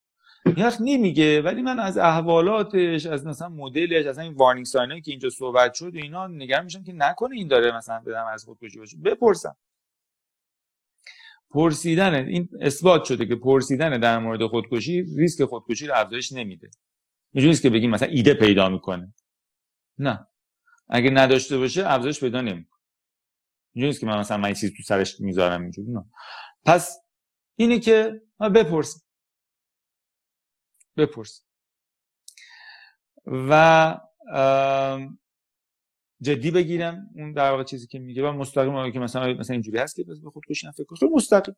وقت 0.45 0.81
نمیگه 0.81 1.41
ولی 1.41 1.61
من 1.61 1.79
از 1.79 1.97
احوالاتش 1.97 3.05
از 3.05 3.25
مثلا 3.25 3.49
مدلش 3.49 4.05
از 4.05 4.19
این 4.19 4.33
وارنینگ 4.33 4.65
ساینایی 4.65 5.01
که 5.01 5.11
اینجا 5.11 5.29
صحبت 5.29 5.73
شد 5.73 5.95
و 5.95 5.97
اینا 5.97 6.27
نگران 6.27 6.63
میشم 6.63 6.83
که 6.83 6.93
نکنه 6.93 7.35
این 7.35 7.47
داره 7.47 7.77
مثلا 7.77 7.99
بدم 7.99 8.25
از 8.25 8.43
خودکشی 8.43 8.79
باشه. 8.79 8.97
بپرسم. 8.97 9.57
پرسیدن 11.51 12.13
این 12.13 12.49
اثبات 12.61 13.03
شده 13.03 13.25
که 13.25 13.35
پرسیدن 13.35 13.99
در 13.99 14.19
مورد 14.19 14.47
خودکشی 14.47 15.05
ریسک 15.17 15.45
خودکشی 15.45 15.87
رو 15.87 15.93
افزایش 15.95 16.31
نمیده. 16.31 16.69
اینجوری 17.33 17.57
که 17.57 17.69
بگیم 17.69 17.89
مثلا 17.89 18.07
ایده 18.07 18.33
پیدا 18.33 18.69
می‌کنه. 18.69 19.13
نه. 19.97 20.27
اگه 20.89 21.09
نداشته 21.09 21.57
باشه 21.57 21.87
افزایش 21.87 22.19
پیدا 22.19 22.41
نمی‌کنه. 22.41 22.79
اینجوری 23.73 23.99
که 23.99 24.05
من 24.05 24.19
مثلا 24.19 24.37
من 24.37 24.53
چیز 24.53 24.73
تو 24.77 24.83
سرش 24.83 25.19
می‌ذارم 25.19 25.61
اینجوری 25.61 25.91
نه. 25.91 26.05
پس 26.65 26.97
اینه 27.55 27.79
که 27.79 28.21
بپرس 28.55 29.08
بپرس. 30.99 31.43
و 33.25 33.99
جدی 36.21 36.51
بگیرم 36.51 37.09
اون 37.15 37.33
در 37.33 37.51
واقع 37.51 37.63
چیزی 37.63 37.87
که 37.87 37.99
میگه 37.99 38.29
و 38.29 38.31
مستقیم 38.31 38.91
که 38.91 38.99
مثلا 38.99 39.33
مثلا 39.33 39.53
اینجوری 39.53 39.77
هست 39.77 39.95
که 39.95 40.03
به 40.03 40.29
خودکشی 40.29 40.67
فکر 40.71 40.83
کنم 40.83 41.09
مستقیم. 41.13 41.55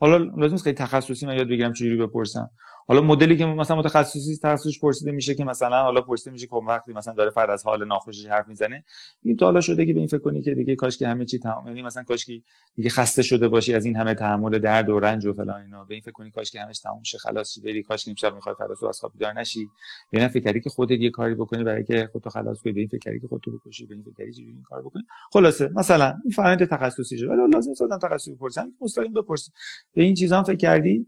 حالا 0.00 0.16
لازم 0.16 0.56
خیلی 0.56 0.76
تخصصی 0.76 1.26
من 1.26 1.36
یاد 1.36 1.48
بگیرم 1.48 1.72
چجوری 1.72 1.96
بپرسم. 1.96 2.50
حالا 2.88 3.00
مدلی 3.00 3.36
که 3.36 3.46
مثلا 3.46 3.76
متخصصی 3.76 4.36
تخصصش 4.42 4.80
پرسیده 4.80 5.12
میشه 5.12 5.34
که 5.34 5.44
مثلا 5.44 5.82
حالا 5.82 6.00
پرسیده 6.00 6.30
میشه 6.30 6.46
که 6.46 6.50
خب 6.50 6.64
وقتی 6.68 6.92
مثلا 6.92 7.14
داره 7.14 7.30
فرد 7.30 7.50
از 7.50 7.64
حال 7.64 7.84
ناخوشش 7.84 8.26
حرف 8.26 8.48
می‌زنه 8.48 8.84
این 9.22 9.36
تا 9.36 9.46
حالا 9.46 9.60
شده 9.60 9.86
که 9.86 9.92
به 9.92 9.98
این 9.98 10.08
فکر 10.08 10.18
کنی 10.18 10.42
که 10.42 10.54
دیگه 10.54 10.76
کاش 10.76 10.98
که 10.98 11.08
همه 11.08 11.24
چی 11.24 11.38
تمام 11.38 11.66
یعنی 11.66 11.82
مثلا 11.82 12.02
کاش 12.02 12.24
که 12.24 12.42
دیگه 12.74 12.90
خسته 12.90 13.22
شده 13.22 13.48
باشی 13.48 13.74
از 13.74 13.84
این 13.84 13.96
همه 13.96 14.14
تحمل 14.14 14.58
درد 14.58 14.88
و 14.88 15.00
رنج 15.00 15.26
و 15.26 15.32
فلان 15.32 15.60
اینا. 15.60 15.84
به 15.84 15.94
این 15.94 16.00
فکر 16.00 16.12
کنی 16.12 16.30
کاش 16.30 16.50
که 16.50 16.60
همش 16.60 16.78
تموم 16.78 17.02
شه 17.02 17.18
خلاص 17.18 17.52
شی 17.52 17.60
بری؟ 17.60 17.82
کاش 17.82 18.04
که 18.04 18.10
امشب 18.10 18.34
می‌خوای 18.34 18.54
فردا 18.58 18.88
از 18.88 19.00
خواب 19.00 19.12
بیدار 19.12 19.32
نشی. 19.32 19.68
به 20.10 20.18
این 20.18 20.28
فکری 20.28 20.60
که 20.60 20.70
خودت 20.70 21.00
یه 21.00 21.10
کاری 21.10 21.34
بکنی 21.34 21.64
برای 21.64 21.84
که 21.84 22.08
خودتو 22.12 22.30
خلاص 22.30 22.60
کنی 22.62 22.72
به 22.72 22.80
این 22.80 22.88
فکری 22.88 23.20
که 23.20 23.26
خودتو 23.26 23.58
بکشی 23.58 23.86
به 23.86 23.94
این 23.94 24.04
فکری 24.04 24.32
چجوری 24.32 24.50
این 24.50 24.62
کار 24.62 24.82
بکنی؟ 24.82 25.02
خلاصه 25.32 25.68
مثلا 25.74 26.14
این 26.24 26.32
فرآیند 26.32 26.64
تخصصی 26.64 27.26
ولی 27.26 27.52
لازم 27.52 27.74
صدام 27.74 27.98
تخصصی 27.98 28.34
بپرسن 28.34 28.72
مستقیم 28.80 29.12
بپرس 29.12 29.50
به 29.94 30.02
این 30.02 30.14
چیزا 30.14 30.42
فکر 30.42 30.56
کردی؟ 30.56 31.06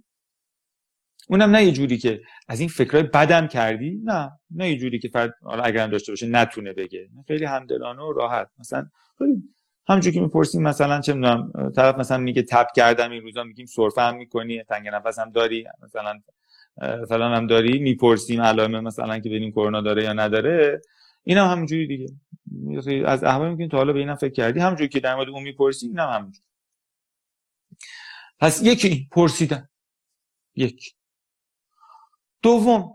اونم 1.30 1.50
نه 1.50 1.64
یه 1.64 1.72
جوری 1.72 1.98
که 1.98 2.22
از 2.48 2.60
این 2.60 2.68
فکرای 2.68 3.02
بدم 3.02 3.46
کردی 3.46 4.00
نه 4.04 4.30
نه 4.50 4.70
یه 4.70 4.78
جوری 4.78 4.98
که 4.98 5.08
فرد 5.08 5.34
حالا 5.42 5.62
اگرم 5.62 5.90
داشته 5.90 6.12
باشه 6.12 6.26
نتونه 6.26 6.72
بگه. 6.72 7.08
خیلی 7.26 7.44
همدلانه 7.44 8.02
و 8.02 8.12
راحت. 8.12 8.48
مثلا 8.58 8.86
خیلی 9.18 9.42
همونجوری 9.88 10.14
که 10.14 10.20
می‌پرسیم 10.20 10.62
مثلا 10.62 11.00
چه 11.00 11.12
می‌دونم 11.12 11.52
طرف 11.76 11.98
مثلا 11.98 12.18
میگه 12.18 12.42
تپ 12.42 12.66
کردم 12.76 13.10
این 13.10 13.22
روزا 13.22 13.44
میگیم 13.44 13.66
سرفه 13.66 14.02
هم 14.02 14.16
می‌کنی 14.16 14.62
تنگ 14.62 14.88
نفس 14.88 15.18
هم 15.18 15.30
داری 15.30 15.66
مثلا 15.82 16.20
فلان 17.08 17.34
هم 17.34 17.46
داری 17.46 17.78
می‌پرسیم 17.78 18.40
علائم 18.40 18.80
مثلا 18.80 19.18
که 19.18 19.28
ببینیم 19.28 19.50
کرونا 19.50 19.80
داره 19.80 20.04
یا 20.04 20.12
نداره. 20.12 20.80
اینم 21.24 21.44
هم 21.44 21.50
همونجوری 21.50 21.86
دیگه. 21.86 22.08
از 23.06 23.24
احوال 23.24 23.50
میگیم 23.50 23.68
تا 23.68 23.76
حالا 23.76 23.92
به 23.92 23.98
اینم 23.98 24.14
فکر 24.14 24.32
کردی. 24.32 24.60
همونجوری 24.60 24.88
که 24.88 25.00
در 25.00 25.14
مورد 25.14 25.28
اون 25.28 25.42
می‌پرسی 25.42 25.86
اینم 25.86 26.08
همونجوری. 26.08 26.44
پس 28.40 28.62
یکی 28.62 29.08
پرسیدن. 29.12 29.68
یک. 30.56 30.94
دوم 32.42 32.94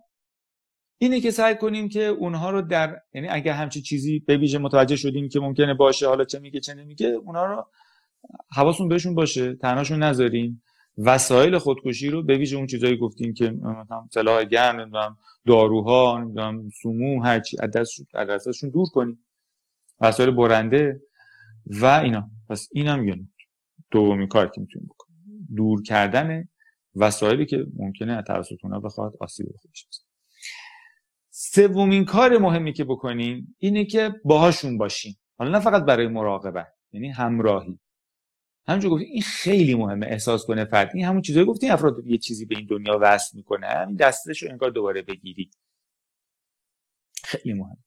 اینه 0.98 1.22
که 1.22 1.32
سعی 1.32 1.56
کنیم 1.56 1.90
که 1.90 2.04
اونها 2.04 2.50
رو 2.50 2.62
در 2.62 3.02
یعنی 3.14 3.28
اگر 3.28 3.54
همچی 3.54 3.82
چیزی 3.82 4.20
به 4.20 4.38
ویژه 4.38 4.58
متوجه 4.58 4.96
شدیم 4.96 5.30
که 5.30 5.40
ممکنه 5.40 5.74
باشه 5.74 6.08
حالا 6.08 6.24
چه 6.24 6.40
میگه 6.40 6.60
چه 6.60 6.74
نمیگه 6.74 7.08
اونها 7.08 7.46
رو 7.46 7.66
حواسون 8.56 8.88
بهشون 8.88 9.16
باشه 9.16 9.56
تنهاشون 9.56 10.04
نذاریم. 10.04 10.62
وسایل 10.98 11.58
خودکشی 11.58 12.10
رو 12.10 12.24
به 12.24 12.38
ویژه 12.38 12.58
اون 12.58 12.68
چیزایی 12.68 12.98
گفتیم 12.98 13.34
که 13.34 13.52
مثلا 13.52 14.08
سلاح 14.12 14.44
گرم 14.44 14.80
نمی‌دونم 14.80 15.18
داروها 15.48 16.20
نمی‌دونم 16.20 16.70
سموم 16.84 17.26
هر 17.26 17.40
چی 17.40 17.58
از 18.14 18.48
دور 18.74 18.88
کنیم. 18.94 19.26
وسایل 20.02 20.32
برنده 20.32 21.02
و 21.68 21.86
اینا. 21.86 22.30
پس 22.50 22.70
اینم 22.72 23.08
یه 23.08 23.16
دومین 23.92 24.28
کاری 24.28 24.50
که 24.56 24.62
می‌تونیم 24.62 24.88
بکنیم. 24.88 25.48
دور 25.56 25.84
کردن 25.84 26.48
وسایلی 26.96 27.46
که 27.46 27.66
ممکنه 27.76 28.22
توسط 28.22 28.56
اونا 28.64 28.80
بخواد 28.80 29.14
آسیب 29.20 29.48
بزنه. 29.48 30.06
سومین 31.30 32.06
کار 32.06 32.38
مهمی 32.38 32.74
که 32.74 32.84
بکنیم 32.84 33.56
اینه 33.58 33.86
که 33.86 34.14
باهاشون 34.24 34.78
باشیم 34.78 35.20
حالا 35.38 35.52
نه 35.52 35.60
فقط 35.60 35.84
برای 35.84 36.08
مراقبت 36.08 36.74
یعنی 36.92 37.10
همراهی. 37.10 37.80
همونجور 38.68 38.92
گفتیم 38.92 39.08
این 39.12 39.22
خیلی 39.22 39.76
مهمه 39.76 40.06
احساس 40.06 40.46
کنه 40.46 40.66
فرد. 40.66 40.92
این 40.94 41.06
همون 41.06 41.22
چیزایی 41.22 41.46
گفتیم 41.46 41.72
افراد 41.72 41.96
یه 42.06 42.18
چیزی 42.18 42.46
به 42.46 42.58
این 42.58 42.68
دنیا 42.70 43.00
وصل 43.02 43.38
می‌کنه. 43.38 43.68
همین 43.68 43.96
دستش 43.96 44.44
رو 44.44 44.52
انگار 44.52 44.70
دوباره 44.70 45.02
بگیری. 45.02 45.52
خیلی 47.24 47.54
مهم 47.54 47.78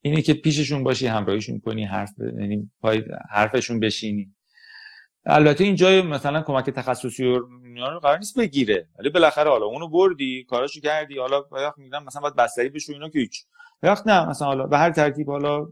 اینه 0.00 0.22
که 0.22 0.34
پیششون 0.34 0.84
باشی 0.84 1.06
همراهیشون 1.06 1.60
کنی 1.60 1.84
حرف 1.84 2.10
یعنی 2.18 2.70
پای 2.80 3.02
حرفشون 3.30 3.80
بشینی. 3.80 4.35
البته 5.26 5.64
این 5.64 5.74
جای 5.74 6.02
مثلا 6.02 6.42
کمک 6.42 6.70
تخصصی 6.70 7.24
رو 7.24 7.48
قرار 8.02 8.18
نیست 8.18 8.38
بگیره. 8.38 8.88
ولی 8.98 9.10
بالاخره 9.10 9.50
حالا 9.50 9.66
اونو 9.66 9.88
بردی 9.88 10.44
کاراشو 10.44 10.80
کردی 10.80 11.18
حالا 11.18 11.44
وقت 11.50 11.78
میگم 11.78 12.04
مثلا 12.04 12.22
باید 12.22 12.36
بستری 12.36 12.68
بشو 12.68 12.92
اینا 12.92 13.08
که 13.08 13.18
هیچ. 13.18 13.44
وقت 13.82 14.06
نه 14.06 14.28
مثلا 14.28 14.48
حالا 14.48 14.66
به 14.66 14.78
هر 14.78 14.90
ترتیب 14.90 15.30
حالا 15.30 15.66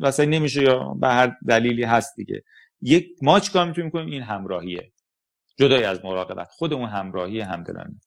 واسه 0.00 0.26
نمیشه 0.26 0.62
یا 0.62 0.94
به 1.00 1.08
هر 1.08 1.36
دلیلی 1.48 1.84
هست 1.84 2.16
دیگه. 2.16 2.42
یک 2.82 3.08
ما 3.22 3.40
چیکار 3.40 3.66
می‌تونیم 3.66 3.90
کنیم؟ 3.90 4.06
این 4.06 4.22
همراهیه. 4.22 4.92
جدای 5.58 5.84
از 5.84 6.04
مراقبت. 6.04 6.48
خود 6.50 6.72
اون 6.72 6.88
همراهی 6.88 7.40
همدلانه. 7.40 8.00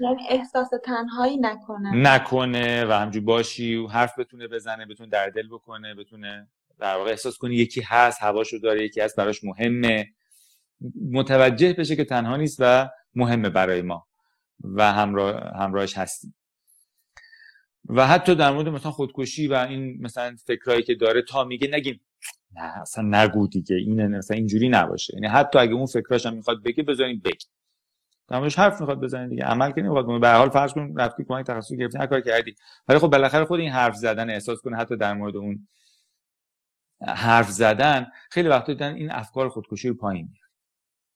یعنی 0.00 0.22
احساس 0.28 0.70
تنهایی 0.84 1.36
نکنه. 1.36 1.96
نکنه 1.96 2.84
و 2.84 2.92
همجور 2.92 3.22
باشی 3.22 3.76
و 3.76 3.86
حرف 3.86 4.18
بتونه 4.18 4.48
بزنه 4.48 4.86
بتونه 4.86 5.10
در 5.10 5.28
دل 5.28 5.48
بکنه 5.48 5.94
بتونه 5.94 6.48
در 6.80 6.96
واقع 6.96 7.10
احساس 7.10 7.38
کنی 7.38 7.54
یکی 7.54 7.80
هست 7.80 8.22
هواشو 8.22 8.58
داره 8.58 8.84
یکی 8.84 9.00
هست 9.00 9.16
براش 9.16 9.44
مهمه. 9.44 10.06
متوجه 11.10 11.72
بشه 11.72 11.96
که 11.96 12.04
تنها 12.04 12.36
نیست 12.36 12.56
و 12.60 12.88
مهمه 13.14 13.48
برای 13.48 13.82
ما 13.82 14.06
و 14.60 14.92
همراه 14.92 15.52
همراهش 15.56 15.98
هستیم. 15.98 16.34
و 17.88 18.06
حتی 18.06 18.34
در 18.34 18.50
مورد 18.52 18.68
مثلا 18.68 18.90
خودکشی 18.90 19.48
و 19.48 19.54
این 19.54 19.98
مثلا 20.00 20.36
فکرایی 20.46 20.82
که 20.82 20.94
داره 20.94 21.22
تا 21.22 21.44
میگه 21.44 21.68
نگیم. 21.72 22.00
نه 22.54 22.80
اصلا 22.80 23.04
نگو 23.22 23.48
دیگه. 23.48 23.76
این 23.76 24.06
مثلا 24.06 24.36
اینجوری 24.36 24.68
نباشه. 24.68 25.14
یعنی 25.14 25.26
حتی 25.26 25.58
اگه 25.58 25.72
اون 25.72 25.86
فکراش 25.86 26.26
هم 26.26 26.34
می‌خواد 26.34 26.62
بگه 26.62 26.82
بذارین 26.82 27.20
بگی 27.24 27.46
تمامش 28.28 28.58
حرف 28.58 28.80
می‌خواد 28.80 29.00
بزنید 29.00 29.30
دیگه. 29.30 29.44
عمل 29.44 29.72
که 29.72 29.82
نمی‌خواد 29.82 30.20
به 30.20 30.28
هر 30.28 30.36
حال 30.36 30.50
فرض 30.50 30.72
کن 30.72 30.94
رفتی 30.96 31.24
کمک 31.24 31.46
تخصصی 31.46 31.76
گرفتی 31.76 31.98
هر 31.98 32.06
کار 32.06 32.20
کردی. 32.20 32.54
ولی 32.88 32.98
خب 32.98 33.08
بالاخره 33.08 33.44
خود 33.44 33.60
این 33.60 33.70
حرف 33.70 33.94
زدن 33.94 34.30
احساس 34.30 34.60
کنه 34.60 34.76
حتی 34.76 34.96
در 34.96 35.14
مورد 35.14 35.36
اون 35.36 35.68
حرف 37.06 37.50
زدن 37.50 38.06
خیلی 38.30 38.48
وقتا 38.48 38.72
دیدن 38.72 38.94
این 38.94 39.10
افکار 39.10 39.48
خودکشی 39.48 39.88
رو 39.88 39.94
پایین 39.94 40.28
میاره. 40.32 40.50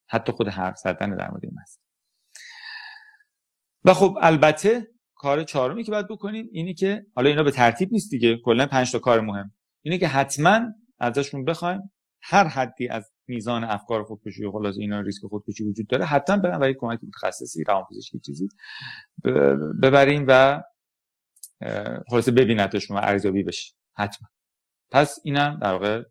حتی 0.06 0.32
خود 0.32 0.48
حرف 0.48 0.78
زدن 0.78 1.16
در 1.16 1.30
مورد 1.30 1.44
این 1.44 1.54
و 3.84 3.94
خب 3.94 4.18
البته 4.20 4.88
کار 5.14 5.44
چهارمی 5.44 5.84
که 5.84 5.90
باید 5.90 6.08
بکنیم 6.08 6.48
اینی 6.52 6.74
که 6.74 7.06
حالا 7.16 7.28
اینا 7.28 7.42
به 7.42 7.50
ترتیب 7.50 7.92
نیست 7.92 8.10
دیگه 8.10 8.36
کلا 8.44 8.66
5 8.66 8.92
تا 8.92 8.98
کار 8.98 9.20
مهم. 9.20 9.52
اینه 9.82 9.98
که 9.98 10.08
حتما 10.08 10.60
ازشون 10.98 11.44
بخوایم 11.44 11.92
هر 12.22 12.44
حدی 12.44 12.88
از 12.88 13.12
میزان 13.26 13.64
افکار 13.64 14.04
خودکشی 14.04 14.44
و 14.44 14.52
خلاص 14.52 14.76
اینا 14.78 15.00
ریسک 15.00 15.26
خودکشی 15.26 15.64
وجود 15.64 15.86
داره 15.86 16.04
حتما 16.04 16.36
برن 16.36 16.58
برای 16.58 16.74
کمک 16.74 17.00
متخصصی 17.02 17.64
روانپزشکی 17.64 18.18
چیزی 18.18 18.48
ببریم 19.82 20.24
و 20.28 20.62
خلاصه 22.08 22.30
ببینتشون 22.30 22.96
و 22.96 23.00
ارزیابی 23.00 23.42
بشه. 23.42 23.74
حتما. 23.96 24.28
پس 24.90 25.18
اینم 25.24 25.58
در 25.62 25.72
واقع 25.72 26.02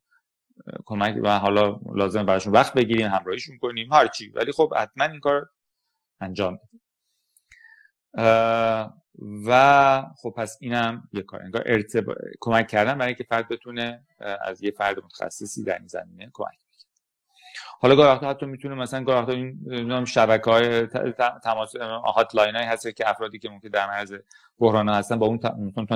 کمک 0.85 1.15
و 1.23 1.39
حالا 1.39 1.79
لازم 1.95 2.25
براشون 2.25 2.53
وقت 2.53 2.73
بگیریم 2.73 3.07
همراهیشون 3.07 3.57
کنیم 3.57 3.93
هر 3.93 4.07
چی. 4.07 4.29
ولی 4.29 4.51
خب 4.51 4.73
حتما 4.77 5.03
این 5.03 5.19
کار 5.19 5.49
انجام 6.21 6.53
بدیم 6.53 6.79
و 9.47 10.05
خب 10.21 10.33
پس 10.37 10.57
اینم 10.61 11.09
یه 11.13 11.21
کار. 11.21 11.41
انگار 11.41 11.63
ارتبا... 11.65 12.15
کمک 12.39 12.67
کردن 12.67 12.97
برای 12.97 13.07
اینکه 13.07 13.23
فرد 13.23 13.47
بتونه 13.47 14.03
از 14.41 14.63
یه 14.63 14.71
فرد 14.71 15.03
متخصصی 15.03 15.63
در 15.63 15.77
این 15.77 15.87
زمینه 15.87 16.29
کمک 16.33 16.57
حالا 17.79 17.95
گاه 17.95 18.07
وقتا 18.07 18.29
حتی 18.29 18.45
می‌تونه 18.45 18.75
مثلا 18.75 19.03
گاه 19.03 19.19
وقتا 19.19 19.31
این 19.31 20.05
شبکه 20.05 20.51
های 20.51 20.87
تماس 21.43 21.75
هات 22.15 22.35
لاین 22.35 22.55
هست 22.55 22.95
که 22.95 23.09
افرادی 23.09 23.39
که 23.39 23.49
ممکن 23.49 23.69
در 23.69 23.87
معرض 23.87 24.13
بحران 24.59 24.89
هستن 24.89 25.19
با 25.19 25.25
اون 25.25 25.39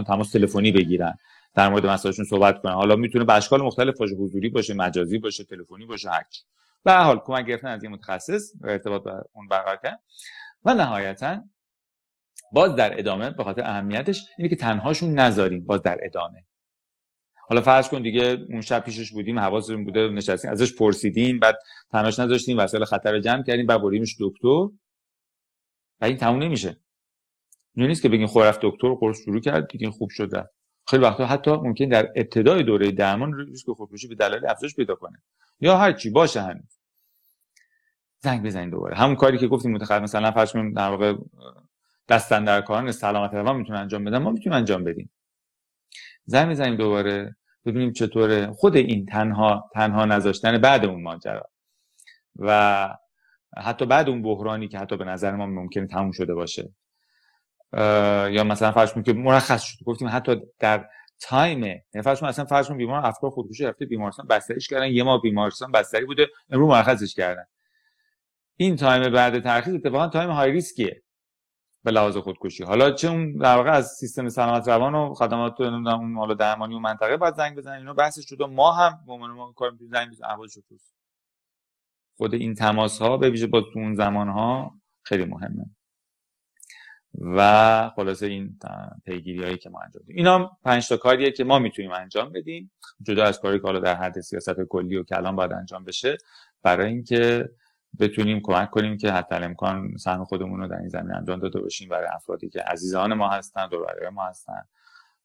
تماس 0.03 0.32
تلفنی 0.32 0.71
بگیرن. 0.71 1.17
در 1.57 1.69
مورد 1.69 1.85
مسائلشون 1.85 2.25
صحبت 2.25 2.61
کنن. 2.61 2.73
حالا 2.73 2.95
می‌تونه 2.95 3.25
به 3.25 3.33
اشکال 3.33 3.61
مختلف 3.61 3.97
باشه 3.97 4.15
حضوری 4.15 4.49
باشه 4.49 4.73
مجازی 4.73 5.17
باشه 5.17 5.43
تلفنی 5.43 5.85
باشه 5.85 6.09
هر 6.09 6.23
چی 6.29 6.43
به 6.83 6.93
حال 6.93 7.19
کمک 7.19 7.45
گرفتن 7.45 7.67
از 7.67 7.83
یه 7.83 7.89
متخصص 7.89 8.53
ارتباط 8.63 9.03
با 9.03 9.23
اون 9.33 9.47
برقرار 9.47 9.79
کردن. 9.83 9.97
و 10.65 10.73
نهایتا 10.73 11.43
باز 12.51 12.75
در 12.75 12.99
ادامه 12.99 13.29
به 13.29 13.43
خاطر 13.43 13.61
اهمیتش 13.61 14.25
اینه 14.37 14.49
که 14.49 14.55
تنهاشون 14.55 15.19
نذاریم 15.19 15.65
باز 15.65 15.81
در 15.81 15.97
ادامه. 16.01 16.45
حالا 17.47 17.61
فرض 17.61 17.89
کن 17.89 18.01
دیگه 18.01 18.45
اون 18.49 18.61
شب 18.61 18.83
پیشش 18.83 19.11
بودیم 19.11 19.39
حواسمون 19.39 19.85
بوده 19.85 20.09
نشستیم 20.09 20.51
ازش 20.51 20.75
پرسیدیم 20.75 21.39
بعد 21.39 21.57
تنهاش 21.91 22.19
نذاشتیم 22.19 22.57
وسایل 22.57 22.85
خطر 22.85 23.11
رو 23.11 23.19
جمع 23.19 23.43
کردیم 23.43 23.65
بعد 23.65 23.81
بردیمش 23.81 24.15
دکتر. 24.19 24.67
و 26.01 26.05
این 26.05 26.17
تموم 26.17 26.43
نمیشه. 26.43 26.77
نیست 27.75 28.01
که 28.01 28.09
بگین 28.09 28.27
خور 28.27 28.47
رفت 28.47 28.59
دکتر 28.63 28.93
قرص 28.93 29.21
شروع 29.25 29.39
کرد 29.39 29.67
دیگه 29.67 29.91
خوب 29.91 30.09
شده 30.09 30.49
خیلی 30.89 31.03
وقتا 31.03 31.25
حتی 31.25 31.51
ممکن 31.51 31.85
در 31.85 32.11
ابتدای 32.15 32.63
دوره 32.63 32.91
درمان 32.91 33.33
ریسک 33.33 33.69
خودکشی 33.69 34.07
به 34.07 34.15
دلایل 34.15 34.49
افزایش 34.49 34.75
پیدا 34.75 34.95
کنه. 34.95 35.21
یا 35.59 35.77
هر 35.77 35.91
چی 35.91 36.09
باشه 36.09 36.41
هنوز. 36.41 36.79
زنگ 38.19 38.43
بزنید 38.45 38.71
دوباره. 38.71 38.95
همون 38.95 39.15
کاری 39.15 39.38
که 39.38 39.47
گفتیم 39.47 39.71
متخصص 39.71 40.01
مثلا 40.01 40.31
فرض 40.31 40.51
کنیم 40.51 40.73
در 40.73 40.89
واقع 40.89 41.13
دستن 42.09 42.43
در 42.43 42.61
کاران 42.61 42.91
سلامت 42.91 43.33
روان 43.33 43.55
می‌تونه 43.55 43.79
انجام 43.79 44.03
بدن 44.03 44.17
ما 44.17 44.31
می‌تونیم 44.31 44.57
انجام 44.57 44.83
بدیم. 44.83 45.09
زنگ 46.25 46.49
بزنیم 46.49 46.75
دوباره 46.75 47.35
ببینیم 47.65 47.91
چطوره. 47.91 48.51
خود 48.51 48.75
این 48.75 49.05
تنها 49.05 49.69
تنها 49.73 50.05
نذاشتن 50.05 50.57
بعد 50.57 50.85
اون 50.85 51.03
ماجرا. 51.03 51.49
و 52.35 52.89
حتی 53.57 53.85
بعد 53.85 54.09
اون 54.09 54.21
بحرانی 54.21 54.67
که 54.67 54.79
حتی 54.79 54.97
به 54.97 55.05
نظر 55.05 55.35
ما 55.35 55.45
ممکنه 55.45 55.88
تموم 55.88 56.11
شده 56.11 56.33
باشه. 56.33 56.69
یا 58.34 58.43
مثلا 58.43 58.72
فرض 58.72 58.93
که 58.93 59.13
مرخص 59.13 59.63
شد. 59.63 59.86
گفتیم 59.86 60.07
حتی 60.11 60.41
در 60.59 60.89
time 61.19 61.63
یعنی 61.63 62.01
فرض 62.03 62.24
اصلا 62.24 62.45
فرض 62.45 62.72
بیمار 62.72 63.05
افکار 63.05 63.30
خودکشی 63.30 63.63
رفته 63.63 63.86
بیمارستان 63.86 64.28
بستریش 64.28 64.68
کردن 64.68 64.88
یه 64.88 65.03
ماه 65.03 65.22
بیمارستان 65.22 65.72
بستری 65.72 66.05
بوده 66.05 66.28
امروز 66.49 66.70
مرخصش 66.70 67.15
کردن. 67.15 67.45
این 68.57 68.76
time 68.75 69.13
بعد 69.13 69.43
ترخیص 69.43 69.74
اتفاقا 69.74 70.07
time 70.07 70.29
های 70.30 70.51
ریسکیه 70.51 71.03
به 71.84 71.91
لحاظ 71.91 72.18
خودکشی. 72.18 72.63
حالا 72.63 72.91
چه 72.91 73.07
اون 73.09 73.38
در 73.38 73.55
واقع 73.55 73.72
از 73.72 73.88
سیستم 73.88 74.30
سلامت 74.30 74.68
روان 74.68 74.95
و 74.95 75.13
خدمات 75.13 75.61
نمی‌دونم 75.61 76.20
حالا 76.20 76.34
درمانی 76.34 76.76
و 76.76 76.80
منطقه 76.80 77.18
باید 77.18 77.36
زنگ 77.36 77.57
بزنن 77.57 77.78
اینو 77.78 77.93
بحثش 77.93 78.30
شده. 78.30 78.45
ما 78.45 78.72
هم 78.72 78.99
به 79.05 79.13
عنوان 79.13 79.32
ما 79.32 79.53
کار 79.55 79.72
می‌کنیم 79.72 79.89
زنگ 79.91 80.11
بزنیم. 80.11 80.32
احوالش 80.32 80.57
خود 82.18 82.34
این 82.34 82.53
تماس 82.55 83.01
ها 83.01 83.18
به 83.18 83.30
ویژه 83.30 83.47
با 83.47 83.63
اون 83.76 83.95
زمان 83.95 84.30
ها 84.30 84.72
خیلی 85.03 85.26
مهمه. 85.26 85.65
و 87.21 87.89
خلاصه 87.95 88.25
این 88.25 88.59
پیگیری 89.05 89.43
هایی 89.43 89.57
که 89.57 89.69
ما 89.69 89.79
انجام 89.79 90.03
بدیم 90.03 90.15
اینا 90.17 90.57
پنج 90.63 90.89
تا 90.89 90.97
کاریه 90.97 91.31
که 91.31 91.43
ما 91.43 91.59
می‌تونیم 91.59 91.91
انجام 91.91 92.31
بدیم. 92.31 92.71
جدا 93.03 93.23
از 93.23 93.39
کاری 93.39 93.59
که 93.59 93.63
حالا 93.63 93.79
در 93.79 93.95
حد 93.95 94.19
سیاست 94.19 94.61
کلی 94.69 94.95
و 94.97 95.03
کلان 95.03 95.35
باید 95.35 95.53
انجام 95.53 95.83
بشه 95.83 96.17
برای 96.63 96.87
اینکه 96.87 97.49
بتونیم 97.99 98.41
کمک 98.43 98.69
کنیم 98.69 98.97
که 98.97 99.11
حتی 99.11 99.35
امکان 99.35 99.97
سهم 99.97 100.25
خودمون 100.25 100.59
رو 100.59 100.67
در 100.67 100.77
این 100.77 100.89
زمین 100.89 101.15
انجام 101.15 101.39
داده 101.39 101.59
باشیم. 101.59 101.89
برای 101.89 102.07
افرادی 102.13 102.49
که 102.49 102.61
عزیزان 102.61 103.13
ما 103.13 103.29
هستن 103.29 103.67
دور 103.67 104.09
ما 104.09 104.25
هستن 104.25 104.63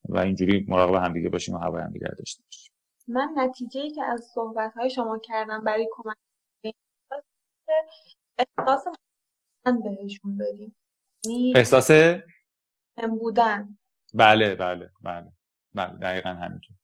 و 0.08 0.18
اینجوری 0.18 0.66
مراقب 0.68 0.94
همدیگه 0.94 1.28
باشیم 1.28 1.54
و 1.54 1.58
هوای 1.58 1.82
همدیگه 1.82 2.08
داشته 2.18 2.42
باشیم. 2.44 2.72
من 3.08 3.28
نتیجه 3.36 3.80
ای 3.80 3.90
که 3.90 4.04
از 4.04 4.30
صحبت 4.34 4.74
های 4.74 4.90
شما 4.90 5.18
کردم 5.18 5.64
برای 5.64 5.88
کمک 5.92 6.16
احساس 8.38 8.84
بهشون 9.64 10.38
بدیم 10.38 10.76
احساس 11.56 11.90
بودن. 13.18 13.78
بله 14.14 14.54
بله 14.54 14.90
بله 15.00 15.32
بله 15.74 15.98
دقیقا 15.98 16.30
همینطور. 16.30 16.76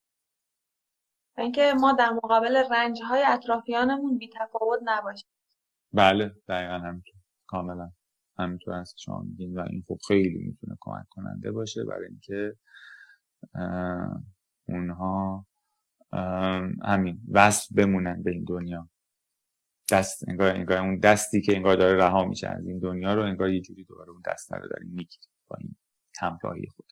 اینکه 1.38 1.74
ما 1.80 1.92
در 1.92 2.10
مقابل 2.10 2.56
رنج 2.70 3.02
های 3.02 3.22
اطرافیانمون 3.26 4.18
بی 4.18 4.30
تفاوت 4.34 4.80
نباشیم. 4.84 5.28
بله 5.92 6.34
دقیقا 6.48 6.78
همینطور. 6.78 7.14
کاملا 7.46 7.90
همینطور 8.38 8.74
هست 8.74 8.98
شما 8.98 9.20
میگین 9.20 9.58
و 9.58 9.66
این 9.70 9.84
خب 9.88 9.98
خیلی 10.08 10.38
می‌تونه 10.38 10.76
کمک 10.80 11.06
کننده 11.10 11.52
باشه 11.52 11.84
برای 11.84 12.08
اینکه 12.08 12.56
اونها 14.68 15.46
همین 16.84 17.20
وصل 17.30 17.74
بمونن 17.74 18.22
به 18.22 18.30
این 18.30 18.44
دنیا. 18.44 18.88
دست 19.92 20.28
انگار, 20.28 20.54
انگار 20.54 20.78
اون 20.78 20.98
دستی 20.98 21.40
که 21.40 21.56
انگار 21.56 21.76
داره 21.76 21.96
رها 21.96 22.24
میشه 22.24 22.48
از 22.48 22.66
این 22.66 22.78
دنیا 22.78 23.14
رو 23.14 23.22
انگار 23.22 23.50
یه 23.50 23.60
جوری 23.60 23.84
دوباره 23.84 24.10
اون 24.10 24.22
دست 24.26 24.52
رو 24.52 24.68
داریم 24.68 24.88
می‌گیریم 24.88 25.30
با 25.48 25.56
این 25.60 25.76
همراهی 26.20 26.66
خود. 26.66 26.86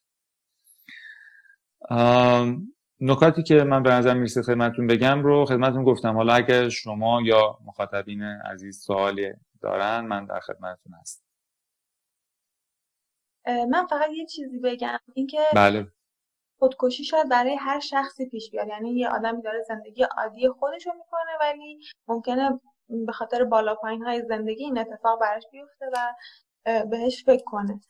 نکاتی 3.01 3.43
که 3.43 3.55
من 3.55 3.83
به 3.83 3.91
نظر 3.91 4.15
می‌رسه 4.15 4.43
خدمتتون 4.43 4.87
بگم 4.87 5.23
رو 5.23 5.45
خدمتتون 5.45 5.85
گفتم. 5.85 6.17
حالا 6.17 6.35
اگر 6.35 6.69
شما 6.69 7.23
یا 7.25 7.59
مخاطبین 7.65 8.23
عزیز 8.23 8.79
سوالی 8.81 9.33
دارن 9.61 10.01
من 10.01 10.27
در 10.27 10.41
خدمتتون 10.41 10.95
هستم. 11.01 11.27
من 13.47 13.87
فقط 13.87 14.11
یه 14.11 14.27
چیزی 14.27 14.59
بگم. 14.59 14.99
اینکه 15.15 15.39
بله. 15.55 15.93
خودکشی 16.59 17.05
شاید 17.05 17.29
برای 17.29 17.55
هر 17.55 17.81
شخصی 17.81 18.29
پیش 18.29 18.51
بیاد. 18.51 18.69
یعنی 18.69 18.91
یه 18.91 19.09
آدمی 19.09 19.43
داره 19.43 19.63
زندگی 19.69 20.03
عادی 20.03 20.49
خودش 20.49 20.87
رو 20.87 20.93
می‌کنه 20.93 21.39
ولی 21.41 21.79
ممکنه 22.09 22.61
به 22.89 23.13
خاطر 23.13 23.45
بالا 23.45 23.75
پایین 23.75 24.03
های 24.03 24.23
زندگی 24.29 24.65
این 24.65 24.79
اتفاق 24.79 25.21
براش 25.21 25.43
بیفته 25.53 25.87
و 25.93 26.15
بهش 26.85 27.25
فکر 27.25 27.45
کنه. 27.45 27.81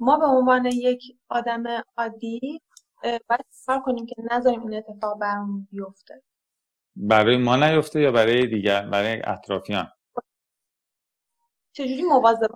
ما 0.00 0.16
به 0.16 0.26
عنوان 0.26 0.66
یک 0.66 1.02
آدم 1.28 1.64
عادی 1.96 2.62
باید 3.02 3.44
کار 3.66 3.80
کنیم 3.80 4.06
که 4.06 4.14
نذاریم 4.30 4.62
این 4.62 4.74
اتفاق 4.74 5.18
برامون 5.18 5.68
بیفته؟ 5.70 6.22
برای 6.96 7.36
ما 7.36 7.56
نیفته 7.56 8.00
یا 8.00 8.12
برای 8.12 8.46
دیگر 8.46 8.86
برای 8.86 9.22
اطرافیان؟ 9.24 9.92
چجوری 11.72 12.02
مواظب؟ 12.02 12.48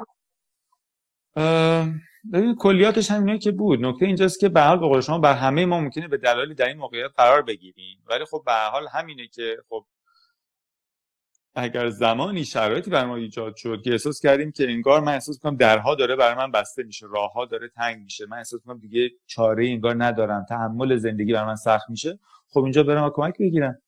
ببین 2.32 2.56
کلیاتش 2.56 3.10
همینه 3.10 3.38
که 3.38 3.52
بود. 3.52 3.84
نکته 3.84 4.06
اینجاست 4.06 4.40
که 4.40 4.48
به 4.48 4.60
حال 4.60 4.94
به 4.94 5.00
شما 5.00 5.18
بر 5.18 5.34
همه 5.34 5.66
ما 5.66 5.80
ممکنه 5.80 6.08
به 6.08 6.16
دلایلی 6.16 6.54
در 6.54 6.68
این 6.68 6.76
موقعیت 6.76 7.10
قرار 7.16 7.42
بگیریم. 7.42 8.04
ولی 8.06 8.24
خب 8.24 8.42
به 8.46 8.52
حال 8.52 8.88
همینه 8.88 9.28
که 9.28 9.56
خب 9.68 9.86
اگر 11.54 11.88
زمانی 11.88 12.44
شرایطی 12.44 12.90
بر 12.90 13.06
ما 13.06 13.16
ایجاد 13.16 13.56
شد 13.56 13.82
که 13.84 13.90
احساس 13.90 14.20
کردیم 14.20 14.52
که 14.52 14.70
انگار 14.70 15.00
من 15.00 15.12
احساس 15.12 15.38
کنم 15.38 15.56
درها 15.56 15.94
داره 15.94 16.16
برای 16.16 16.34
من 16.34 16.50
بسته 16.50 16.82
میشه 16.82 17.06
راهها 17.10 17.44
داره 17.44 17.68
تنگ 17.68 18.02
میشه 18.02 18.26
من 18.26 18.36
احساس 18.36 18.60
کنم 18.66 18.78
دیگه 18.78 19.10
چاره 19.26 19.68
انگار 19.68 20.04
ندارم 20.04 20.46
تحمل 20.48 20.96
زندگی 20.96 21.32
بر 21.32 21.44
من 21.44 21.56
سخت 21.56 21.90
میشه 21.90 22.18
خب 22.48 22.60
اینجا 22.62 22.82
برم 22.82 23.10
کمک 23.14 23.38
بگیرم 23.38 23.78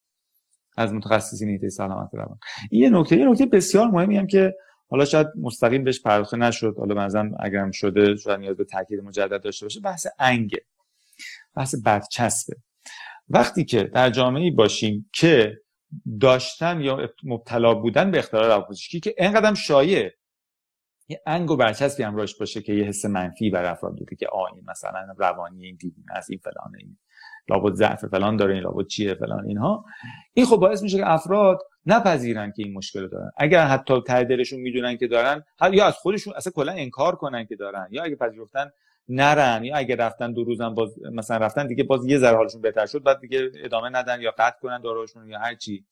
از 0.77 0.93
متخصصین 0.93 1.49
ایده 1.49 1.69
سلامت 1.69 2.11
روان. 2.13 2.39
این 2.71 2.83
یه 2.83 2.91
نکته 2.91 3.17
یه 3.17 3.29
نکته 3.29 3.47
بسیار 3.47 3.87
مهمی 3.87 4.17
هم 4.17 4.27
که 4.27 4.55
حالا 4.89 5.05
شاید 5.05 5.27
مستقیم 5.41 5.85
بهش 5.85 6.01
پرداخته 6.01 6.37
نشد 6.37 6.75
حالا 6.79 7.03
اگر 7.03 7.31
اگرم 7.41 7.71
شده 7.71 8.17
شاید 8.17 8.41
نیاز 8.41 8.57
به 8.57 8.65
تاکید 8.65 9.01
مجدد 9.01 9.43
داشته 9.43 9.67
باشه 9.67 9.81
بحث 9.81 10.07
انگه 10.19 10.59
بحث 11.57 11.75
بدچسبه 11.85 12.57
وقتی 13.29 13.65
که 13.65 13.83
در 13.83 14.11
جامعه 14.11 14.51
باشیم 14.51 15.11
که 15.13 15.64
داشتن 16.21 16.81
یا 16.81 17.09
مبتلا 17.25 17.75
بودن 17.75 18.11
به 18.11 18.19
اختلال 18.19 18.45
روانپزشکی 18.45 19.01
که 19.01 19.15
اینقدر 19.19 19.55
شایع. 19.55 20.11
یه 21.09 21.23
انگ 21.27 21.51
و 21.51 21.57
برچسبی 21.57 22.03
همراهش 22.03 22.35
باشه 22.35 22.63
که 22.63 22.73
یه 22.73 22.85
حس 22.85 23.05
منفی 23.05 23.51
بر 23.51 23.65
افراد 23.65 23.97
بوده 23.97 24.17
که 24.17 24.27
آ 24.27 24.47
این 24.55 24.65
مثلا 24.71 25.15
روانی 25.19 25.67
این 25.67 25.77
دیوونه 25.77 26.13
از 26.17 26.31
این 26.31 26.39
فلان 26.39 26.77
این 26.79 26.99
لابد 27.49 27.75
ضعف 27.75 28.05
فلان 28.05 28.37
داره 28.37 28.55
این 28.55 28.63
لابد 28.63 28.87
چیه 28.87 29.15
فلان 29.15 29.47
اینها. 29.47 29.85
این 30.33 30.47
خب 30.47 30.57
باعث 30.57 30.83
میشه 30.83 30.99
که 30.99 31.11
افراد 31.11 31.59
نپذیرن 31.87 32.53
که 32.57 32.63
این 32.63 32.75
مشکل 32.75 33.09
دارن. 33.09 33.31
اگر 33.37 33.67
حتی 33.67 34.03
ته 34.07 34.37
می‌دونن 34.53 34.97
که 34.97 35.07
دارن 35.07 35.45
یا 35.73 35.87
از 35.87 35.95
خودشون 35.95 36.35
اصلا 36.37 36.53
کلا 36.57 36.73
انکار 36.73 37.17
کنن 37.17 37.47
که 37.47 37.57
دارن 37.57 37.89
یا 37.91 38.03
اگه 38.03 38.17
پذیرفتن 38.17 38.71
نرن. 39.09 39.65
یا 39.65 39.77
اگه 39.77 39.97
رفتن 39.97 40.33
دو 40.33 40.45
روزم 40.45 40.75
باز 40.75 40.91
مثلا 41.13 41.37
رفتن 41.37 41.67
دیگه 41.67 41.85
باز 41.85 42.07
یه 42.07 42.19
ذره 42.19 42.37
حالشون 42.37 42.61
بهتر 42.61 42.87
شد 42.87 43.03
بعد 43.03 43.21
دیگه 43.21 43.51
ادامه 43.55 43.89
ندن 43.89 44.21
یا 44.21 44.31
قطع 44.39 44.59
کنن 44.61 44.81
داروشون 44.81 45.29
یا 45.29 45.39
هر 45.39 45.55
چی. 45.55 45.85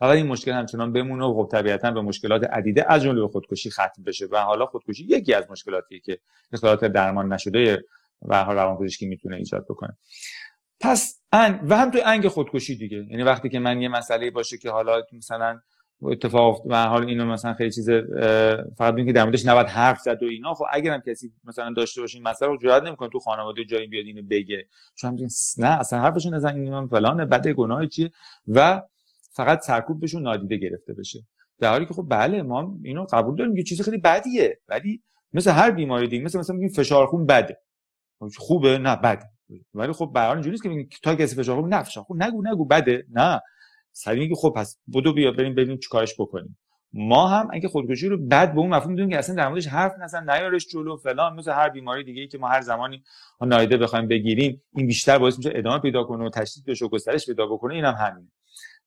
اول 0.00 0.10
این 0.10 0.26
مشکل 0.26 0.52
همچنان 0.52 0.92
بمونه 0.92 1.24
و 1.24 1.34
خب 1.34 1.48
طبیعتا 1.52 1.90
به 1.90 2.00
مشکلات 2.00 2.44
عدیده 2.44 2.92
از 2.92 3.02
جمله 3.02 3.26
خودکشی 3.26 3.70
ختم 3.70 4.02
بشه 4.06 4.26
و 4.26 4.36
حالا 4.36 4.66
خودکشی 4.66 5.04
یکی 5.04 5.34
از 5.34 5.50
مشکلاتیه 5.50 6.00
که 6.00 6.18
اختلالات 6.52 6.84
درمان 6.84 7.32
نشده 7.32 7.84
و 8.22 8.44
روانپزشکی 8.44 9.06
می‌تونه 9.06 9.36
ایجاد 9.36 9.64
بکنه. 9.64 9.96
پس 10.80 11.20
ان 11.32 11.60
و 11.68 11.76
هم 11.76 11.90
تو 11.90 11.98
انگ 12.04 12.28
خودکشی 12.28 12.76
دیگه. 12.76 12.96
یعنی 12.96 13.22
وقتی 13.22 13.48
که 13.48 13.58
من 13.58 13.82
یه 13.82 13.88
مسئله 13.88 14.30
باشه 14.30 14.58
که 14.58 14.70
حالا 14.70 15.02
مثلا 15.12 15.60
اتفاق 16.02 16.66
و 16.66 16.84
حال 16.84 17.04
اینو 17.04 17.24
مثلا 17.24 17.54
خیلی 17.54 17.70
چیز 17.70 17.90
فقط 18.78 18.96
که 18.96 19.12
در 19.12 19.24
موردش 19.24 19.46
نباید 19.46 19.66
حرف 19.66 20.00
زد 20.00 20.22
و 20.22 20.26
اینا. 20.26 20.54
خب 20.54 20.64
اگرم 20.72 21.00
کسی 21.00 21.32
مثلا 21.44 21.72
داشته 21.76 22.00
باشه 22.00 22.18
این 22.18 22.28
مسئله 22.28 22.48
رو 22.48 22.58
جرئت 22.58 22.82
نمی‌کنه 22.82 23.08
تو 23.08 23.18
خانواده 23.18 23.64
جایی 23.64 23.86
بیاد 23.86 24.06
اینو 24.06 24.22
بگه. 24.22 24.66
چون 24.94 25.18
نه 25.58 25.80
اصلا 25.80 26.00
حرفش 26.00 26.26
نزن 26.26 26.54
این 26.54 26.86
فلان 26.86 27.24
بده 27.24 27.52
گناه 27.52 27.86
چیه؟ 27.86 28.10
و 28.48 28.82
فقط 29.32 29.60
سرکوب 29.60 30.00
بهشون 30.00 30.22
نادیده 30.22 30.56
گرفته 30.56 30.94
بشه. 30.94 31.26
در 31.58 31.70
حالی 31.70 31.86
که 31.86 31.94
خب 31.94 32.06
بله 32.08 32.42
ما 32.42 32.78
اینو 32.84 33.06
قبول 33.12 33.36
داریم 33.36 33.56
که 33.56 33.62
چیز 33.62 33.82
خیلی 33.82 33.98
بدیه. 33.98 34.60
ولی 34.68 35.02
مثل 35.32 35.50
هر 35.50 35.70
بیماری 35.70 36.08
دیگه 36.08 36.24
مثل 36.24 36.38
مثلا 36.38 36.56
میگیم 36.56 36.74
فشار 36.74 37.06
خون 37.06 37.26
بده. 37.26 37.58
خوبه؟ 38.38 38.78
نه 38.78 38.96
بده. 38.96 39.24
ولی 39.74 39.92
خب 39.92 40.10
به 40.14 40.20
هر 40.20 40.30
اینجوریه 40.30 40.58
که 40.58 40.96
تا 41.02 41.14
کسی 41.14 41.36
فشار 41.36 41.60
خون 41.60 41.74
نه 41.74 41.82
فشار 41.82 42.04
خون 42.04 42.22
نگو 42.22 42.42
نگو 42.46 42.64
بده. 42.64 43.04
نه. 43.10 43.40
سری 43.92 44.20
میگه 44.20 44.34
خب 44.34 44.52
پس 44.56 44.78
بدو 44.94 45.12
بیا 45.12 45.32
بریم 45.32 45.54
ببینیم 45.54 45.78
چیکارش 45.78 46.14
بکنیم. 46.18 46.58
ما 46.92 47.28
هم 47.28 47.48
اگه 47.52 47.68
خودکشی 47.68 48.08
رو 48.08 48.18
بد 48.18 48.52
به 48.52 48.58
اون 48.58 48.74
مفهوم 48.74 48.90
می‌دونیم 48.90 49.10
که 49.10 49.18
اصلا 49.18 49.34
در 49.34 49.48
موردش 49.48 49.66
حرف 49.66 49.92
نزن 50.00 50.30
نیارش 50.30 50.66
جلو 50.66 50.96
فلان 50.96 51.34
مثل 51.34 51.52
هر 51.52 51.68
بیماری 51.68 52.04
دیگه 52.04 52.20
ای 52.20 52.28
که 52.28 52.38
ما 52.38 52.48
هر 52.48 52.60
زمانی 52.60 53.02
نایده 53.40 53.76
بخوایم 53.76 54.08
بگیریم 54.08 54.62
این 54.74 54.86
بیشتر 54.86 55.18
باعث 55.18 55.38
میشه 55.38 55.52
ادامه 55.54 55.78
پیدا 55.78 56.04
کنه 56.04 56.24
و 56.24 56.30
تشدید 56.30 56.64
بشه 56.64 56.84
و 56.84 56.88
گسترش 56.88 57.26
پیدا 57.26 57.46
بکنه 57.46 57.74
اینم 57.74 57.94
هم 57.94 58.06
همینه. 58.06 58.28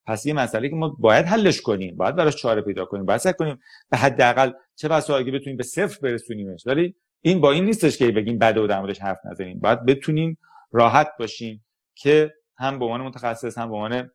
پس 0.06 0.26
یه 0.26 0.34
مسئله 0.34 0.70
که 0.70 0.76
ما 0.76 0.96
باید 1.00 1.26
حلش 1.26 1.62
کنیم 1.62 1.98
باید 1.98 2.16
براش 2.16 2.36
چاره 2.36 2.62
پیدا 2.62 2.86
کنیم 2.86 3.06
باید 3.06 3.20
سعی 3.20 3.34
کنیم 3.34 3.60
به 3.90 3.98
حداقل 3.98 4.52
چه 4.76 4.88
بسا 4.88 5.18
اگه 5.18 5.32
بتونیم 5.32 5.58
به 5.58 5.64
صفر 5.64 6.00
برسونیمش. 6.02 6.68
ولی 6.68 6.96
این 7.22 7.42
با 7.42 7.52
این 7.52 7.66
نیستش 7.66 7.98
که 7.98 8.12
بگیم 8.12 8.38
بده 8.38 8.62
و 8.62 8.68
در 8.68 8.94
حرف 9.02 9.20
نزنیم. 9.26 9.60
باید 9.60 9.86
بتونیم 9.86 10.38
راحت 10.72 11.08
باشیم 11.20 11.66
که 11.96 12.34
هم 12.58 12.80
به 12.80 12.86
عنوان 12.86 13.02
متخصص 13.02 13.58
هم 13.58 13.70
به 13.70 13.76
عنوان 13.76 14.12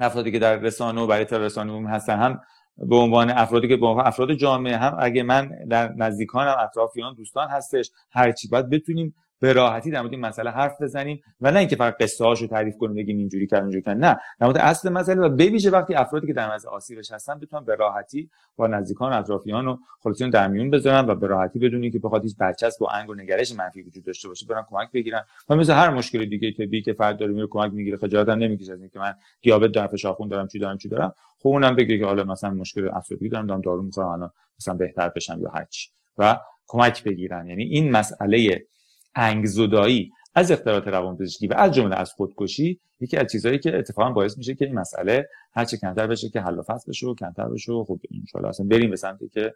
افرادی 0.00 0.32
که 0.32 0.38
در 0.38 0.56
رسانه 0.56 1.00
و 1.00 1.06
برای 1.06 1.26
رسانه 1.30 1.90
هستن 1.90 2.18
هم 2.18 2.40
به 2.76 2.96
عنوان 2.96 3.30
افرادی 3.30 3.68
که 3.68 3.76
به 3.76 3.86
عنوان 3.86 4.06
افراد 4.06 4.32
جامعه 4.32 4.76
هم 4.76 4.96
اگه 5.00 5.22
من 5.22 5.50
در 5.70 5.92
نزدیکانم 5.92 6.56
اطرافیان 6.60 7.14
دوستان 7.14 7.48
هستش 7.48 7.90
هر 8.10 8.32
چی 8.32 8.48
باید 8.48 8.70
بتونیم 8.70 9.14
به 9.40 9.52
راحتی 9.52 9.90
در 9.90 10.00
مورد 10.00 10.12
این 10.12 10.20
مسئله 10.20 10.50
حرف 10.50 10.82
بزنیم 10.82 11.22
و 11.40 11.50
نه 11.50 11.58
اینکه 11.58 11.76
فقط 11.76 11.96
قصه 12.00 12.24
هاشو 12.24 12.46
تعریف 12.46 12.76
کنیم 12.76 12.94
بگیم 12.94 13.16
اینجوری 13.16 13.46
کرد 13.46 13.62
اونجوری 13.62 13.82
کرد 13.82 13.96
نه. 13.96 14.20
در 14.40 14.46
مورد 14.46 14.58
اصل 14.58 14.88
مسئله 14.88 15.20
و 15.20 15.28
بویژه 15.28 15.70
وقتی 15.70 15.94
افرادی 15.94 16.26
که 16.26 16.32
در 16.32 16.46
مورد 16.46 16.66
آسیبش 16.66 17.12
هستن 17.12 17.38
بتونن 17.38 17.64
به 17.64 17.74
راحتی 17.74 18.30
با 18.56 18.66
نزدیکان 18.66 19.12
اطرافیان 19.12 19.68
و 19.68 19.76
خودشون 20.00 20.30
در 20.30 20.48
میون 20.48 20.70
بذارن 20.70 21.10
و 21.10 21.14
به 21.14 21.26
راحتی 21.26 21.58
بدونی 21.58 21.90
که 21.90 21.98
بخواد 21.98 22.22
هیچ 22.22 22.36
برچسب 22.36 22.82
و 22.82 22.88
انگ 22.92 23.10
و 23.10 23.14
نگرش 23.14 23.54
منفی 23.54 23.82
وجود 23.82 24.04
داشته 24.04 24.28
باشه 24.28 24.46
برن 24.46 24.64
کمک 24.70 24.92
بگیرن. 24.92 25.24
و 25.48 25.56
مثل 25.56 25.72
هر 25.72 25.90
مشکل 25.90 26.24
دیگه 26.24 26.52
که 26.52 26.66
بی 26.66 26.82
که 26.82 26.92
فرد 26.92 27.18
داره 27.18 27.32
میره 27.32 27.46
کمک 27.46 27.72
می‌گیره 27.72 27.96
خجالت 27.96 28.28
هم 28.28 28.38
نمی‌کشه 28.38 28.72
از 28.72 28.80
اینکه 28.80 28.98
من 28.98 29.14
دیابت 29.42 29.72
دارم 29.72 29.86
فشار 29.86 30.12
خون 30.12 30.28
دارم 30.28 30.48
چی 30.48 30.58
دارم 30.58 30.78
چی 30.78 30.88
دارم. 30.88 31.14
خب 31.38 31.48
اونم 31.48 31.76
بگه 31.76 31.98
که 31.98 32.04
حالا 32.04 32.24
مثلا 32.24 32.50
مشکل 32.50 32.88
افسردگی 32.92 33.28
دارم 33.28 33.46
دارم 33.46 33.60
دارو 33.60 33.82
می‌خورم 33.82 34.08
الان 34.08 34.30
مثلا 34.58 34.74
بهتر 34.74 35.08
بشم 35.08 35.40
یا 35.42 35.50
هر 35.50 35.64
چی 35.64 35.90
و 36.18 36.40
کمک 36.66 37.04
بگیرن. 37.04 37.46
یعنی 37.46 37.64
این 37.64 37.90
مسئله 37.90 38.66
انگزدایی 39.14 40.12
از 40.34 40.50
اختلالات 40.50 40.88
روانپزشکی 40.88 41.46
و 41.46 41.54
از 41.56 41.72
جمله 41.72 41.96
از 41.96 42.12
خودکشی 42.12 42.80
یکی 43.00 43.16
از 43.16 43.32
چیزهایی 43.32 43.58
که 43.58 43.78
اتفاقا 43.78 44.10
باعث 44.10 44.38
میشه 44.38 44.54
که 44.54 44.64
این 44.64 44.78
مسئله 44.78 45.28
هرچه 45.52 45.76
کمتر 45.76 46.06
بشه 46.06 46.28
که 46.28 46.40
حل 46.40 46.58
و 46.58 46.62
فصل 46.62 46.90
بشه 46.90 47.06
و 47.06 47.14
کمتر 47.14 47.48
بشه 47.48 47.72
و 47.72 47.84
خب 47.84 48.00
ان 48.36 48.44
اصلا 48.44 48.66
بریم 48.66 48.90
به 48.90 48.96
سمتی 48.96 49.28
که 49.28 49.54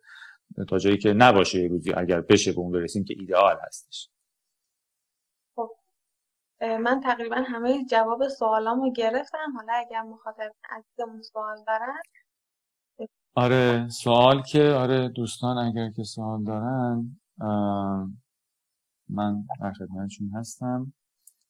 تا 0.69 0.79
جایی 0.79 0.99
که 0.99 1.13
نباشه 1.13 1.63
یه 1.63 1.69
روزی 1.69 1.93
اگر 1.93 2.21
بشه 2.21 2.53
به 2.53 2.59
اون 2.59 2.73
برسیم 2.73 3.05
که 3.05 3.15
ایدئال 3.19 3.57
هستش. 3.67 4.09
خب 5.57 5.71
من 6.61 7.01
تقریبا 7.01 7.37
همه 7.37 7.85
جواب 7.85 8.29
سوالامو 8.29 8.93
گرفتم. 8.93 9.53
حالا 9.57 9.73
اگر 9.73 10.03
مخاطب 10.03 10.53
عزیزمون 10.71 11.23
سوال 11.23 11.57
دارن. 11.67 12.03
آره 13.35 13.89
سوال 13.89 14.43
که 14.43 14.63
آره 14.65 15.09
دوستان 15.09 15.59
اگر 15.59 15.91
که 15.91 16.03
سوال 16.03 16.45
دارن 16.45 17.21
من 19.09 19.45
در 19.61 19.73
خدمتشون 19.73 20.31
هستم. 20.35 20.93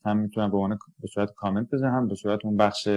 هم 0.05 0.17
می‌تونم 0.17 0.51
به 0.51 0.57
عنوان 0.57 0.79
به 0.99 1.09
صورت 1.09 1.35
کامنت 1.35 1.71
بزنم 1.71 2.09
به 2.09 2.15
صورت 2.15 2.45
اون 2.45 2.57
بخش 2.57 2.89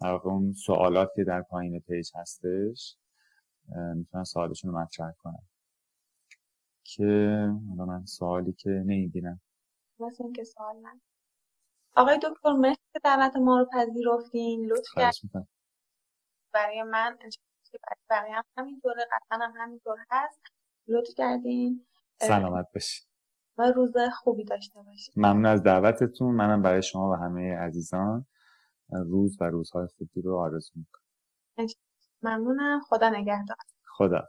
در 0.00 0.10
اون 0.24 0.52
سوالات 0.52 1.08
که 1.16 1.24
در 1.24 1.42
پایین 1.42 1.80
پیج 1.80 2.10
هستش 2.14 2.96
می‌تونم 3.94 4.24
سوالشون 4.24 4.72
رو 4.72 4.78
مطرح 4.78 5.12
کنم. 5.12 5.42
که 6.84 7.04
حالا 7.68 7.84
من 7.84 8.04
سوالی 8.04 8.52
که 8.52 8.70
نمی‌بینم. 8.70 9.40
مثل 9.98 10.24
اینکه 10.24 10.44
سوال 10.44 10.76
من 10.76 11.00
آقای 11.96 12.18
دکتر 12.22 12.52
مرسی 12.52 12.80
که 12.92 13.00
دعوت 13.04 13.36
ما 13.36 13.58
رو 13.58 13.68
پذیرفتین. 13.72 14.66
لطف 14.66 14.88
کردین. 14.96 15.46
برای 16.52 16.82
من 16.82 17.18
برای 18.08 18.32
هم 18.32 18.44
همینطوره 18.56 19.04
قطعا 19.12 19.38
هم 19.46 19.52
همینطور 19.56 19.98
هست. 20.10 20.40
لطف 20.88 21.14
کردین. 21.16 21.86
سلامت 22.20 22.66
باشید 22.74 23.11
و 23.58 23.72
روز 23.72 23.92
خوبی 24.14 24.44
داشته 24.44 24.82
باشید. 24.82 25.14
ممنون 25.16 25.46
از 25.46 25.62
دعوتتون. 25.62 26.34
منم 26.34 26.62
برای 26.62 26.82
شما 26.82 27.10
و 27.10 27.14
همه 27.14 27.56
عزیزان 27.56 28.26
روز 28.92 29.36
و 29.40 29.44
روزهای 29.44 29.86
خوبی 29.98 30.22
رو 30.22 30.38
آرزو 30.38 30.72
می‌کنم. 30.74 31.02
ممنونم. 32.22 32.80
خدا 32.80 33.08
نگهدار. 33.08 33.56
خدا 33.84 34.28